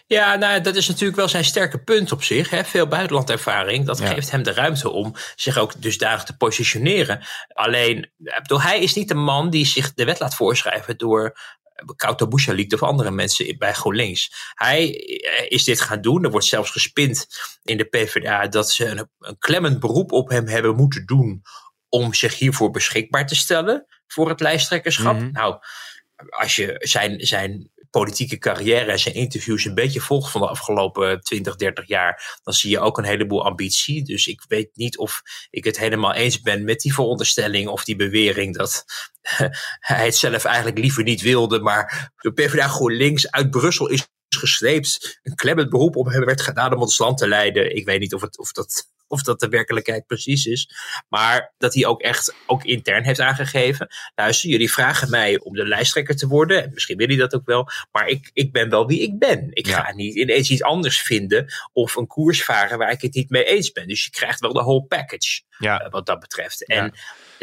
Ja, 0.07 0.35
nou, 0.35 0.61
dat 0.61 0.75
is 0.75 0.87
natuurlijk 0.87 1.17
wel 1.17 1.27
zijn 1.27 1.45
sterke 1.45 1.83
punt 1.83 2.11
op 2.11 2.23
zich. 2.23 2.49
Hè. 2.49 2.63
Veel 2.63 2.87
buitenlandervaring. 2.87 3.85
Dat 3.85 3.99
ja. 3.99 4.07
geeft 4.07 4.31
hem 4.31 4.43
de 4.43 4.53
ruimte 4.53 4.89
om 4.89 5.15
zich 5.35 5.57
ook 5.57 5.81
dusdanig 5.81 6.23
te 6.23 6.37
positioneren. 6.37 7.25
Alleen, 7.47 8.11
bedoel, 8.17 8.61
hij 8.61 8.81
is 8.81 8.93
niet 8.93 9.11
een 9.11 9.23
man 9.23 9.49
die 9.49 9.65
zich 9.65 9.93
de 9.93 10.05
wet 10.05 10.19
laat 10.19 10.35
voorschrijven 10.35 10.97
door 10.97 11.37
Kauto 11.95 12.27
Bouchalik 12.27 12.73
of 12.73 12.83
andere 12.83 13.11
mensen 13.11 13.57
bij 13.57 13.73
GroenLinks. 13.73 14.51
Hij 14.53 14.89
is 15.47 15.63
dit 15.63 15.81
gaan 15.81 16.01
doen. 16.01 16.23
Er 16.23 16.31
wordt 16.31 16.45
zelfs 16.45 16.71
gespind 16.71 17.27
in 17.63 17.77
de 17.77 17.83
PvdA 17.83 18.47
dat 18.47 18.71
ze 18.71 18.85
een, 18.85 19.09
een 19.19 19.37
klemmend 19.37 19.79
beroep 19.79 20.11
op 20.11 20.29
hem 20.29 20.47
hebben 20.47 20.75
moeten 20.75 21.05
doen 21.05 21.41
om 21.89 22.13
zich 22.13 22.37
hiervoor 22.37 22.71
beschikbaar 22.71 23.27
te 23.27 23.35
stellen 23.35 23.85
voor 24.07 24.29
het 24.29 24.39
lijsttrekkerschap. 24.39 25.13
Mm 25.13 25.19
-hmm. 25.19 25.31
Nou, 25.31 25.57
als 26.29 26.55
je 26.55 26.75
zijn, 26.79 27.25
zijn 27.25 27.71
politieke 27.97 28.37
carrière 28.37 28.91
en 28.91 28.99
zijn 28.99 29.15
interviews 29.15 29.65
een 29.65 29.73
beetje 29.73 29.99
volgt 29.99 30.31
van 30.31 30.41
de 30.41 30.47
afgelopen 30.47 31.21
20, 31.21 31.55
30 31.55 31.87
jaar, 31.87 32.39
dan 32.43 32.53
zie 32.53 32.69
je 32.69 32.79
ook 32.79 32.97
een 32.97 33.03
heleboel 33.03 33.45
ambitie. 33.45 34.03
Dus 34.03 34.27
ik 34.27 34.43
weet 34.47 34.69
niet 34.73 34.97
of 34.97 35.21
ik 35.49 35.63
het 35.63 35.79
helemaal 35.79 36.13
eens 36.13 36.41
ben 36.41 36.63
met 36.63 36.79
die 36.79 36.93
veronderstelling 36.93 37.67
of 37.67 37.83
die 37.83 37.95
bewering 37.95 38.55
dat 38.55 38.85
hij 39.89 40.05
het 40.05 40.15
zelf 40.15 40.43
eigenlijk 40.43 40.77
liever 40.77 41.03
niet 41.03 41.21
wilde, 41.21 41.59
maar 41.59 42.11
de 42.17 42.33
PvdA 42.33 42.67
GroenLinks 42.67 43.31
uit 43.31 43.49
Brussel 43.49 43.87
is 43.87 44.07
gesleept. 44.29 45.19
Een 45.23 45.35
klemmend 45.35 45.69
beroep 45.69 45.95
op 45.95 46.05
hem 46.05 46.25
werd 46.25 46.41
gedaan 46.41 46.73
om 46.73 46.81
ons 46.81 46.97
land 46.97 47.17
te 47.17 47.27
leiden. 47.27 47.75
Ik 47.75 47.85
weet 47.85 47.99
niet 47.99 48.13
of, 48.13 48.21
het, 48.21 48.37
of 48.37 48.51
dat 48.51 48.87
of 49.07 49.21
dat 49.21 49.39
de 49.39 49.47
werkelijkheid 49.47 50.05
precies 50.05 50.45
is. 50.45 50.69
Maar 51.09 51.53
dat 51.57 51.73
hij 51.73 51.85
ook 51.85 52.01
echt 52.01 52.35
ook 52.45 52.63
intern 52.63 53.03
heeft 53.03 53.19
aangegeven. 53.19 53.87
Luister, 54.15 54.49
jullie 54.49 54.71
vragen 54.71 55.09
mij 55.09 55.39
om 55.39 55.53
de 55.53 55.67
lijsttrekker 55.67 56.15
te 56.15 56.27
worden. 56.27 56.63
En 56.63 56.71
misschien 56.73 56.97
wil 56.97 57.07
hij 57.07 57.15
dat 57.15 57.35
ook 57.35 57.45
wel. 57.45 57.69
Maar 57.91 58.07
ik, 58.07 58.29
ik 58.33 58.51
ben 58.51 58.69
wel 58.69 58.87
wie 58.87 59.01
ik 59.01 59.19
ben. 59.19 59.47
Ik 59.49 59.65
ja. 59.67 59.83
ga 59.83 59.93
niet 59.93 60.15
ineens 60.15 60.49
iets 60.49 60.63
anders 60.63 61.01
vinden. 61.01 61.53
Of 61.73 61.95
een 61.95 62.07
koers 62.07 62.43
varen 62.43 62.77
waar 62.77 62.91
ik 62.91 63.01
het 63.01 63.13
niet 63.13 63.29
mee 63.29 63.43
eens 63.43 63.71
ben. 63.71 63.87
Dus 63.87 64.03
je 64.03 64.09
krijgt 64.09 64.39
wel 64.39 64.53
de 64.53 64.61
whole 64.61 64.85
package. 64.85 65.41
Ja. 65.57 65.83
Uh, 65.83 65.91
wat 65.91 66.05
dat 66.05 66.19
betreft. 66.19 66.67
En 66.67 66.83
ja 66.83 66.93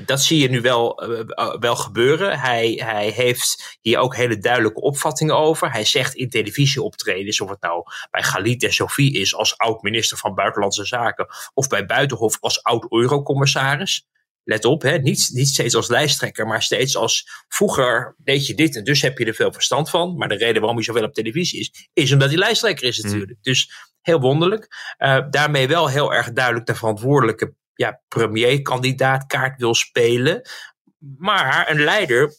dat 0.04 0.22
zie 0.22 0.38
je 0.38 0.48
nu 0.48 0.60
wel, 0.60 1.10
uh, 1.10 1.56
wel 1.58 1.76
gebeuren. 1.76 2.38
Hij, 2.38 2.80
hij 2.84 3.08
heeft 3.08 3.78
hier 3.80 3.98
ook 3.98 4.16
hele 4.16 4.38
duidelijke 4.38 4.80
opvattingen 4.80 5.36
over. 5.36 5.72
Hij 5.72 5.84
zegt 5.84 6.14
in 6.14 6.30
televisieoptredens, 6.30 7.40
of 7.40 7.48
het 7.48 7.60
nou 7.60 7.82
bij 8.10 8.22
Galit 8.22 8.62
en 8.62 8.72
Sophie 8.72 9.12
is 9.20 9.34
als 9.34 9.58
oud-minister 9.58 10.18
van 10.18 10.34
Buitenlandse 10.34 10.84
Zaken, 10.84 11.26
of 11.54 11.68
bij 11.68 11.86
Buitenhof 11.86 12.36
als 12.40 12.62
oud-eurocommissaris. 12.62 14.06
Let 14.44 14.64
op, 14.64 14.82
hè, 14.82 14.98
niet, 14.98 15.30
niet 15.32 15.48
steeds 15.48 15.74
als 15.74 15.88
lijsttrekker, 15.88 16.46
maar 16.46 16.62
steeds 16.62 16.96
als 16.96 17.28
vroeger 17.48 18.14
deed 18.18 18.46
je 18.46 18.54
dit 18.54 18.76
en 18.76 18.84
dus 18.84 19.02
heb 19.02 19.18
je 19.18 19.24
er 19.24 19.34
veel 19.34 19.52
verstand 19.52 19.90
van. 19.90 20.16
Maar 20.16 20.28
de 20.28 20.36
reden 20.36 20.58
waarom 20.58 20.76
hij 20.76 20.84
zoveel 20.84 21.04
op 21.04 21.14
televisie 21.14 21.60
is, 21.60 21.88
is 21.92 22.12
omdat 22.12 22.28
hij 22.28 22.38
lijsttrekker 22.38 22.86
is 22.86 22.98
natuurlijk. 22.98 23.30
Mm. 23.30 23.38
Dus 23.40 23.70
heel 24.00 24.20
wonderlijk. 24.20 24.94
Uh, 24.98 25.20
daarmee 25.30 25.68
wel 25.68 25.88
heel 25.88 26.14
erg 26.14 26.32
duidelijk 26.32 26.66
de 26.66 26.74
verantwoordelijke 26.74 27.54
ja, 27.74 28.02
premierkandidaatkaart 28.08 29.60
wil 29.60 29.74
spelen. 29.74 30.48
Maar 31.18 31.70
een 31.70 31.80
leider 31.80 32.34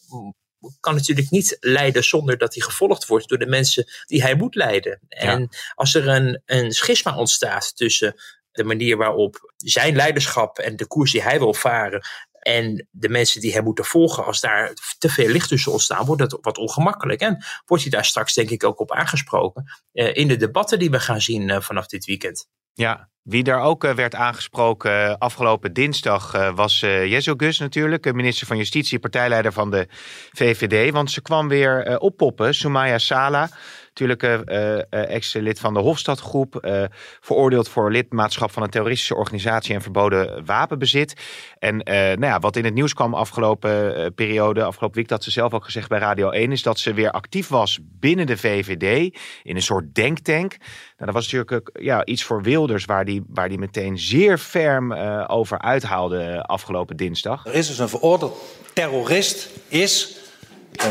kan 0.80 0.94
natuurlijk 0.94 1.30
niet 1.30 1.56
leiden 1.60 2.04
zonder 2.04 2.38
dat 2.38 2.54
hij 2.54 2.62
gevolgd 2.62 3.06
wordt 3.06 3.28
door 3.28 3.38
de 3.38 3.46
mensen 3.46 3.86
die 4.06 4.22
hij 4.22 4.34
moet 4.34 4.54
leiden. 4.54 5.00
En 5.08 5.40
ja. 5.40 5.48
als 5.74 5.94
er 5.94 6.08
een, 6.08 6.42
een 6.44 6.72
schisma 6.72 7.16
ontstaat 7.16 7.76
tussen 7.76 8.14
de 8.52 8.64
manier 8.64 8.96
waarop 8.96 9.54
zijn 9.56 9.96
leiderschap 9.96 10.58
en 10.58 10.76
de 10.76 10.86
koers 10.86 11.12
die 11.12 11.22
hij 11.22 11.38
wil 11.38 11.54
varen 11.54 12.06
en 12.46 12.88
de 12.90 13.08
mensen 13.08 13.40
die 13.40 13.52
hem 13.52 13.64
moeten 13.64 13.84
volgen, 13.84 14.24
als 14.24 14.40
daar 14.40 14.72
te 14.98 15.08
veel 15.08 15.28
licht 15.28 15.48
tussen 15.48 15.72
ontstaan, 15.72 16.04
wordt 16.04 16.20
dat 16.20 16.38
wat 16.40 16.58
ongemakkelijk. 16.58 17.20
En 17.20 17.44
wordt 17.64 17.82
hij 17.82 17.92
daar 17.92 18.04
straks 18.04 18.34
denk 18.34 18.50
ik 18.50 18.64
ook 18.64 18.80
op 18.80 18.92
aangesproken 18.92 19.72
uh, 19.92 20.14
in 20.14 20.28
de 20.28 20.36
debatten 20.36 20.78
die 20.78 20.90
we 20.90 21.00
gaan 21.00 21.20
zien 21.20 21.48
uh, 21.48 21.60
vanaf 21.60 21.86
dit 21.86 22.04
weekend. 22.04 22.48
Ja, 22.72 23.10
wie 23.26 23.42
daar 23.42 23.62
ook 23.62 23.84
uh, 23.84 23.90
werd 23.94 24.14
aangesproken 24.14 24.90
uh, 24.90 25.14
afgelopen 25.18 25.72
dinsdag 25.72 26.34
uh, 26.34 26.54
was 26.54 26.80
Jezo 26.80 27.34
Gus 27.36 27.58
natuurlijk, 27.58 28.12
minister 28.12 28.46
van 28.46 28.56
Justitie, 28.56 28.98
partijleider 28.98 29.52
van 29.52 29.70
de 29.70 29.86
VVD. 30.32 30.92
Want 30.92 31.10
ze 31.10 31.22
kwam 31.22 31.48
weer 31.48 31.98
oppoppen, 31.98 32.54
Soumaya 32.54 32.98
Sala, 32.98 33.48
Natuurlijk 33.98 34.48
uh, 34.50 35.10
ex-lid 35.14 35.60
van 35.60 35.74
de 35.74 35.80
Hofstadgroep. 35.80 36.58
Uh, 36.64 36.84
veroordeeld 37.20 37.68
voor 37.68 37.90
lidmaatschap 37.90 38.50
van 38.50 38.62
een 38.62 38.70
terroristische 38.70 39.14
organisatie 39.14 39.74
en 39.74 39.82
verboden 39.82 40.44
wapenbezit. 40.44 41.14
En 41.58 41.76
nou 41.76 42.20
ja, 42.20 42.38
wat 42.38 42.56
in 42.56 42.64
het 42.64 42.74
nieuws 42.74 42.94
kwam 42.94 43.14
afgelopen 43.14 44.14
periode, 44.14 44.64
afgelopen 44.64 44.96
week, 44.96 45.08
dat 45.08 45.24
ze 45.24 45.30
zelf 45.30 45.52
ook 45.52 45.64
gezegd 45.64 45.88
bij 45.88 45.98
Radio 45.98 46.30
1, 46.30 46.52
is 46.52 46.62
dat 46.62 46.78
ze 46.78 46.94
weer 46.94 47.10
actief 47.10 47.48
was 47.48 47.78
binnen 47.82 48.26
de 48.26 48.36
VVD. 48.36 49.16
In 49.42 49.56
een 49.56 49.62
soort 49.62 49.94
denktank. 49.94 50.56
Nou, 50.58 51.12
dat 51.12 51.12
was 51.12 51.32
natuurlijk 51.32 51.70
ja, 51.80 52.04
iets 52.04 52.24
voor 52.24 52.42
Wilders 52.42 52.84
waar 52.84 53.04
die, 53.04 53.24
waar 53.28 53.48
die 53.48 53.58
meteen 53.58 53.98
zeer 53.98 54.38
ferm 54.38 54.92
over 55.26 55.58
uithaalde 55.58 56.42
afgelopen 56.42 56.96
dinsdag. 56.96 57.46
Er 57.46 57.54
is 57.54 57.66
dus 57.66 57.78
een 57.78 57.88
veroordeeld 57.88 58.38
terrorist, 58.72 59.48
is 59.68 60.15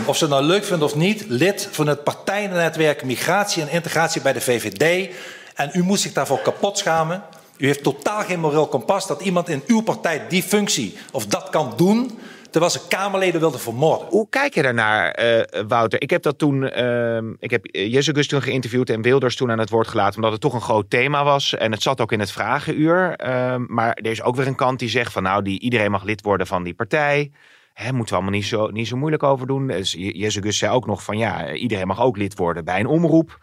of 0.06 0.17
ze 0.17 0.24
het 0.24 0.34
nou 0.34 0.45
leuk 0.45 0.63
vinden 0.63 0.88
of 0.88 0.95
niet, 0.95 1.26
lid 1.28 1.67
van 1.71 1.88
het 1.88 2.04
partijnetwerk 2.04 3.04
Migratie 3.04 3.62
en 3.62 3.69
Integratie 3.69 4.21
bij 4.21 4.34
de 4.34 4.41
VVD. 4.41 5.13
En 5.56 5.69
u 5.74 5.84
moet 5.84 6.00
zich 6.00 6.13
daarvoor 6.13 6.41
kapot 6.41 6.78
schamen. 6.78 7.24
U 7.58 7.65
heeft 7.65 7.84
totaal 7.84 8.21
geen 8.21 8.39
moreel 8.39 8.67
kompas 8.67 9.08
dat 9.08 9.21
iemand 9.21 9.50
in 9.50 9.63
uw 9.67 9.82
partij 9.82 10.28
die 10.30 10.43
functie 10.43 10.98
of 11.12 11.26
dat 11.26 11.50
kan 11.50 11.74
doen 11.76 12.19
terwijl 12.56 12.74
ze 12.74 12.88
Kamerleden 12.88 13.39
wilden 13.39 13.60
vermoorden. 13.60 14.08
Hoe 14.08 14.30
kijk 14.30 14.54
je 14.54 14.62
daarnaar, 14.62 15.24
uh, 15.24 15.41
Wouter? 15.67 16.02
Ik 16.02 16.10
heb 16.10 16.21
dat 16.21 16.38
toen, 16.38 16.62
uh, 16.62 17.17
ik 17.39 17.52
heb 17.52 17.65
Jezus 17.71 18.28
toen 18.28 18.41
geïnterviewd 18.41 18.89
en 18.89 19.02
Wilders 19.02 19.36
toen 19.36 19.52
aan 19.52 19.60
het 19.60 19.69
woord 19.69 19.88
gelaten, 19.88 20.15
omdat 20.15 20.32
het 20.32 20.41
toch 20.41 20.54
een 20.54 20.62
groot 20.62 20.89
thema 20.89 21.24
was. 21.24 21.56
En 21.56 21.71
het 21.71 21.82
zat 21.82 22.02
ook 22.02 22.12
in 22.12 22.19
het 22.19 22.32
vragenuur. 22.32 23.19
Uh, 23.26 23.56
maar 23.67 23.93
er 23.93 24.12
is 24.12 24.21
ook 24.21 24.36
weer 24.36 24.48
een 24.48 24.56
kant 24.56 24.80
die 24.80 24.89
zegt 24.89 25.12
van 25.12 25.24
nou, 25.24 25.43
die, 25.43 25.60
iedereen 25.60 25.91
mag 25.91 26.04
lid 26.04 26.21
worden 26.21 26.48
van 26.48 26.63
die 26.63 26.74
partij. 26.74 27.32
Hè, 27.75 27.91
moeten 27.91 28.15
we 28.15 28.21
allemaal 28.21 28.39
niet 28.39 28.49
zo, 28.49 28.67
niet 28.67 28.88
zo 28.88 28.97
moeilijk 28.97 29.23
over 29.23 29.47
doen. 29.47 29.67
Dus 29.67 29.91
Jezus 29.97 30.57
zei 30.57 30.71
ook 30.71 30.85
nog 30.85 31.03
van 31.03 31.17
ja, 31.17 31.53
iedereen 31.53 31.88
mag 31.88 31.99
ook 31.99 32.17
lid 32.17 32.38
worden 32.38 32.65
bij 32.65 32.79
een 32.79 32.85
omroep. 32.85 33.38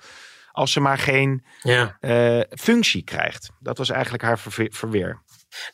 Als 0.53 0.73
ze 0.73 0.81
maar 0.81 0.99
geen 0.99 1.45
ja. 1.63 1.97
uh, 2.01 2.41
functie 2.51 3.03
krijgt. 3.03 3.51
Dat 3.61 3.79
was 3.79 3.91
eigenlijk 3.91 4.23
haar 4.23 4.39
verweer. 4.55 5.23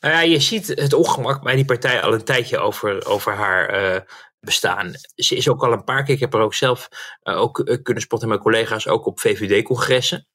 Nou 0.00 0.14
ja, 0.14 0.20
je 0.20 0.40
ziet 0.40 0.66
het 0.66 0.92
ongemak 0.92 1.42
bij 1.42 1.54
die 1.54 1.64
partij 1.64 2.02
al 2.02 2.14
een 2.14 2.24
tijdje 2.24 2.58
over, 2.58 3.06
over 3.06 3.34
haar 3.34 3.94
uh, 3.94 4.00
bestaan. 4.40 4.92
Ze 5.14 5.36
is 5.36 5.48
ook 5.48 5.62
al 5.62 5.72
een 5.72 5.84
paar 5.84 6.04
keer, 6.04 6.14
ik 6.14 6.20
heb 6.20 6.34
er 6.34 6.40
ook 6.40 6.54
zelf 6.54 6.88
uh, 7.22 7.40
ook 7.40 7.78
kunnen 7.82 8.02
spotten 8.02 8.28
met 8.28 8.40
collega's, 8.40 8.88
ook 8.88 9.06
op 9.06 9.20
VVD-congressen. 9.20 10.26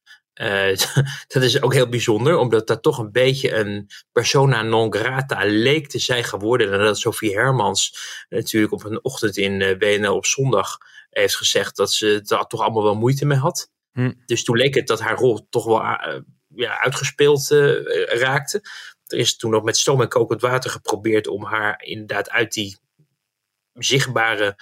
Uh, 0.42 0.76
dat 1.34 1.44
is 1.44 1.62
ook 1.62 1.74
heel 1.74 1.90
bijzonder, 1.90 2.38
omdat 2.38 2.68
dat 2.68 2.82
toch 2.84 2.98
een 2.98 3.12
beetje 3.12 3.56
een 3.56 3.90
persona 4.12 4.62
non 4.62 4.94
grata 4.94 5.46
leek 5.46 5.88
te 5.88 6.00
zijn 6.00 6.24
geworden. 6.24 6.74
En 6.74 6.80
dat 6.80 7.00
Sophie 7.00 7.34
Hermans 7.34 7.98
natuurlijk 8.30 8.74
op 8.74 8.84
een 8.84 9.04
ochtend 9.04 9.38
in 9.38 9.60
uh, 9.60 9.78
WNL 9.78 10.16
op 10.16 10.26
zondag 10.26 10.78
heeft 11.10 11.36
gezegd 11.36 11.76
dat 11.76 11.94
ze 11.94 12.22
daar 12.24 12.46
toch 12.46 12.62
allemaal 12.62 12.84
wel 12.84 12.96
moeite 12.96 13.26
mee 13.26 13.38
had. 13.38 13.72
Hm. 13.92 14.14
Dus 14.26 14.44
toen 14.44 14.58
leek 14.58 14.76
het 14.76 14.88
dat 14.88 15.00
haar 15.00 15.18
rol 15.18 15.48
toch 15.50 15.66
wel 15.66 15.82
uh, 15.82 16.20
ja, 16.48 16.80
uitgespeeld 16.80 17.48
raakte. 18.08 18.62
Er 19.08 19.18
is 19.18 19.38
toen 19.38 19.52
nog 19.52 19.64
met 19.64 19.78
stoom 19.78 20.02
en 20.02 20.08
kokend 20.08 20.42
water 20.42 20.70
geprobeerd 20.70 21.28
om 21.28 21.46
haar 21.46 21.84
inderdaad 21.84 22.30
uit 22.30 22.54
die 22.54 22.78
zichtbare 23.74 24.56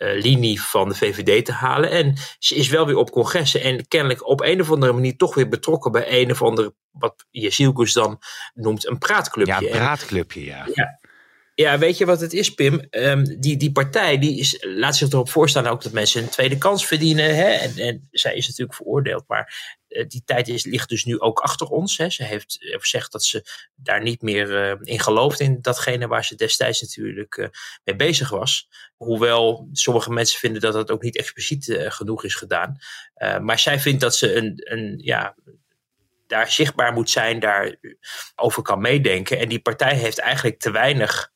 linie 0.00 0.62
van 0.62 0.88
de 0.88 0.94
VVD 0.94 1.44
te 1.44 1.52
halen. 1.52 1.90
En 1.90 2.16
ze 2.38 2.54
is 2.54 2.68
wel 2.68 2.86
weer 2.86 2.96
op 2.96 3.10
congressen 3.10 3.62
en 3.62 3.88
kennelijk 3.88 4.26
op 4.26 4.40
een 4.40 4.60
of 4.60 4.70
andere 4.70 4.92
manier 4.92 5.16
toch 5.16 5.34
weer 5.34 5.48
betrokken 5.48 5.92
bij 5.92 6.20
een 6.20 6.30
of 6.30 6.42
andere, 6.42 6.74
wat 6.90 7.26
Jezielkus 7.30 7.92
dan 7.92 8.18
noemt, 8.54 8.86
een 8.86 8.98
praatclubje. 8.98 9.52
Ja, 9.52 9.60
een 9.60 9.68
praatclubje, 9.68 10.44
ja. 10.44 10.68
ja. 10.74 10.99
Ja, 11.60 11.78
weet 11.78 11.98
je 11.98 12.06
wat 12.06 12.20
het 12.20 12.32
is, 12.32 12.54
Pim? 12.54 12.86
Um, 12.90 13.40
die, 13.40 13.56
die 13.56 13.72
partij 13.72 14.18
die 14.18 14.38
is, 14.38 14.56
laat 14.60 14.96
zich 14.96 15.12
erop 15.12 15.30
voorstaan 15.30 15.66
ook 15.66 15.82
dat 15.82 15.92
mensen 15.92 16.22
een 16.22 16.28
tweede 16.28 16.58
kans 16.58 16.86
verdienen. 16.86 17.36
Hè? 17.36 17.50
En, 17.50 17.76
en 17.76 18.08
zij 18.10 18.34
is 18.34 18.48
natuurlijk 18.48 18.76
veroordeeld. 18.76 19.24
Maar 19.26 19.76
uh, 19.88 20.06
die 20.08 20.22
tijd 20.24 20.48
is, 20.48 20.64
ligt 20.64 20.88
dus 20.88 21.04
nu 21.04 21.20
ook 21.20 21.38
achter 21.38 21.66
ons. 21.66 21.96
Hè? 21.96 22.10
Ze 22.10 22.24
heeft 22.24 22.58
gezegd 22.60 23.12
dat 23.12 23.24
ze 23.24 23.44
daar 23.74 24.02
niet 24.02 24.22
meer 24.22 24.70
uh, 24.70 24.78
in 24.82 25.00
gelooft. 25.00 25.40
In 25.40 25.58
datgene 25.60 26.06
waar 26.06 26.24
ze 26.24 26.34
destijds 26.34 26.80
natuurlijk 26.80 27.50
mee 27.84 27.96
bezig 27.96 28.30
was. 28.30 28.68
Hoewel 28.96 29.68
sommige 29.72 30.12
mensen 30.12 30.38
vinden 30.38 30.60
dat 30.60 30.72
dat 30.72 30.90
ook 30.90 31.02
niet 31.02 31.16
expliciet 31.16 31.76
genoeg 31.78 32.24
is 32.24 32.34
gedaan. 32.34 32.78
maar 33.42 33.58
zij 33.58 33.80
vindt 33.80 34.00
dat 34.00 34.16
ze 34.16 34.34
een, 34.34 34.52
een 34.56 35.00
ja, 35.02 35.34
daar 36.30 36.50
zichtbaar 36.50 36.92
moet 36.92 37.10
zijn, 37.10 37.40
daar 37.40 37.76
over 38.36 38.62
kan 38.62 38.80
meedenken. 38.80 39.38
En 39.38 39.48
die 39.48 39.60
partij 39.60 39.96
heeft 39.96 40.18
eigenlijk 40.18 40.58
te 40.58 40.70
weinig 40.70 41.30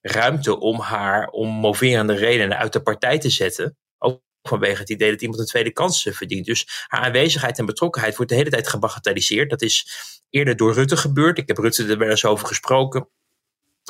ruimte 0.00 0.58
om 0.58 0.80
haar 0.80 1.28
om 1.28 1.48
moverende 1.48 2.14
redenen 2.14 2.58
uit 2.58 2.72
de 2.72 2.82
partij 2.82 3.18
te 3.18 3.30
zetten. 3.30 3.76
Ook 3.98 4.20
vanwege 4.42 4.80
het 4.80 4.90
idee 4.90 5.10
dat 5.10 5.22
iemand 5.22 5.40
een 5.40 5.46
tweede 5.46 5.72
kans 5.72 6.08
verdient. 6.10 6.46
Dus 6.46 6.84
haar 6.86 7.00
aanwezigheid 7.00 7.58
en 7.58 7.66
betrokkenheid 7.66 8.16
wordt 8.16 8.30
de 8.30 8.36
hele 8.36 8.50
tijd 8.50 8.68
gebagatelliseerd. 8.68 9.50
Dat 9.50 9.62
is 9.62 9.86
eerder 10.30 10.56
door 10.56 10.72
Rutte 10.74 10.96
gebeurd. 10.96 11.38
Ik 11.38 11.48
heb 11.48 11.58
Rutte 11.58 11.86
er 11.86 11.98
wel 11.98 12.10
eens 12.10 12.24
over 12.24 12.46
gesproken. 12.46 13.08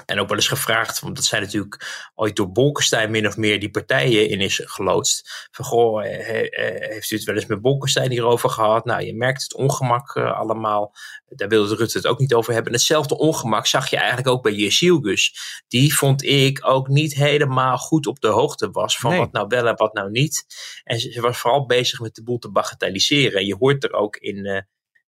En 0.04 0.20
ook 0.20 0.28
wel 0.28 0.36
eens 0.36 0.48
gevraagd, 0.48 1.00
want 1.00 1.16
dat 1.16 1.24
zijn 1.24 1.42
natuurlijk 1.42 2.08
ooit 2.14 2.36
door 2.36 2.52
Bolkestein 2.52 3.10
min 3.10 3.26
of 3.26 3.36
meer 3.36 3.60
die 3.60 3.70
partijen 3.70 4.28
in 4.28 4.40
is 4.40 4.60
geloodst. 4.64 5.48
Van 5.50 5.64
goh, 5.64 6.02
heeft 6.02 7.10
u 7.10 7.16
het 7.16 7.24
wel 7.24 7.34
eens 7.34 7.46
met 7.46 7.60
Bolkestein 7.60 8.10
hierover 8.10 8.50
gehad? 8.50 8.84
Nou, 8.84 9.02
je 9.02 9.14
merkt 9.14 9.42
het 9.42 9.54
ongemak 9.54 10.14
uh, 10.14 10.38
allemaal. 10.38 10.94
Daar 11.28 11.48
wilde 11.48 11.74
Rutte 11.74 11.96
het 11.96 12.06
ook 12.06 12.18
niet 12.18 12.34
over 12.34 12.52
hebben. 12.52 12.72
En 12.72 12.78
hetzelfde 12.78 13.18
ongemak 13.18 13.66
zag 13.66 13.90
je 13.90 13.96
eigenlijk 13.96 14.28
ook 14.28 14.42
bij 14.42 14.52
Jezielgus. 14.52 15.38
Die 15.68 15.94
vond 15.94 16.24
ik 16.24 16.60
ook 16.62 16.88
niet 16.88 17.14
helemaal 17.14 17.78
goed 17.78 18.06
op 18.06 18.20
de 18.20 18.28
hoogte 18.28 18.70
was 18.70 18.98
van 18.98 19.10
nee. 19.10 19.18
wat 19.18 19.32
nou 19.32 19.46
wel 19.48 19.66
en 19.68 19.76
wat 19.76 19.94
nou 19.94 20.10
niet. 20.10 20.46
En 20.84 21.00
ze, 21.00 21.20
was 21.20 21.38
vooral 21.38 21.66
bezig 21.66 22.00
met 22.00 22.14
de 22.14 22.22
boel 22.22 22.38
te 22.38 22.50
bagatelliseren. 22.50 23.40
En 23.40 23.46
je 23.46 23.56
hoort 23.56 23.84
er 23.84 23.92
ook 23.92 24.16
in, 24.16 24.46
uh, 24.46 24.60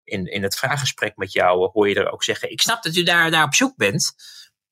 in, 0.04 0.26
in 0.26 0.42
het 0.42 0.56
vraaggesprek 0.56 1.16
met 1.16 1.32
jou, 1.32 1.70
hoor 1.72 1.88
je 1.88 1.94
er 1.94 2.12
ook 2.12 2.24
zeggen, 2.24 2.50
ik 2.50 2.60
snap 2.60 2.82
dat 2.82 2.96
u 2.96 3.02
daar, 3.02 3.30
daar 3.30 3.44
op 3.44 3.54
zoek 3.54 3.76
bent 3.76 4.14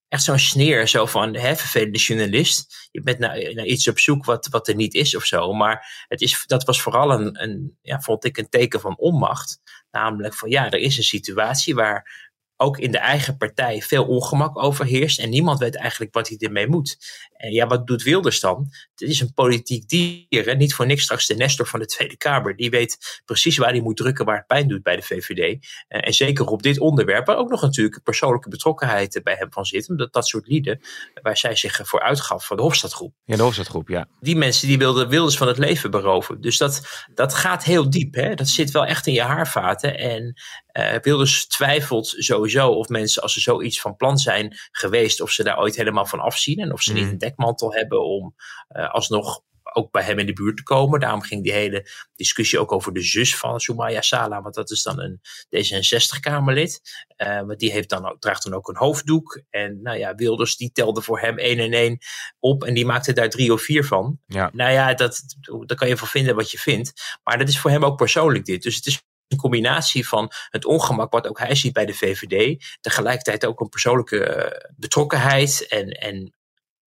echt 0.08 0.22
zo'n 0.22 0.38
sneer, 0.38 0.88
zo 0.88 1.06
van, 1.06 1.36
hè, 1.36 1.56
vervelende 1.56 1.98
journalist. 1.98 2.88
Je 2.90 3.02
bent 3.02 3.18
naar, 3.18 3.54
naar 3.54 3.64
iets 3.64 3.88
op 3.88 3.98
zoek 3.98 4.24
wat, 4.24 4.46
wat 4.46 4.68
er 4.68 4.74
niet 4.74 4.94
is 4.94 5.16
of 5.16 5.24
zo. 5.24 5.52
Maar 5.52 6.04
het 6.08 6.20
is, 6.20 6.44
dat 6.46 6.64
was 6.64 6.82
vooral 6.82 7.10
een, 7.12 7.42
een, 7.42 7.78
ja, 7.82 8.00
vond 8.00 8.24
ik 8.24 8.36
een 8.36 8.48
teken 8.48 8.80
van 8.80 8.98
onmacht. 8.98 9.60
Namelijk 9.90 10.34
van, 10.34 10.50
ja, 10.50 10.70
er 10.70 10.78
is 10.78 10.96
een 10.96 11.02
situatie 11.02 11.74
waar 11.74 12.24
ook 12.56 12.78
in 12.78 12.90
de 12.90 12.98
eigen 12.98 13.36
partij 13.36 13.82
veel 13.82 14.06
ongemak 14.06 14.62
overheerst. 14.62 15.18
En 15.18 15.30
niemand 15.30 15.58
weet 15.58 15.76
eigenlijk 15.76 16.14
wat 16.14 16.28
hij 16.28 16.36
ermee 16.38 16.66
moet. 16.66 16.96
En 17.36 17.52
ja, 17.52 17.66
wat 17.66 17.86
doet 17.86 18.02
Wilders 18.02 18.40
dan? 18.40 18.68
Het 18.94 19.08
is 19.08 19.20
een 19.20 19.34
politiek 19.34 19.88
dier. 19.88 20.48
En 20.48 20.58
niet 20.58 20.74
voor 20.74 20.86
niks 20.86 21.02
straks 21.02 21.26
de 21.26 21.34
Nestor 21.34 21.66
van 21.66 21.80
de 21.80 21.86
Tweede 21.86 22.16
Kamer. 22.16 22.56
Die 22.56 22.70
weet 22.70 23.22
precies 23.24 23.56
waar 23.56 23.70
hij 23.70 23.80
moet 23.80 23.96
drukken 23.96 24.24
waar 24.24 24.36
het 24.36 24.46
pijn 24.46 24.68
doet 24.68 24.82
bij 24.82 24.96
de 24.96 25.02
VVD. 25.02 25.66
En 25.88 26.14
zeker 26.14 26.46
op 26.46 26.62
dit 26.62 26.78
onderwerp, 26.78 27.26
waar 27.26 27.36
ook 27.36 27.50
nog 27.50 27.60
natuurlijk 27.60 28.02
persoonlijke 28.02 28.48
betrokkenheid 28.48 29.20
bij 29.22 29.34
hem 29.38 29.52
van 29.52 29.66
zit. 29.66 29.88
Omdat 29.88 30.12
dat 30.12 30.26
soort 30.26 30.46
lieden, 30.46 30.80
waar 31.22 31.36
zij 31.36 31.56
zich 31.56 31.80
voor 31.82 32.02
uitgaf 32.02 32.46
van 32.46 32.56
de 32.56 32.62
Hofstadgroep. 32.62 33.14
Ja, 33.24 33.36
de 33.36 33.42
Hofstadgroep, 33.42 33.88
ja. 33.88 34.08
Die 34.20 34.36
mensen 34.36 34.68
die 34.68 34.78
wilden 34.78 35.08
Wilders 35.08 35.36
van 35.36 35.48
het 35.48 35.58
leven 35.58 35.90
beroven. 35.90 36.40
Dus 36.40 36.58
dat, 36.58 37.04
dat 37.14 37.34
gaat 37.34 37.64
heel 37.64 37.90
diep. 37.90 38.14
Hè? 38.14 38.34
Dat 38.34 38.48
zit 38.48 38.70
wel 38.70 38.84
echt 38.84 39.06
in 39.06 39.12
je 39.12 39.22
haarvaten. 39.22 39.98
En 39.98 40.34
uh, 40.72 40.94
Wilders 41.02 41.46
twijfelt 41.46 42.14
sowieso 42.16 42.68
of 42.68 42.88
mensen, 42.88 43.22
als 43.22 43.32
ze 43.32 43.40
zoiets 43.40 43.80
van 43.80 43.96
plan 43.96 44.18
zijn 44.18 44.56
geweest, 44.70 45.20
of 45.20 45.30
ze 45.30 45.44
daar 45.44 45.58
ooit 45.58 45.76
helemaal 45.76 46.06
van 46.06 46.20
afzien. 46.20 46.58
En 46.58 46.72
of 46.72 46.82
ze 46.82 46.92
mm. 46.92 46.98
niet 46.98 47.20
dekmantel 47.26 47.74
hebben 47.74 48.04
om 48.04 48.34
uh, 48.68 48.92
alsnog 48.92 49.44
ook 49.72 49.90
bij 49.90 50.02
hem 50.02 50.18
in 50.18 50.26
de 50.26 50.32
buurt 50.32 50.56
te 50.56 50.62
komen. 50.62 51.00
Daarom 51.00 51.22
ging 51.22 51.42
die 51.42 51.52
hele 51.52 51.88
discussie 52.14 52.58
ook 52.58 52.72
over 52.72 52.92
de 52.92 53.02
zus 53.02 53.36
van 53.36 53.60
Soumaya 53.60 54.00
Sala. 54.00 54.42
Want 54.42 54.54
dat 54.54 54.70
is 54.70 54.82
dan 54.82 55.00
een 55.00 55.20
D66-Kamerlid. 55.56 56.80
Uh, 57.16 57.42
maar 57.42 57.56
die 57.56 57.72
heeft 57.72 57.88
dan 57.88 58.06
ook, 58.06 58.20
draagt 58.20 58.44
dan 58.44 58.54
ook 58.54 58.68
een 58.68 58.76
hoofddoek. 58.76 59.42
En 59.50 59.82
nou 59.82 59.98
ja, 59.98 60.14
Wilders 60.14 60.56
die 60.56 60.72
telde 60.72 61.02
voor 61.02 61.20
hem 61.20 61.38
één 61.38 61.58
en 61.58 61.72
één 61.72 61.98
op. 62.38 62.64
En 62.64 62.74
die 62.74 62.86
maakte 62.86 63.12
daar 63.12 63.30
drie 63.30 63.52
of 63.52 63.62
vier 63.62 63.84
van. 63.84 64.18
Ja. 64.26 64.50
Nou 64.52 64.72
ja, 64.72 64.94
dat, 64.94 65.22
daar 65.66 65.76
kan 65.76 65.88
je 65.88 65.96
van 65.96 66.08
vinden 66.08 66.34
wat 66.34 66.50
je 66.50 66.58
vindt. 66.58 66.92
Maar 67.22 67.38
dat 67.38 67.48
is 67.48 67.58
voor 67.58 67.70
hem 67.70 67.84
ook 67.84 67.96
persoonlijk 67.96 68.44
dit. 68.44 68.62
Dus 68.62 68.76
het 68.76 68.86
is 68.86 69.02
een 69.28 69.38
combinatie 69.38 70.08
van 70.08 70.30
het 70.50 70.64
ongemak 70.64 71.12
wat 71.12 71.26
ook 71.26 71.38
hij 71.38 71.54
ziet 71.54 71.72
bij 71.72 71.86
de 71.86 71.94
VVD. 71.94 72.64
Tegelijkertijd 72.80 73.46
ook 73.46 73.60
een 73.60 73.68
persoonlijke 73.68 74.36
uh, 74.36 74.70
betrokkenheid 74.76 75.66
en, 75.68 75.88
en 75.88 76.35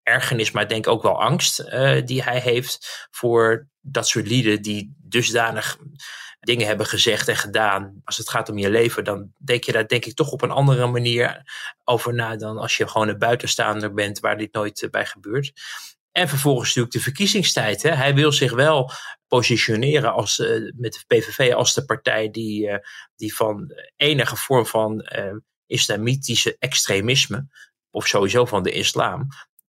ergernis, 0.02 0.50
maar 0.50 0.68
denk 0.68 0.86
ook 0.86 1.02
wel 1.02 1.20
angst 1.20 1.60
uh, 1.60 2.04
die 2.04 2.22
hij 2.22 2.40
heeft 2.40 3.06
voor 3.10 3.68
dat 3.80 4.08
soort 4.08 4.26
lieden 4.26 4.62
die 4.62 4.94
dusdanig 4.98 5.78
dingen 6.40 6.66
hebben 6.66 6.86
gezegd 6.86 7.28
en 7.28 7.36
gedaan. 7.36 8.00
Als 8.04 8.16
het 8.16 8.30
gaat 8.30 8.48
om 8.48 8.58
je 8.58 8.70
leven, 8.70 9.04
dan 9.04 9.32
denk 9.38 9.64
je 9.64 9.72
daar 9.72 9.86
denk 9.86 10.04
ik 10.04 10.14
toch 10.14 10.30
op 10.30 10.42
een 10.42 10.50
andere 10.50 10.86
manier 10.86 11.42
over 11.84 12.14
na 12.14 12.36
dan 12.36 12.58
als 12.58 12.76
je 12.76 12.88
gewoon 12.88 13.08
een 13.08 13.18
buitenstaander 13.18 13.94
bent 13.94 14.20
waar 14.20 14.36
dit 14.38 14.52
nooit 14.52 14.82
uh, 14.82 14.90
bij 14.90 15.06
gebeurt. 15.06 15.52
En 16.12 16.28
vervolgens 16.28 16.68
natuurlijk 16.68 16.94
de 16.94 17.00
verkiezingstijd. 17.00 17.82
Hè. 17.82 17.90
Hij 17.90 18.14
wil 18.14 18.32
zich 18.32 18.52
wel 18.52 18.90
positioneren 19.28 20.12
als, 20.12 20.38
uh, 20.38 20.72
met 20.76 20.92
de 20.92 21.16
PVV 21.16 21.52
als 21.54 21.74
de 21.74 21.84
partij 21.84 22.30
die, 22.30 22.68
die 23.16 23.34
van 23.34 23.72
enige 23.96 24.36
vorm 24.36 24.66
van 24.66 25.06
islamitische 25.66 26.56
extremisme, 26.58 27.46
of 27.90 28.06
sowieso 28.06 28.44
van 28.44 28.62
de 28.62 28.72
islam, 28.72 29.28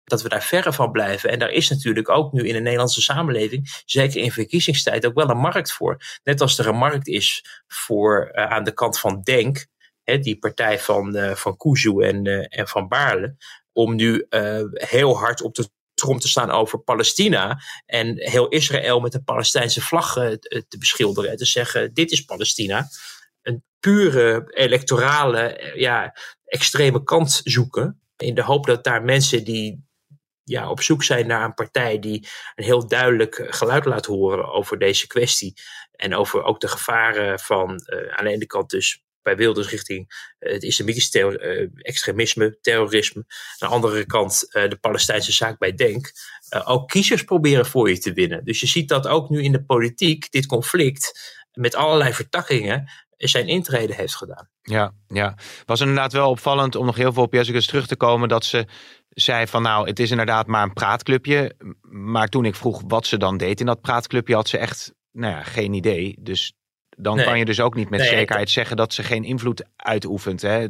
dat 0.08 0.22
we 0.22 0.28
daar 0.28 0.42
verre 0.42 0.72
van 0.72 0.92
blijven. 0.92 1.30
En 1.30 1.38
daar 1.38 1.50
is 1.50 1.68
natuurlijk 1.68 2.08
ook 2.08 2.32
nu 2.32 2.46
in 2.46 2.54
de 2.54 2.60
Nederlandse 2.60 3.02
samenleving, 3.02 3.82
zeker 3.84 4.20
in 4.20 4.32
verkiezingstijd, 4.32 5.06
ook 5.06 5.14
wel 5.14 5.30
een 5.30 5.38
markt 5.38 5.72
voor. 5.72 5.96
Net 6.24 6.40
als 6.40 6.58
er 6.58 6.66
een 6.66 6.76
markt 6.76 7.06
is 7.06 7.44
voor 7.66 8.30
uh, 8.32 8.44
aan 8.44 8.64
de 8.64 8.72
kant 8.72 8.98
van 8.98 9.20
Denk, 9.22 9.66
hè, 10.02 10.18
die 10.18 10.38
partij 10.38 10.78
van, 10.78 11.16
uh, 11.16 11.34
van 11.34 11.56
Kuzu 11.56 12.00
en, 12.00 12.24
uh, 12.24 12.46
en 12.48 12.68
van 12.68 12.88
Baarle, 12.88 13.36
om 13.72 13.94
nu 13.94 14.26
heel 14.72 15.18
hard 15.18 15.42
op 15.42 15.54
de 15.54 15.70
trom 15.94 16.18
te 16.18 16.28
staan 16.28 16.50
over 16.50 16.78
Palestina 16.78 17.60
en 17.86 18.14
heel 18.16 18.48
Israël 18.48 19.00
met 19.00 19.12
de 19.12 19.22
Palestijnse 19.22 19.80
vlag 19.80 20.12
te 20.12 20.76
beschilderen. 20.78 21.30
En 21.30 21.36
te 21.36 21.44
zeggen, 21.44 21.94
dit 21.94 22.10
is 22.10 22.24
Palestina. 22.24 22.88
Een 23.42 23.64
pure 23.80 24.44
electorale, 24.46 25.72
ja, 25.74 26.14
extreme 26.44 27.02
kant 27.02 27.40
zoeken. 27.44 28.00
In 28.16 28.34
de 28.34 28.42
hoop 28.42 28.66
dat 28.66 28.84
daar 28.84 29.02
mensen 29.02 29.44
die 29.44 29.87
ja, 30.48 30.70
op 30.70 30.80
zoek 30.80 31.02
zijn 31.02 31.26
naar 31.26 31.44
een 31.44 31.54
partij 31.54 31.98
die 31.98 32.28
een 32.54 32.64
heel 32.64 32.88
duidelijk 32.88 33.46
geluid 33.48 33.84
laat 33.84 34.06
horen 34.06 34.52
over 34.52 34.78
deze 34.78 35.06
kwestie. 35.06 35.54
En 35.92 36.14
over 36.14 36.42
ook 36.42 36.60
de 36.60 36.68
gevaren 36.68 37.38
van 37.38 37.70
uh, 37.70 38.16
aan 38.16 38.24
de 38.24 38.30
ene 38.30 38.46
kant 38.46 38.70
dus 38.70 39.02
bij 39.22 39.36
Wilders 39.36 39.68
richting 39.68 40.32
uh, 40.40 40.52
het 40.52 40.62
islamitisch 40.62 41.14
uh, 41.14 41.68
extremisme, 41.72 42.58
terrorisme. 42.60 43.24
Aan 43.58 43.68
de 43.68 43.74
andere 43.74 44.06
kant 44.06 44.48
de 44.50 44.78
Palestijnse 44.80 45.32
zaak 45.32 45.58
bij 45.58 45.74
Denk. 45.74 46.12
ook 46.64 46.88
kiezers 46.88 47.24
proberen 47.24 47.66
voor 47.66 47.88
je 47.88 47.98
te 47.98 48.12
winnen. 48.12 48.44
Dus 48.44 48.60
je 48.60 48.66
ziet 48.66 48.88
dat 48.88 49.06
ook 49.06 49.28
nu 49.28 49.42
in 49.42 49.52
de 49.52 49.64
politiek 49.64 50.30
dit 50.30 50.46
conflict 50.46 51.36
met 51.52 51.74
allerlei 51.74 52.12
vertakkingen 52.12 52.90
zijn 53.16 53.48
intrede 53.48 53.94
heeft 53.94 54.16
gedaan. 54.16 54.48
Ja, 54.62 54.92
ja. 55.08 55.36
Was 55.64 55.80
inderdaad 55.80 56.12
wel 56.12 56.30
opvallend 56.30 56.74
om 56.74 56.86
nog 56.86 56.96
heel 56.96 57.12
veel 57.12 57.22
op 57.22 57.32
Jessicus 57.32 57.66
terug 57.66 57.86
te 57.86 57.96
komen 57.96 58.28
dat 58.28 58.44
ze 58.44 58.66
zei 59.08 59.46
van 59.46 59.62
nou, 59.62 59.86
het 59.86 59.98
is 59.98 60.10
inderdaad 60.10 60.46
maar 60.46 60.62
een 60.62 60.72
praatclubje. 60.72 61.54
Maar 61.90 62.28
toen 62.28 62.44
ik 62.44 62.54
vroeg 62.54 62.82
wat 62.86 63.06
ze 63.06 63.16
dan 63.16 63.36
deed 63.36 63.60
in 63.60 63.66
dat 63.66 63.80
praatclubje, 63.80 64.34
had 64.34 64.48
ze 64.48 64.58
echt 64.58 64.94
nou 65.12 65.32
ja, 65.32 65.42
geen 65.42 65.72
idee. 65.72 66.16
Dus 66.20 66.52
dan 67.00 67.22
kan 67.22 67.38
je 67.38 67.44
dus 67.44 67.60
ook 67.60 67.74
niet 67.74 67.90
met 67.90 68.00
zekerheid 68.00 68.50
zeggen 68.50 68.76
dat 68.76 68.92
ze 68.92 69.02
geen 69.02 69.24
invloed 69.24 69.64
uitoefent. 69.76 70.42
Hè? 70.42 70.66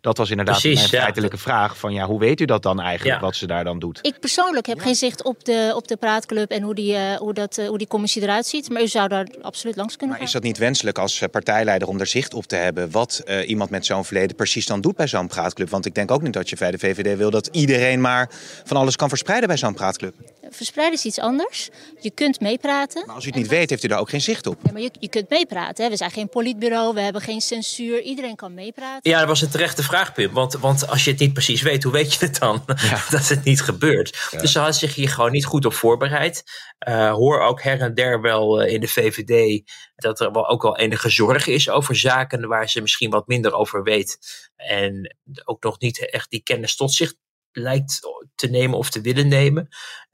Dat 0.00 0.16
was 0.16 0.30
inderdaad 0.30 0.60
Precies, 0.60 0.90
mijn 0.90 1.02
feitelijke 1.02 1.38
vraag. 1.38 1.78
Van 1.78 1.92
ja, 1.92 2.06
hoe 2.06 2.18
weet 2.18 2.40
u 2.40 2.44
dat 2.44 2.62
dan 2.62 2.80
eigenlijk, 2.80 3.20
wat 3.20 3.36
ze 3.36 3.46
daar 3.46 3.64
dan 3.64 3.78
doet? 3.78 3.98
Ik 4.02 4.20
persoonlijk 4.20 4.66
heb 4.66 4.80
geen 4.80 4.94
zicht 4.94 5.22
op 5.22 5.44
de, 5.44 5.72
op 5.76 5.88
de 5.88 5.96
praatclub 5.96 6.50
en 6.50 6.62
hoe 6.62 6.74
die, 6.74 6.92
uh, 6.92 7.14
hoe, 7.14 7.34
dat, 7.34 7.58
uh, 7.58 7.68
hoe 7.68 7.78
die 7.78 7.86
commissie 7.86 8.22
eruit 8.22 8.46
ziet. 8.46 8.70
Maar 8.70 8.82
u 8.82 8.86
zou 8.86 9.08
daar 9.08 9.26
absoluut 9.42 9.76
langs 9.76 9.96
kunnen 9.96 10.08
maar 10.08 10.18
gaan. 10.18 10.26
is 10.26 10.32
dat 10.32 10.42
niet 10.42 10.58
wenselijk 10.58 10.98
als 10.98 11.20
eh, 11.20 11.28
partijleider 11.28 11.88
om 11.88 12.00
er 12.00 12.06
zicht 12.06 12.34
op 12.34 12.44
te 12.44 12.56
hebben... 12.56 12.90
wat 12.90 13.22
uh, 13.26 13.48
iemand 13.48 13.70
met 13.70 13.86
zo'n 13.86 14.04
verleden 14.04 14.36
precies 14.36 14.66
dan 14.66 14.80
doet 14.80 14.96
bij 14.96 15.06
zo'n 15.06 15.26
praatclub? 15.26 15.70
Want 15.70 15.86
ik 15.86 15.94
denk 15.94 16.10
ook 16.10 16.22
niet 16.22 16.32
dat 16.32 16.50
je 16.50 16.56
bij 16.56 16.70
de 16.70 16.78
VVD 16.78 17.16
wil 17.16 17.30
dat 17.30 17.48
iedereen 17.52 18.00
maar 18.00 18.30
van 18.64 18.76
alles 18.76 18.96
kan 18.96 19.08
verspreiden 19.08 19.48
bij 19.48 19.58
zo'n 19.58 19.74
praatclub. 19.74 20.14
Verspreiden 20.50 20.98
is 20.98 21.04
iets 21.04 21.18
anders. 21.18 21.70
Je 22.00 22.10
kunt 22.10 22.40
meepraten. 22.40 23.02
Maar 23.06 23.14
als 23.14 23.24
u 23.24 23.28
het 23.28 23.36
niet 23.36 23.48
weet, 23.48 23.70
heeft 23.70 23.84
u 23.84 23.88
daar 23.88 23.98
ook 23.98 24.10
geen 24.10 24.20
zicht 24.20 24.46
op. 24.46 24.58
Ja, 24.62 24.72
maar 24.72 24.82
je, 24.82 24.90
je 25.00 25.08
kunt 25.08 25.30
meepraten. 25.30 25.69
Hè. 25.78 25.88
We 25.88 25.96
zijn 25.96 26.10
geen 26.10 26.28
politbureau, 26.28 26.94
we 26.94 27.00
hebben 27.00 27.22
geen 27.22 27.40
censuur. 27.40 28.02
Iedereen 28.02 28.36
kan 28.36 28.54
meepraten. 28.54 29.10
Ja, 29.10 29.18
dat 29.18 29.28
was 29.28 29.42
een 29.42 29.50
terechte 29.50 29.82
vraag, 29.82 30.12
Pim. 30.12 30.32
Want, 30.32 30.52
want 30.52 30.88
als 30.88 31.04
je 31.04 31.10
het 31.10 31.20
niet 31.20 31.32
precies 31.32 31.62
weet, 31.62 31.82
hoe 31.82 31.92
weet 31.92 32.14
je 32.14 32.26
het 32.26 32.38
dan? 32.38 32.62
dat 33.10 33.28
het 33.28 33.44
niet 33.44 33.62
gebeurt. 33.62 34.28
Dus 34.40 34.52
ze 34.52 34.58
had 34.58 34.76
zich 34.76 34.94
hier 34.94 35.08
gewoon 35.08 35.32
niet 35.32 35.44
goed 35.44 35.64
op 35.64 35.74
voorbereid. 35.74 36.42
Uh, 36.88 37.12
hoor 37.12 37.40
ook 37.40 37.62
her 37.62 37.80
en 37.80 37.94
der 37.94 38.20
wel 38.20 38.62
uh, 38.62 38.72
in 38.72 38.80
de 38.80 38.88
VVD 38.88 39.62
dat 39.96 40.20
er 40.20 40.32
wel 40.32 40.48
ook 40.48 40.62
wel 40.62 40.78
enige 40.78 41.08
zorg 41.08 41.46
is 41.46 41.68
over 41.68 41.96
zaken 41.96 42.48
waar 42.48 42.68
ze 42.68 42.80
misschien 42.80 43.10
wat 43.10 43.26
minder 43.26 43.52
over 43.52 43.82
weet. 43.82 44.18
En 44.56 45.16
ook 45.44 45.62
nog 45.62 45.78
niet 45.78 46.10
echt 46.10 46.30
die 46.30 46.42
kennis 46.42 46.76
tot 46.76 46.92
zich 46.92 47.14
lijkt 47.52 48.00
te 48.34 48.46
nemen 48.46 48.78
of 48.78 48.90
te 48.90 49.00
willen 49.00 49.28
nemen. 49.28 49.68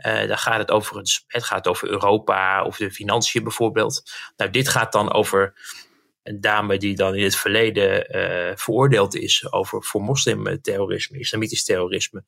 Uh, 0.06 0.26
dan 0.26 0.38
gaat 0.38 0.58
het 0.58 0.70
over, 0.70 0.96
het, 0.96 1.24
het 1.26 1.44
gaat 1.44 1.66
over 1.66 1.88
Europa 1.88 2.64
of 2.64 2.76
de 2.76 2.90
financiën 2.90 3.42
bijvoorbeeld. 3.42 4.02
Nou, 4.36 4.50
dit 4.50 4.68
gaat 4.68 4.92
dan 4.92 5.12
over 5.12 5.54
een 6.22 6.40
dame 6.40 6.78
die 6.78 6.96
dan 6.96 7.14
in 7.14 7.24
het 7.24 7.36
verleden 7.36 8.16
uh, 8.16 8.56
veroordeeld 8.56 9.14
is 9.14 9.52
over 9.52 9.84
voor 9.84 10.02
moslimterrorisme, 10.02 11.18
islamitisch 11.18 11.64
terrorisme. 11.64 12.24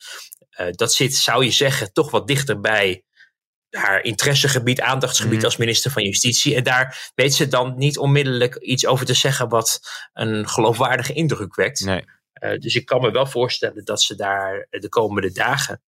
Uh, 0.61 0.67
dat 0.71 0.93
zit, 0.93 1.15
zou 1.15 1.45
je 1.45 1.51
zeggen, 1.51 1.93
toch 1.93 2.11
wat 2.11 2.27
dichter 2.27 2.61
bij 2.61 3.03
haar 3.71 4.03
interessegebied, 4.03 4.81
aandachtsgebied 4.81 5.39
mm. 5.39 5.45
als 5.45 5.57
minister 5.57 5.91
van 5.91 6.03
Justitie. 6.03 6.55
En 6.55 6.63
daar 6.63 7.11
weet 7.15 7.35
ze 7.35 7.49
dan 7.49 7.75
niet 7.77 7.99
onmiddellijk 7.99 8.57
iets 8.57 8.87
over 8.87 9.07
te 9.07 9.15
zeggen 9.15 9.49
wat 9.49 9.81
een 10.13 10.49
geloofwaardige 10.49 11.13
indruk 11.13 11.55
wekt. 11.55 11.85
Nee. 11.85 12.05
Uh, 12.41 12.59
dus 12.59 12.75
ik 12.75 12.87
kan 12.87 13.01
me 13.01 13.11
wel 13.11 13.27
voorstellen 13.27 13.85
dat 13.85 14.03
ze 14.03 14.15
daar 14.15 14.67
de 14.71 14.89
komende 14.89 15.33
dagen 15.33 15.83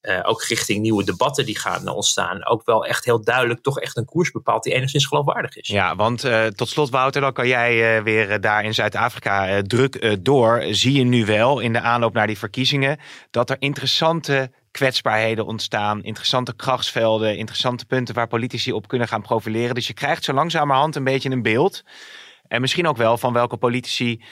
uh, 0.00 0.20
ook 0.22 0.42
richting 0.42 0.80
nieuwe 0.80 1.04
debatten 1.04 1.46
die 1.46 1.58
gaan 1.58 1.88
ontstaan, 1.88 2.46
ook 2.46 2.64
wel 2.64 2.86
echt 2.86 3.04
heel 3.04 3.24
duidelijk 3.24 3.62
toch 3.62 3.80
echt 3.80 3.96
een 3.96 4.04
koers 4.04 4.30
bepaalt 4.30 4.62
die 4.62 4.74
enigszins 4.74 5.06
geloofwaardig 5.06 5.56
is. 5.56 5.68
Ja, 5.68 5.96
want 5.96 6.24
uh, 6.24 6.46
tot 6.46 6.68
slot 6.68 6.90
Wouter, 6.90 7.20
dan 7.20 7.32
kan 7.32 7.48
jij 7.48 8.02
weer 8.02 8.40
daar 8.40 8.64
in 8.64 8.74
Zuid-Afrika 8.74 9.62
druk 9.62 10.24
door. 10.24 10.64
Zie 10.70 10.92
je 10.92 11.04
nu 11.04 11.24
wel 11.24 11.60
in 11.60 11.72
de 11.72 11.80
aanloop 11.80 12.12
naar 12.12 12.26
die 12.26 12.38
verkiezingen 12.38 12.98
dat 13.30 13.50
er 13.50 13.56
interessante 13.58 14.50
kwetsbaarheden 14.70 15.46
ontstaan, 15.46 16.02
interessante 16.02 16.56
krachtsvelden, 16.56 17.36
interessante 17.36 17.86
punten 17.86 18.14
waar 18.14 18.28
politici 18.28 18.72
op 18.72 18.88
kunnen 18.88 19.08
gaan 19.08 19.22
profileren. 19.22 19.74
Dus 19.74 19.86
je 19.86 19.94
krijgt 19.94 20.24
zo 20.24 20.32
langzamerhand 20.32 20.96
een 20.96 21.04
beetje 21.04 21.30
een 21.30 21.42
beeld. 21.42 21.82
En 22.48 22.60
misschien 22.60 22.86
ook 22.86 22.96
wel 22.96 23.18
van 23.18 23.32
welke 23.32 23.56
politici 23.56 24.22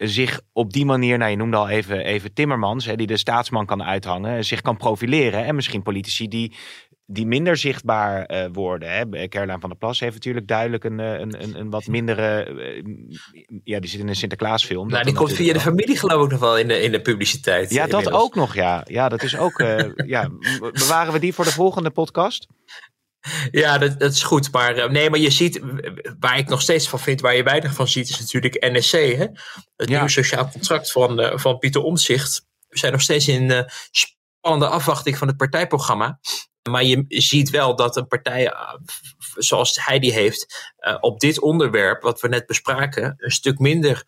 zich 0.00 0.40
op 0.52 0.72
die 0.72 0.84
manier, 0.84 1.18
nou 1.18 1.30
je 1.30 1.36
noemde 1.36 1.56
al 1.56 1.68
even, 1.68 2.04
even 2.04 2.32
Timmermans, 2.32 2.84
hè, 2.84 2.96
die 2.96 3.06
de 3.06 3.16
staatsman 3.16 3.66
kan 3.66 3.82
uithangen, 3.82 4.44
zich 4.44 4.60
kan 4.60 4.76
profileren. 4.76 5.44
En 5.44 5.54
misschien 5.54 5.82
politici 5.82 6.28
die, 6.28 6.56
die 7.06 7.26
minder 7.26 7.56
zichtbaar 7.56 8.30
uh, 8.32 8.44
worden. 8.52 8.90
Hè. 8.90 9.28
Caroline 9.28 9.60
van 9.60 9.68
der 9.68 9.78
Plas 9.78 10.00
heeft 10.00 10.14
natuurlijk 10.14 10.46
duidelijk 10.46 10.84
een, 10.84 11.00
eh, 11.00 11.18
een, 11.18 11.42
een, 11.42 11.60
een 11.60 11.70
wat 11.70 11.86
mindere. 11.86 12.50
Uh, 12.50 12.82
ja, 13.64 13.80
die 13.80 13.90
zit 13.90 14.00
in 14.00 14.08
een 14.08 14.16
Sinterklaasfilm. 14.16 14.88
Nou, 14.88 15.04
die 15.04 15.14
komt 15.14 15.32
via 15.32 15.52
de 15.52 15.60
familie, 15.60 15.96
geloof 15.98 16.24
ik, 16.24 16.30
nog 16.30 16.40
wel 16.40 16.58
in 16.58 16.68
de, 16.68 16.80
in 16.80 16.92
de 16.92 17.00
publiciteit. 17.00 17.70
Ja, 17.70 17.86
dat 17.86 18.12
ook 18.12 18.34
nog, 18.34 18.54
ja. 18.54 18.84
Ja, 18.84 19.08
dat 19.08 19.22
is 19.22 19.36
ook. 19.36 19.58
ja, 20.06 20.28
bewaren 20.72 21.12
we 21.12 21.18
die 21.18 21.34
voor 21.34 21.44
de 21.44 21.52
volgende 21.52 21.90
podcast? 21.90 22.46
Ja, 23.50 23.78
dat, 23.78 23.98
dat, 23.98 24.12
is 24.12 24.22
goed. 24.22 24.52
Maar 24.52 24.76
eh, 24.76 24.90
nee, 24.90 25.10
maar 25.10 25.18
je 25.18 25.30
ziet, 25.30 25.60
waar 26.18 26.38
ik 26.38 26.48
nog 26.48 26.60
steeds 26.60 26.88
van 26.88 27.00
vind, 27.00 27.20
waar 27.20 27.36
je 27.36 27.42
weinig 27.42 27.74
van 27.74 27.88
ziet, 27.88 28.08
is 28.08 28.18
natuurlijk 28.18 28.66
NSC. 28.72 28.92
Hè? 28.92 29.26
Het 29.76 29.88
nieuwe 29.88 30.08
sociaal 30.08 30.50
contract 30.50 30.92
van, 30.92 31.20
uh, 31.20 31.38
van 31.38 31.58
Pieter 31.58 31.82
Omtzigt. 31.82 32.46
We 32.68 32.78
zijn 32.78 32.92
nog 32.92 33.00
steeds 33.00 33.28
in 33.28 33.50
uh, 33.50 33.62
spannende 33.90 34.68
afwachting 34.68 35.18
van 35.18 35.28
het 35.28 35.36
partijprogramma. 35.36 36.20
Maar 36.70 36.84
je 36.84 37.04
ziet 37.08 37.50
wel 37.50 37.76
dat 37.76 37.96
een 37.96 38.06
partij 38.06 38.52
zoals 39.34 39.84
hij 39.84 39.98
die 39.98 40.12
heeft, 40.12 40.70
op 41.00 41.20
dit 41.20 41.40
onderwerp, 41.40 42.02
wat 42.02 42.20
we 42.20 42.28
net 42.28 42.46
bespraken, 42.46 43.14
een 43.16 43.30
stuk 43.30 43.58
minder 43.58 44.04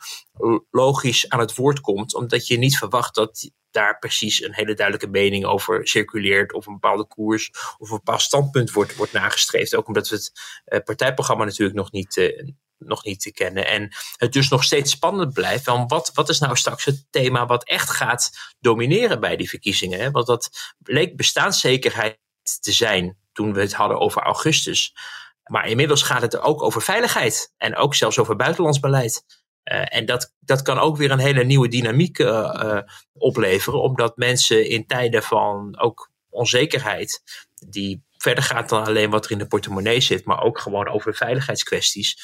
logisch 0.71 1.29
aan 1.29 1.41
het 1.41 1.55
woord 1.55 1.81
komt. 1.81 2.15
Omdat 2.15 2.47
je 2.47 2.59
niet 2.59 2.79
verwacht 2.79 3.15
dat 3.15 3.51
daar 3.71 3.99
precies 3.99 4.43
een 4.43 4.55
hele 4.55 4.75
duidelijke 4.75 5.11
mening 5.11 5.45
over 5.45 5.89
circuleert. 5.89 6.53
Of 6.53 6.67
een 6.67 6.73
bepaalde 6.73 7.07
koers 7.07 7.51
of 7.79 7.91
een 7.91 7.97
bepaald 7.97 8.21
standpunt 8.21 8.71
wordt, 8.71 8.97
wordt 8.97 9.13
nagestreefd. 9.13 9.75
Ook 9.75 9.87
omdat 9.87 10.09
we 10.09 10.17
het 10.17 10.33
uh, 10.67 10.79
partijprogramma 10.85 11.45
natuurlijk 11.45 11.79
nog 11.79 11.93
niet, 11.93 12.33
nog 12.79 13.05
niet 13.05 13.31
kennen. 13.35 13.67
En 13.67 13.89
het 14.17 14.33
dus 14.33 14.49
nog 14.49 14.65
steeds 14.65 14.91
spannend 14.91 15.33
blijft. 15.33 15.65
Van 15.65 15.87
wat, 15.87 16.11
wat 16.15 16.29
is 16.29 16.39
nou 16.39 16.57
straks 16.57 16.85
het 16.85 17.07
thema 17.11 17.47
wat 17.47 17.65
echt 17.65 17.91
gaat 17.91 18.31
domineren 18.61 19.21
bij 19.21 19.37
die 19.37 19.49
verkiezingen? 19.49 20.01
Hè? 20.01 20.11
Want 20.11 20.27
dat 20.27 20.75
bleek 20.79 21.17
bestaanszekerheid 21.17 22.21
te 22.61 22.73
zijn 22.73 23.17
toen 23.33 23.53
we 23.53 23.61
het 23.61 23.75
hadden 23.75 24.01
over 24.01 24.23
augustus. 24.23 24.95
Maar 25.43 25.69
inmiddels 25.69 26.03
gaat 26.03 26.23
het 26.23 26.39
ook 26.41 26.63
over 26.63 26.83
veiligheid. 26.83 27.53
En 27.59 27.77
ook 27.77 27.95
zelfs 27.95 28.19
over 28.19 28.37
buitenlands 28.37 28.81
beleid. 28.81 29.25
Uh, 29.65 29.97
en 29.97 30.07
dat, 30.07 30.35
dat 30.41 30.63
kan 30.63 30.79
ook 30.79 30.97
weer 30.97 31.11
een 31.11 31.19
hele 31.19 31.45
nieuwe 31.45 31.69
dynamiek 31.69 32.19
uh, 32.19 32.29
uh, 32.29 32.79
opleveren, 33.13 33.83
omdat 33.83 34.17
mensen 34.17 34.69
in 34.69 34.87
tijden 34.87 35.23
van 35.23 35.79
ook 35.81 36.11
onzekerheid, 36.29 37.23
die 37.69 38.03
verder 38.17 38.45
gaat 38.45 38.69
dan 38.69 38.85
alleen 38.85 39.11
wat 39.11 39.25
er 39.25 39.31
in 39.31 39.39
de 39.39 39.47
portemonnee 39.47 40.01
zit, 40.01 40.25
maar 40.25 40.43
ook 40.43 40.59
gewoon 40.59 40.89
over 40.89 41.15
veiligheidskwesties, 41.15 42.23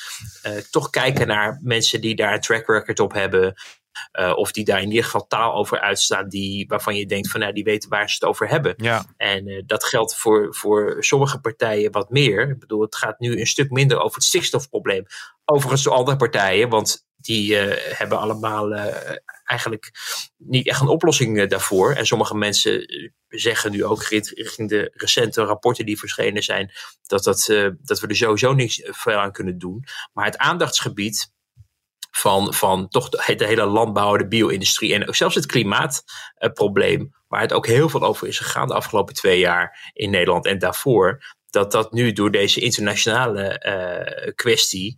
toch 0.71 0.91
kijken 0.91 1.27
naar 1.27 1.61
mensen 1.62 2.01
die 2.01 2.16
daar 2.16 2.35
een 2.35 2.41
track 2.41 2.66
record 2.66 3.01
op 3.01 3.12
hebben, 3.12 3.55
uh, 4.20 4.32
of 4.36 4.53
die 4.53 4.64
daar 4.64 4.82
in 4.82 4.88
ieder 4.88 5.05
geval 5.05 5.26
taal 5.26 5.55
over 5.55 5.80
uitstaan 5.80 6.28
die, 6.28 6.66
waarvan 6.68 6.96
je 6.96 7.07
denkt 7.07 7.30
van 7.30 7.40
nou 7.40 7.53
die 7.53 7.64
weten 7.64 7.90
waar 7.90 8.09
ze 8.09 8.14
het 8.14 8.24
over 8.24 8.49
hebben. 8.49 8.74
Ja. 8.76 9.05
En 9.16 9.49
uh, 9.49 9.62
dat 9.66 9.84
geldt 9.84 10.16
voor, 10.16 10.55
voor 10.55 10.96
sommige 11.05 11.40
partijen 11.40 11.92
wat 11.92 12.11
meer. 12.11 12.51
Ik 12.51 12.59
bedoel, 12.59 12.80
het 12.80 12.96
gaat 12.96 13.18
nu 13.18 13.40
een 13.40 13.46
stuk 13.46 13.70
minder 13.70 14.01
over 14.01 14.16
het 14.16 14.24
stikstofprobleem. 14.24 15.05
Overigens 15.44 15.82
door 15.82 15.92
andere 15.94 16.16
partijen, 16.16 16.68
want 16.68 17.07
die 17.16 17.66
uh, 17.66 17.74
hebben 17.96 18.18
allemaal 18.18 18.72
eigenlijk 19.44 19.90
niet 20.36 20.66
echt 20.66 20.80
een 20.80 20.88
oplossing 20.88 21.49
daarvoor. 21.49 21.92
En 21.92 22.07
sommige 22.07 22.36
mensen 22.36 22.86
zeggen 23.28 23.70
nu 23.70 23.84
ook 23.84 24.03
richting 24.03 24.68
de 24.68 24.90
recente 24.94 25.42
rapporten 25.42 25.86
die 25.86 25.99
verschenen 25.99 26.42
zijn, 26.42 26.72
dat, 27.07 27.24
dat, 27.24 27.44
dat 27.78 28.01
we 28.01 28.07
er 28.07 28.16
sowieso 28.16 28.53
niks 28.53 28.82
veel 28.84 29.18
aan 29.18 29.32
kunnen 29.32 29.59
doen. 29.59 29.84
Maar 30.12 30.24
het 30.24 30.38
aandachtsgebied 30.38 31.32
van, 32.11 32.54
van 32.54 32.88
toch 32.88 33.09
de, 33.09 33.46
hele 33.46 33.64
landbouw, 33.64 34.16
de 34.16 34.28
bio-industrie 34.28 34.94
en 34.94 35.09
ook 35.09 35.16
zelfs 35.16 35.34
het 35.34 35.46
klimaatprobleem 35.46 37.14
waar 37.28 37.40
het 37.40 37.52
ook 37.52 37.66
heel 37.66 37.88
veel 37.88 38.02
over 38.02 38.28
is 38.28 38.38
gegaan 38.38 38.66
de 38.66 38.74
afgelopen 38.74 39.14
twee 39.14 39.38
jaar 39.38 39.90
in 39.92 40.11
Nederland 40.11 40.46
en 40.46 40.59
daarvoor, 40.59 41.22
dat 41.50 41.72
dat 41.72 41.92
nu 41.92 42.12
door 42.12 42.30
deze 42.30 42.61
internationale 42.61 43.64
uh, 43.66 44.32
kwestie 44.34 44.96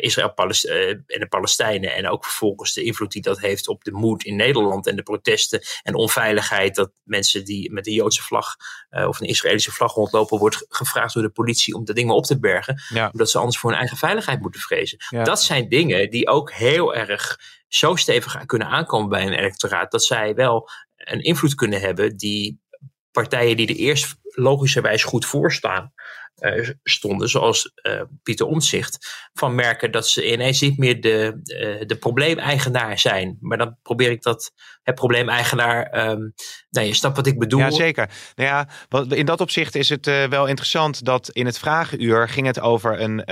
Israël 0.00 0.34
uh, 0.38 0.88
en 0.88 1.04
de 1.06 1.26
Palestijnen. 1.28 1.94
En 1.94 2.08
ook 2.08 2.24
vervolgens 2.24 2.72
de 2.72 2.82
invloed 2.82 3.12
die 3.12 3.22
dat 3.22 3.40
heeft 3.40 3.68
op 3.68 3.84
de 3.84 3.92
moed 3.92 4.24
in 4.24 4.36
Nederland 4.36 4.86
en 4.86 4.96
de 4.96 5.02
protesten 5.02 5.62
en 5.82 5.94
onveiligheid. 5.94 6.74
Dat 6.74 6.92
mensen 7.02 7.44
die 7.44 7.72
met 7.72 7.86
een 7.86 7.92
Joodse 7.92 8.22
vlag 8.22 8.56
uh, 8.90 9.08
of 9.08 9.20
een 9.20 9.26
Israëlische 9.26 9.72
vlag 9.72 9.94
rondlopen, 9.94 10.38
wordt 10.38 10.66
gevraagd 10.68 11.14
door 11.14 11.22
de 11.22 11.30
politie 11.30 11.74
om 11.74 11.84
dat 11.84 11.96
ding 11.96 12.08
maar 12.08 12.16
op 12.16 12.24
te 12.24 12.38
bergen. 12.38 12.82
Ja. 12.88 13.08
Omdat 13.12 13.30
ze 13.30 13.38
anders 13.38 13.58
voor 13.58 13.70
hun 13.70 13.78
eigen 13.78 13.96
veiligheid 13.96 14.40
moeten 14.40 14.60
vrezen. 14.60 14.98
Ja. 15.08 15.24
Dat 15.24 15.42
zijn 15.42 15.68
dingen 15.68 16.10
die 16.10 16.28
ook 16.28 16.52
heel 16.52 16.94
erg 16.94 17.38
zo 17.68 17.96
stevig 17.96 18.46
kunnen 18.46 18.68
aankomen 18.68 19.08
bij 19.08 19.26
een 19.26 19.38
electoraat. 19.38 19.90
Dat 19.90 20.04
zij 20.04 20.34
wel 20.34 20.68
een 20.96 21.22
invloed 21.22 21.54
kunnen 21.54 21.80
hebben 21.80 22.16
die 22.16 22.60
partijen 23.10 23.56
die 23.56 23.68
er 23.68 23.76
eerst 23.76 24.16
logischerwijs 24.22 25.04
goed 25.04 25.26
voor 25.26 25.52
staan. 25.52 25.92
Uh, 26.40 26.70
stonden, 26.82 27.28
zoals 27.28 27.72
uh, 27.82 28.02
Pieter 28.22 28.46
Omtzigt, 28.46 29.28
van 29.32 29.54
merken 29.54 29.90
dat 29.90 30.08
ze 30.08 30.32
ineens 30.32 30.60
niet 30.60 30.78
meer 30.78 31.00
de, 31.00 31.40
uh, 31.44 31.86
de 31.86 31.96
probleemeigenaar 31.98 32.98
zijn. 32.98 33.38
Maar 33.40 33.58
dan 33.58 33.76
probeer 33.82 34.10
ik 34.10 34.22
dat, 34.22 34.52
het 34.86 34.94
probleemeigenaar, 34.94 36.08
um, 36.08 36.32
nou 36.70 36.86
je 36.86 36.94
snapt 36.94 37.16
wat 37.16 37.26
ik 37.26 37.38
bedoel. 37.38 37.60
Ja, 37.60 37.70
zeker. 37.70 38.10
Nou 38.34 38.48
ja, 38.48 38.68
wat, 38.88 39.12
in 39.12 39.26
dat 39.26 39.40
opzicht 39.40 39.74
is 39.74 39.88
het 39.88 40.06
wel 40.06 40.46
interessant 40.46 41.04
dat 41.04 41.28
in 41.28 41.46
het 41.46 41.58
vragenuur 41.58 42.28
ging 42.28 42.46
het 42.46 42.60
over 42.60 43.00
een 43.00 43.22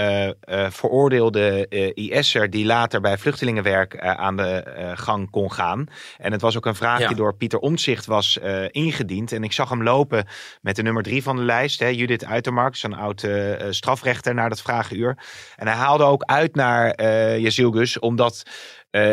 veroordeelde 0.72 1.68
IS'er 1.94 2.50
die 2.50 2.66
later 2.66 3.00
bij 3.00 3.18
vluchtelingenwerk 3.18 3.98
aan 4.00 4.36
de 4.36 4.92
gang 4.94 5.30
kon 5.30 5.52
gaan. 5.52 5.86
En 6.16 6.32
het 6.32 6.40
was 6.40 6.56
ook 6.56 6.66
een 6.66 6.74
vraag 6.74 7.00
ja. 7.00 7.06
die 7.06 7.16
door 7.16 7.36
Pieter 7.36 7.58
Omtzigt 7.58 8.06
was 8.06 8.38
ingediend. 8.70 9.32
En 9.32 9.44
ik 9.44 9.52
zag 9.52 9.68
hem 9.68 9.82
lopen 9.82 10.26
met 10.60 10.76
de 10.76 10.82
nummer 10.82 11.02
drie 11.02 11.22
van 11.22 11.36
de 11.36 11.42
lijst, 11.42 11.80
hè, 11.80 11.86
Judith 11.86 12.24
Uitermark, 12.24 12.82
een 12.82 12.94
oud 12.94 13.22
uh, 13.22 13.54
strafrechter, 13.70 14.34
naar 14.34 14.48
dat 14.48 14.62
vragenuur. 14.62 15.18
En 15.56 15.66
hij 15.66 15.76
haalde 15.76 16.04
ook 16.04 16.22
uit 16.22 16.54
naar 16.54 17.00
uh, 17.00 17.38
Jezilgus, 17.38 17.98
omdat 17.98 18.42
uh, 18.44 18.52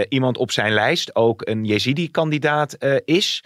iemand 0.10 0.38
op 0.38 0.52
zijn 0.52 0.74
lijst 0.74 1.16
ook 1.16 1.48
een 1.48 1.66
Jezidi-kandidaat 1.66 2.78
is. 3.06 3.44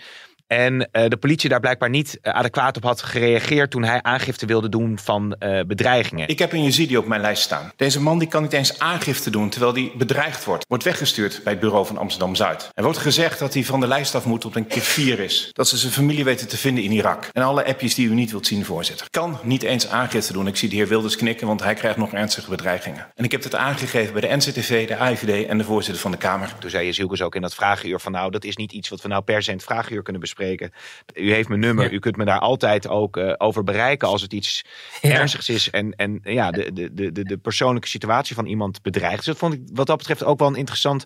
En 0.48 0.74
uh, 0.92 1.08
de 1.08 1.18
politie 1.18 1.50
daar 1.50 1.60
blijkbaar 1.60 1.90
niet 1.90 2.18
uh, 2.22 2.34
adequaat 2.34 2.78
op 2.78 2.84
had 2.84 3.02
gereageerd 3.02 3.72
toen 3.72 3.84
hij 3.84 4.02
aangifte 4.02 4.46
wilde 4.46 4.70
doen 4.70 5.00
van 5.00 5.36
uh, 5.40 5.60
bedreigingen. 5.68 6.28
Ik 6.28 6.40
heb 6.40 6.54
een 6.54 6.64
Yazidi 6.64 6.98
op 6.98 7.08
mijn 7.08 7.22
lijst 7.22 7.44
staan. 7.44 7.72
Deze 7.76 8.02
man 8.02 8.20
die 8.20 8.28
kan 8.28 8.42
niet 8.42 8.54
eens 8.54 8.80
aangifte 8.80 9.30
doen 9.30 9.50
terwijl 9.50 9.74
hij 9.74 9.92
bedreigd 9.98 10.44
wordt. 10.44 10.66
Wordt 10.68 10.84
weggestuurd 10.84 11.42
bij 11.44 11.54
het 11.54 11.62
bureau 11.62 11.86
van 11.86 11.98
Amsterdam-Zuid. 11.98 12.70
Er 12.74 12.84
wordt 12.84 12.98
gezegd 12.98 13.40
dat 13.40 13.54
hij 13.54 13.64
van 13.64 13.80
de 13.80 13.88
lijst 13.88 14.16
af 14.16 14.26
moet 14.26 14.46
op 14.46 14.56
een 14.56 14.68
kefir 14.68 15.20
is. 15.20 15.50
Dat 15.52 15.68
ze 15.68 15.78
zijn 15.78 15.92
familie 15.92 16.24
weten 16.24 16.48
te 16.48 16.58
vinden 16.58 16.84
in 16.84 16.92
Irak. 16.92 17.30
En 17.32 17.44
alle 17.44 17.66
appjes 17.66 17.96
die 17.96 18.08
u 18.08 18.14
niet 18.14 18.32
wilt 18.32 18.48
zien, 18.48 18.66
voorzitter. 18.66 19.08
Kan 19.10 19.40
niet 19.44 19.64
eens 19.64 19.88
aangifte 19.88 20.34
doen. 20.34 20.48
Ik 20.48 20.56
zie 20.56 20.70
de 20.70 20.76
heer 20.76 20.88
Wilders 20.88 21.16
knikken, 21.16 21.48
want 21.48 21.64
hij 21.64 21.74
krijgt 21.74 21.98
nog 21.98 22.14
ernstige 22.14 22.50
bedreigingen. 22.50 23.08
En 23.16 23.24
ik 23.24 23.32
heb 23.32 23.44
het 23.44 23.56
aangegeven 23.56 24.14
bij 24.14 24.22
de 24.22 24.36
NCTV, 24.36 24.88
de 24.88 24.98
AIVD 24.98 25.48
en 25.48 25.58
de 25.58 25.64
voorzitter 25.64 26.02
van 26.02 26.12
de 26.12 26.18
Kamer. 26.18 26.54
Toen 26.60 26.70
zei 26.70 26.86
je 26.86 26.92
Zielkes 26.92 27.22
ook 27.22 27.36
in 27.36 27.42
dat 27.42 27.56
vragenuur 27.56 28.00
van 28.00 28.12
nou, 28.12 28.32
dat 28.32 28.44
is 28.44 28.56
niet 28.56 28.72
iets 28.72 28.90
wat 28.90 29.02
we 29.02 29.08
nou 29.08 29.22
per 29.22 29.44
se 29.44 29.50
in 29.50 29.56
het 29.56 29.66
vragenuur 29.66 30.02
kunnen 30.02 30.22
bespreken 30.22 30.35
bespreken. 30.36 30.72
U 31.14 31.34
heeft 31.34 31.48
mijn 31.48 31.60
nummer. 31.60 31.86
Ja. 31.86 31.92
U 31.92 32.00
kunt 32.00 32.18
me 32.18 32.26
daar 32.26 32.40
altijd 32.40 32.88
ook 32.88 33.18
uh, 33.18 33.34
over 33.38 33.64
bereiken 33.64 34.08
als 34.08 34.22
het 34.22 34.34
iets 34.34 34.66
ja. 35.02 35.10
ernstigs 35.10 35.50
is. 35.50 35.70
En, 35.70 35.94
en 35.96 36.20
ja, 36.24 36.52
de, 36.52 36.74
de, 36.74 37.12
de, 37.12 37.24
de 37.24 37.38
persoonlijke 37.38 37.88
situatie 37.88 38.36
van 38.36 38.46
iemand 38.46 38.82
bedreigt. 38.82 39.18
Dus 39.18 39.26
dat 39.26 39.38
vond 39.38 39.54
ik 39.54 39.62
wat 39.74 39.88
dat 39.88 39.98
betreft 39.98 40.24
ook 40.24 40.40
wel 40.40 40.48
een 40.48 40.56
interessant 40.56 41.06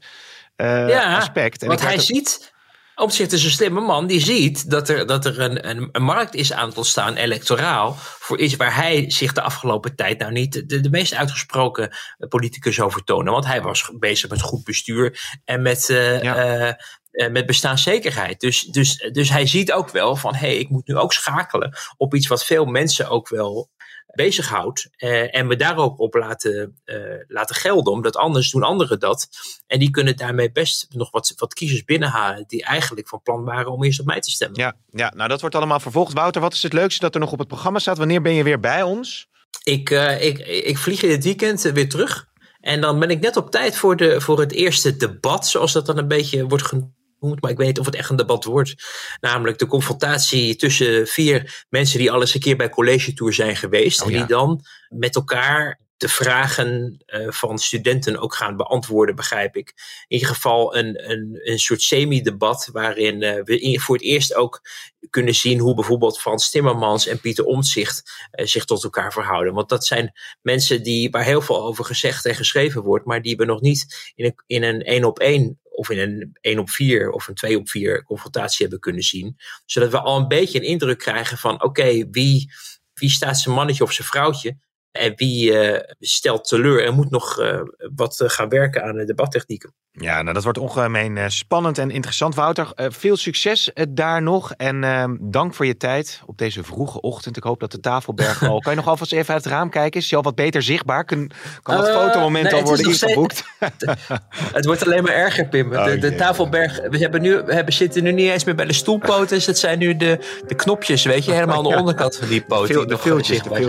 uh, 0.58 0.90
ja, 0.90 1.16
aspect. 1.16 1.62
En 1.62 1.68
want 1.68 1.82
hij 1.82 2.00
ziet 2.00 2.58
op 3.00 3.12
zich 3.12 3.28
is 3.28 3.44
een 3.44 3.50
slimme 3.50 3.82
man 3.82 4.08
die 4.08 4.20
ziet 4.20 4.70
dat 4.70 4.90
er, 4.90 5.06
dat 5.06 5.26
er 5.26 5.40
een, 5.40 5.70
een, 5.70 5.90
een, 5.92 6.04
markt 6.04 6.36
is 6.36 6.54
aan 6.54 6.68
het 6.68 6.78
ontstaan, 6.78 7.16
electoraal, 7.16 7.96
voor 7.98 8.40
iets 8.40 8.56
waar 8.56 8.76
hij 8.76 9.10
zich 9.10 9.34
de 9.34 9.42
afgelopen 9.42 9.96
tijd 9.96 10.20
nou 10.20 10.32
niet 10.32 10.70
de, 10.70 10.80
de 10.80 10.90
meest 10.90 11.14
uitgesproken 11.14 11.96
politicus 12.30 12.82
over 12.82 13.04
tonen. 13.04 13.34
Want 13.34 13.46
hij 13.46 13.62
was 13.62 13.92
bezig 14.00 14.30
met 14.30 14.42
goed 14.42 14.64
bestuur 14.64 15.40
en 15.46 15.62
met, 15.62 15.90
uh, 15.90 16.22
ja. 16.24 16.68
uh, 16.68 16.74
met 17.12 17.46
bestaanszekerheid. 17.46 18.40
Dus, 18.40 18.62
dus, 18.62 19.10
dus 19.12 19.30
hij 19.30 19.46
ziet 19.48 19.72
ook 19.72 19.90
wel 19.90 20.16
van 20.16 20.34
hé, 20.34 20.48
hey, 20.48 20.58
ik 20.58 20.70
moet 20.70 20.88
nu 20.88 20.98
ook 20.98 21.14
schakelen 21.14 21.78
op 21.98 22.16
iets 22.16 22.28
wat 22.28 22.46
veel 22.46 22.66
mensen 22.66 23.10
ook 23.10 23.30
wel 23.30 23.70
bezighoudt. 24.14 24.90
Uh, 24.98 25.36
en 25.36 25.48
me 25.48 25.56
daar 25.56 25.78
ook 25.78 26.00
op 26.00 26.14
laten, 26.14 26.82
uh, 26.86 26.96
laten 27.28 27.56
gelden, 27.56 27.94
omdat 27.94 28.16
anders 28.16 28.52
doen 28.52 28.64
anderen 28.64 29.00
dat. 29.00 29.30
En 29.68 29.80
die 29.80 29.90
kunnen 29.90 30.18
daarmee 30.18 30.52
best 30.52 30.86
nog 30.90 31.12
wat, 31.12 31.34
wat 31.36 31.54
kiezers 31.54 31.84
binnenhalen 31.84 32.44
die 32.48 32.64
eigenlijk 32.64 33.08
van 33.08 33.22
plan 33.22 33.44
waren 33.44 33.72
om 33.72 33.84
eerst 33.84 34.00
op 34.00 34.06
mij 34.06 34.20
te 34.20 34.32
stemmen. 34.32 34.60
Ja, 34.60 34.76
ja, 34.90 35.14
nou 35.16 35.30
dat 35.30 35.42
wordt 35.42 35.56
allemaal 35.56 35.80
vervolgd. 35.80 36.14
Wouter, 36.14 36.42
wat 36.42 36.54
is 36.54 36.64
het 36.64 36.74
leukste 36.74 37.02
dat 37.02 37.14
er 37.14 37.20
nog 37.20 37.32
op 37.32 37.40
het 37.40 37.48
programma 37.48 37.80
staat? 37.80 37.98
Wanneer 37.98 38.22
ben 38.22 38.34
je 38.34 38.44
weer 38.44 38.60
bij 38.60 38.84
ons? 38.84 39.28
Ik, 39.64 39.90
uh, 39.90 40.24
ik, 40.24 40.38
ik 40.40 40.78
vlieg 40.78 41.04
in 41.04 41.12
het 41.12 41.24
weekend 41.24 41.62
weer 41.62 41.90
terug. 41.90 42.28
En 42.60 42.82
dan 42.82 43.00
ben 43.00 43.10
ik 43.10 43.20
net 43.20 43.38
op 43.38 43.52
tijd 43.52 43.76
voor, 43.76 43.96
de, 43.96 44.22
voor 44.22 44.40
het 44.40 44.52
eerste 44.52 44.98
debat, 44.98 45.48
zoals 45.48 45.72
dat 45.72 45.86
dan 45.86 45.98
een 45.98 46.08
beetje 46.08 46.48
wordt 46.48 46.66
genoemd 46.66 46.98
maar 47.20 47.52
ik 47.52 47.58
weet 47.58 47.68
niet 47.68 47.80
of 47.80 47.86
het 47.86 47.96
echt 47.96 48.10
een 48.10 48.16
debat 48.16 48.44
wordt. 48.44 48.76
Namelijk 49.20 49.58
de 49.58 49.68
confrontatie 49.68 50.56
tussen 50.56 51.08
vier 51.08 51.66
mensen 51.70 52.00
die 52.00 52.12
al 52.12 52.22
eens 52.22 52.34
een 52.34 52.40
keer 52.40 52.58
bij 52.58 52.70
college 52.70 53.14
tour 53.14 53.34
zijn 53.34 53.56
geweest. 53.56 54.02
Oh, 54.02 54.06
en 54.06 54.12
die 54.12 54.22
ja. 54.22 54.28
dan 54.28 54.62
met 54.90 55.16
elkaar 55.16 55.80
de 56.00 56.10
vragen 56.10 57.04
uh, 57.08 57.32
van 57.32 57.58
studenten 57.58 58.18
ook 58.18 58.36
gaan 58.36 58.56
beantwoorden, 58.56 59.16
begrijp 59.16 59.56
ik. 59.56 59.74
In 60.08 60.18
ieder 60.18 60.28
geval 60.28 60.76
een, 60.76 61.10
een, 61.12 61.40
een 61.44 61.60
soort 61.60 61.82
semi-debat 61.82 62.70
waarin 62.72 63.22
uh, 63.22 63.44
we 63.44 63.80
voor 63.82 63.96
het 63.96 64.04
eerst 64.04 64.36
ook 64.36 64.62
kunnen 65.10 65.36
zien 65.36 65.60
hoe 65.60 65.76
bijvoorbeeld 65.76 66.20
Frans 66.20 66.50
Timmermans 66.50 67.08
en 67.08 67.20
Pieter 67.20 67.46
Omtzigt 67.46 68.28
uh, 68.32 68.46
zich 68.46 68.66
tot 68.66 68.84
elkaar 68.84 69.14
verhouden. 69.14 69.54
Want 69.54 69.70
dat 69.70 69.86
zijn 69.86 70.12
mensen 70.42 70.84
die, 70.84 71.10
waar 71.10 71.24
heel 71.24 71.42
veel 71.42 71.64
over 71.64 71.86
gezegd 71.86 72.26
en 72.26 72.36
geschreven 72.36 72.84
wordt, 72.84 73.06
maar 73.06 73.22
die 73.22 73.36
we 73.36 73.46
nog 73.46 73.62
niet 73.62 74.12
in 74.16 74.26
een, 74.26 74.44
in 74.46 74.64
een 74.64 74.82
één 74.82 75.04
op 75.04 75.20
één 75.20 75.60
of 75.70 75.90
in 75.90 76.00
een 76.00 76.38
1 76.42 76.60
op 76.60 76.70
4 76.70 77.12
of 77.12 77.28
een 77.28 77.36
2 77.36 77.58
op 77.58 77.70
4 77.70 78.04
confrontatie 78.04 78.62
hebben 78.62 78.80
kunnen 78.80 79.04
zien. 79.04 79.38
Zodat 79.66 79.92
we 79.92 80.00
al 80.00 80.18
een 80.18 80.28
beetje 80.28 80.60
een 80.60 80.66
indruk 80.66 80.98
krijgen 80.98 81.38
van 81.38 81.64
oké, 81.64 82.10
wie, 82.12 82.52
wie 82.94 83.10
staat 83.10 83.40
zijn 83.40 83.56
mannetje 83.56 83.84
of 83.84 83.92
zijn 83.92 84.08
vrouwtje? 84.08 84.58
En 84.92 85.14
wie 85.16 85.52
uh, 85.52 85.80
stelt 86.00 86.48
teleur 86.48 86.86
en 86.86 86.94
moet 86.94 87.10
nog 87.10 87.40
uh, 87.40 87.62
wat 87.96 88.20
uh, 88.20 88.30
gaan 88.30 88.50
werken 88.50 88.84
aan 88.84 88.96
de 88.96 89.06
debattechnieken. 89.06 89.74
Ja, 89.92 90.22
nou 90.22 90.34
dat 90.34 90.44
wordt 90.44 90.58
ongemeen 90.58 91.32
spannend 91.32 91.78
en 91.78 91.92
interessant. 91.92 92.36
Wouter, 92.36 92.72
veel 92.76 93.18
succes 93.18 93.72
daar 93.90 94.22
nog. 94.22 94.52
En 94.52 94.84
ehm, 94.84 95.16
dank 95.20 95.54
voor 95.54 95.66
je 95.66 95.78
tijd 95.78 96.22
op 96.26 96.38
deze 96.38 96.64
vroege 96.64 97.02
ochtend. 97.02 97.38
Ik 97.38 97.44
hoop 97.44 97.60
dat 97.60 97.72
de 97.72 97.80
tafelberg 97.80 98.44
al... 98.50 98.60
kan 98.60 98.72
je 98.72 98.78
nog 98.78 98.88
alvast 98.88 99.12
even 99.12 99.34
uit 99.34 99.44
het 99.44 99.54
raam 99.54 99.70
kijken? 99.70 100.00
Is 100.00 100.10
je 100.10 100.16
al 100.16 100.22
wat 100.22 100.36
beter 100.36 100.62
zichtbaar? 100.62 101.06
Kan, 101.06 101.32
kan 101.62 101.78
dat 101.78 101.90
fotomoment 101.90 102.52
nee, 102.52 102.62
al 102.62 102.68
worden 102.68 102.86
ingeboekt? 102.86 103.44
het 104.58 104.66
wordt 104.66 104.86
alleen 104.86 105.04
maar 105.04 105.14
erger, 105.14 105.48
Pim. 105.48 105.70
De, 105.70 105.98
de 105.98 106.16
tafelberg... 106.16 106.82
We, 106.90 106.98
hebben 106.98 107.22
nu, 107.22 107.44
we 107.44 107.54
hebben, 107.54 107.74
zitten 107.74 108.04
nu 108.04 108.12
niet 108.12 108.30
eens 108.30 108.44
meer 108.44 108.56
bij 108.56 108.66
de 108.66 108.74
stoelpoten. 108.74 109.36
Dus 109.36 109.46
het 109.46 109.60
zijn 109.60 109.80
nu 109.80 109.98
de, 109.98 110.20
de 110.48 110.56
knopjes, 110.56 111.04
weet 111.04 111.26
je. 111.26 111.32
Helemaal 111.32 111.58
aan 111.58 111.64
de 111.64 111.78
onderkant 111.84 112.16
van 112.16 112.28
die 112.28 112.42
poten. 112.42 112.88
De 112.88 112.98
filtjes, 112.98 113.42
de. 113.44 113.50
Oké, 113.50 113.62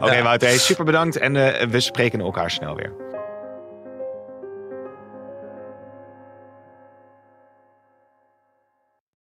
okay. 0.00 0.22
Wouter. 0.22 0.45
Super 0.52 0.84
bedankt 0.84 1.16
en 1.16 1.34
uh, 1.34 1.62
we 1.62 1.80
spreken 1.80 2.20
elkaar 2.20 2.50
snel 2.50 2.74
weer. 2.74 3.05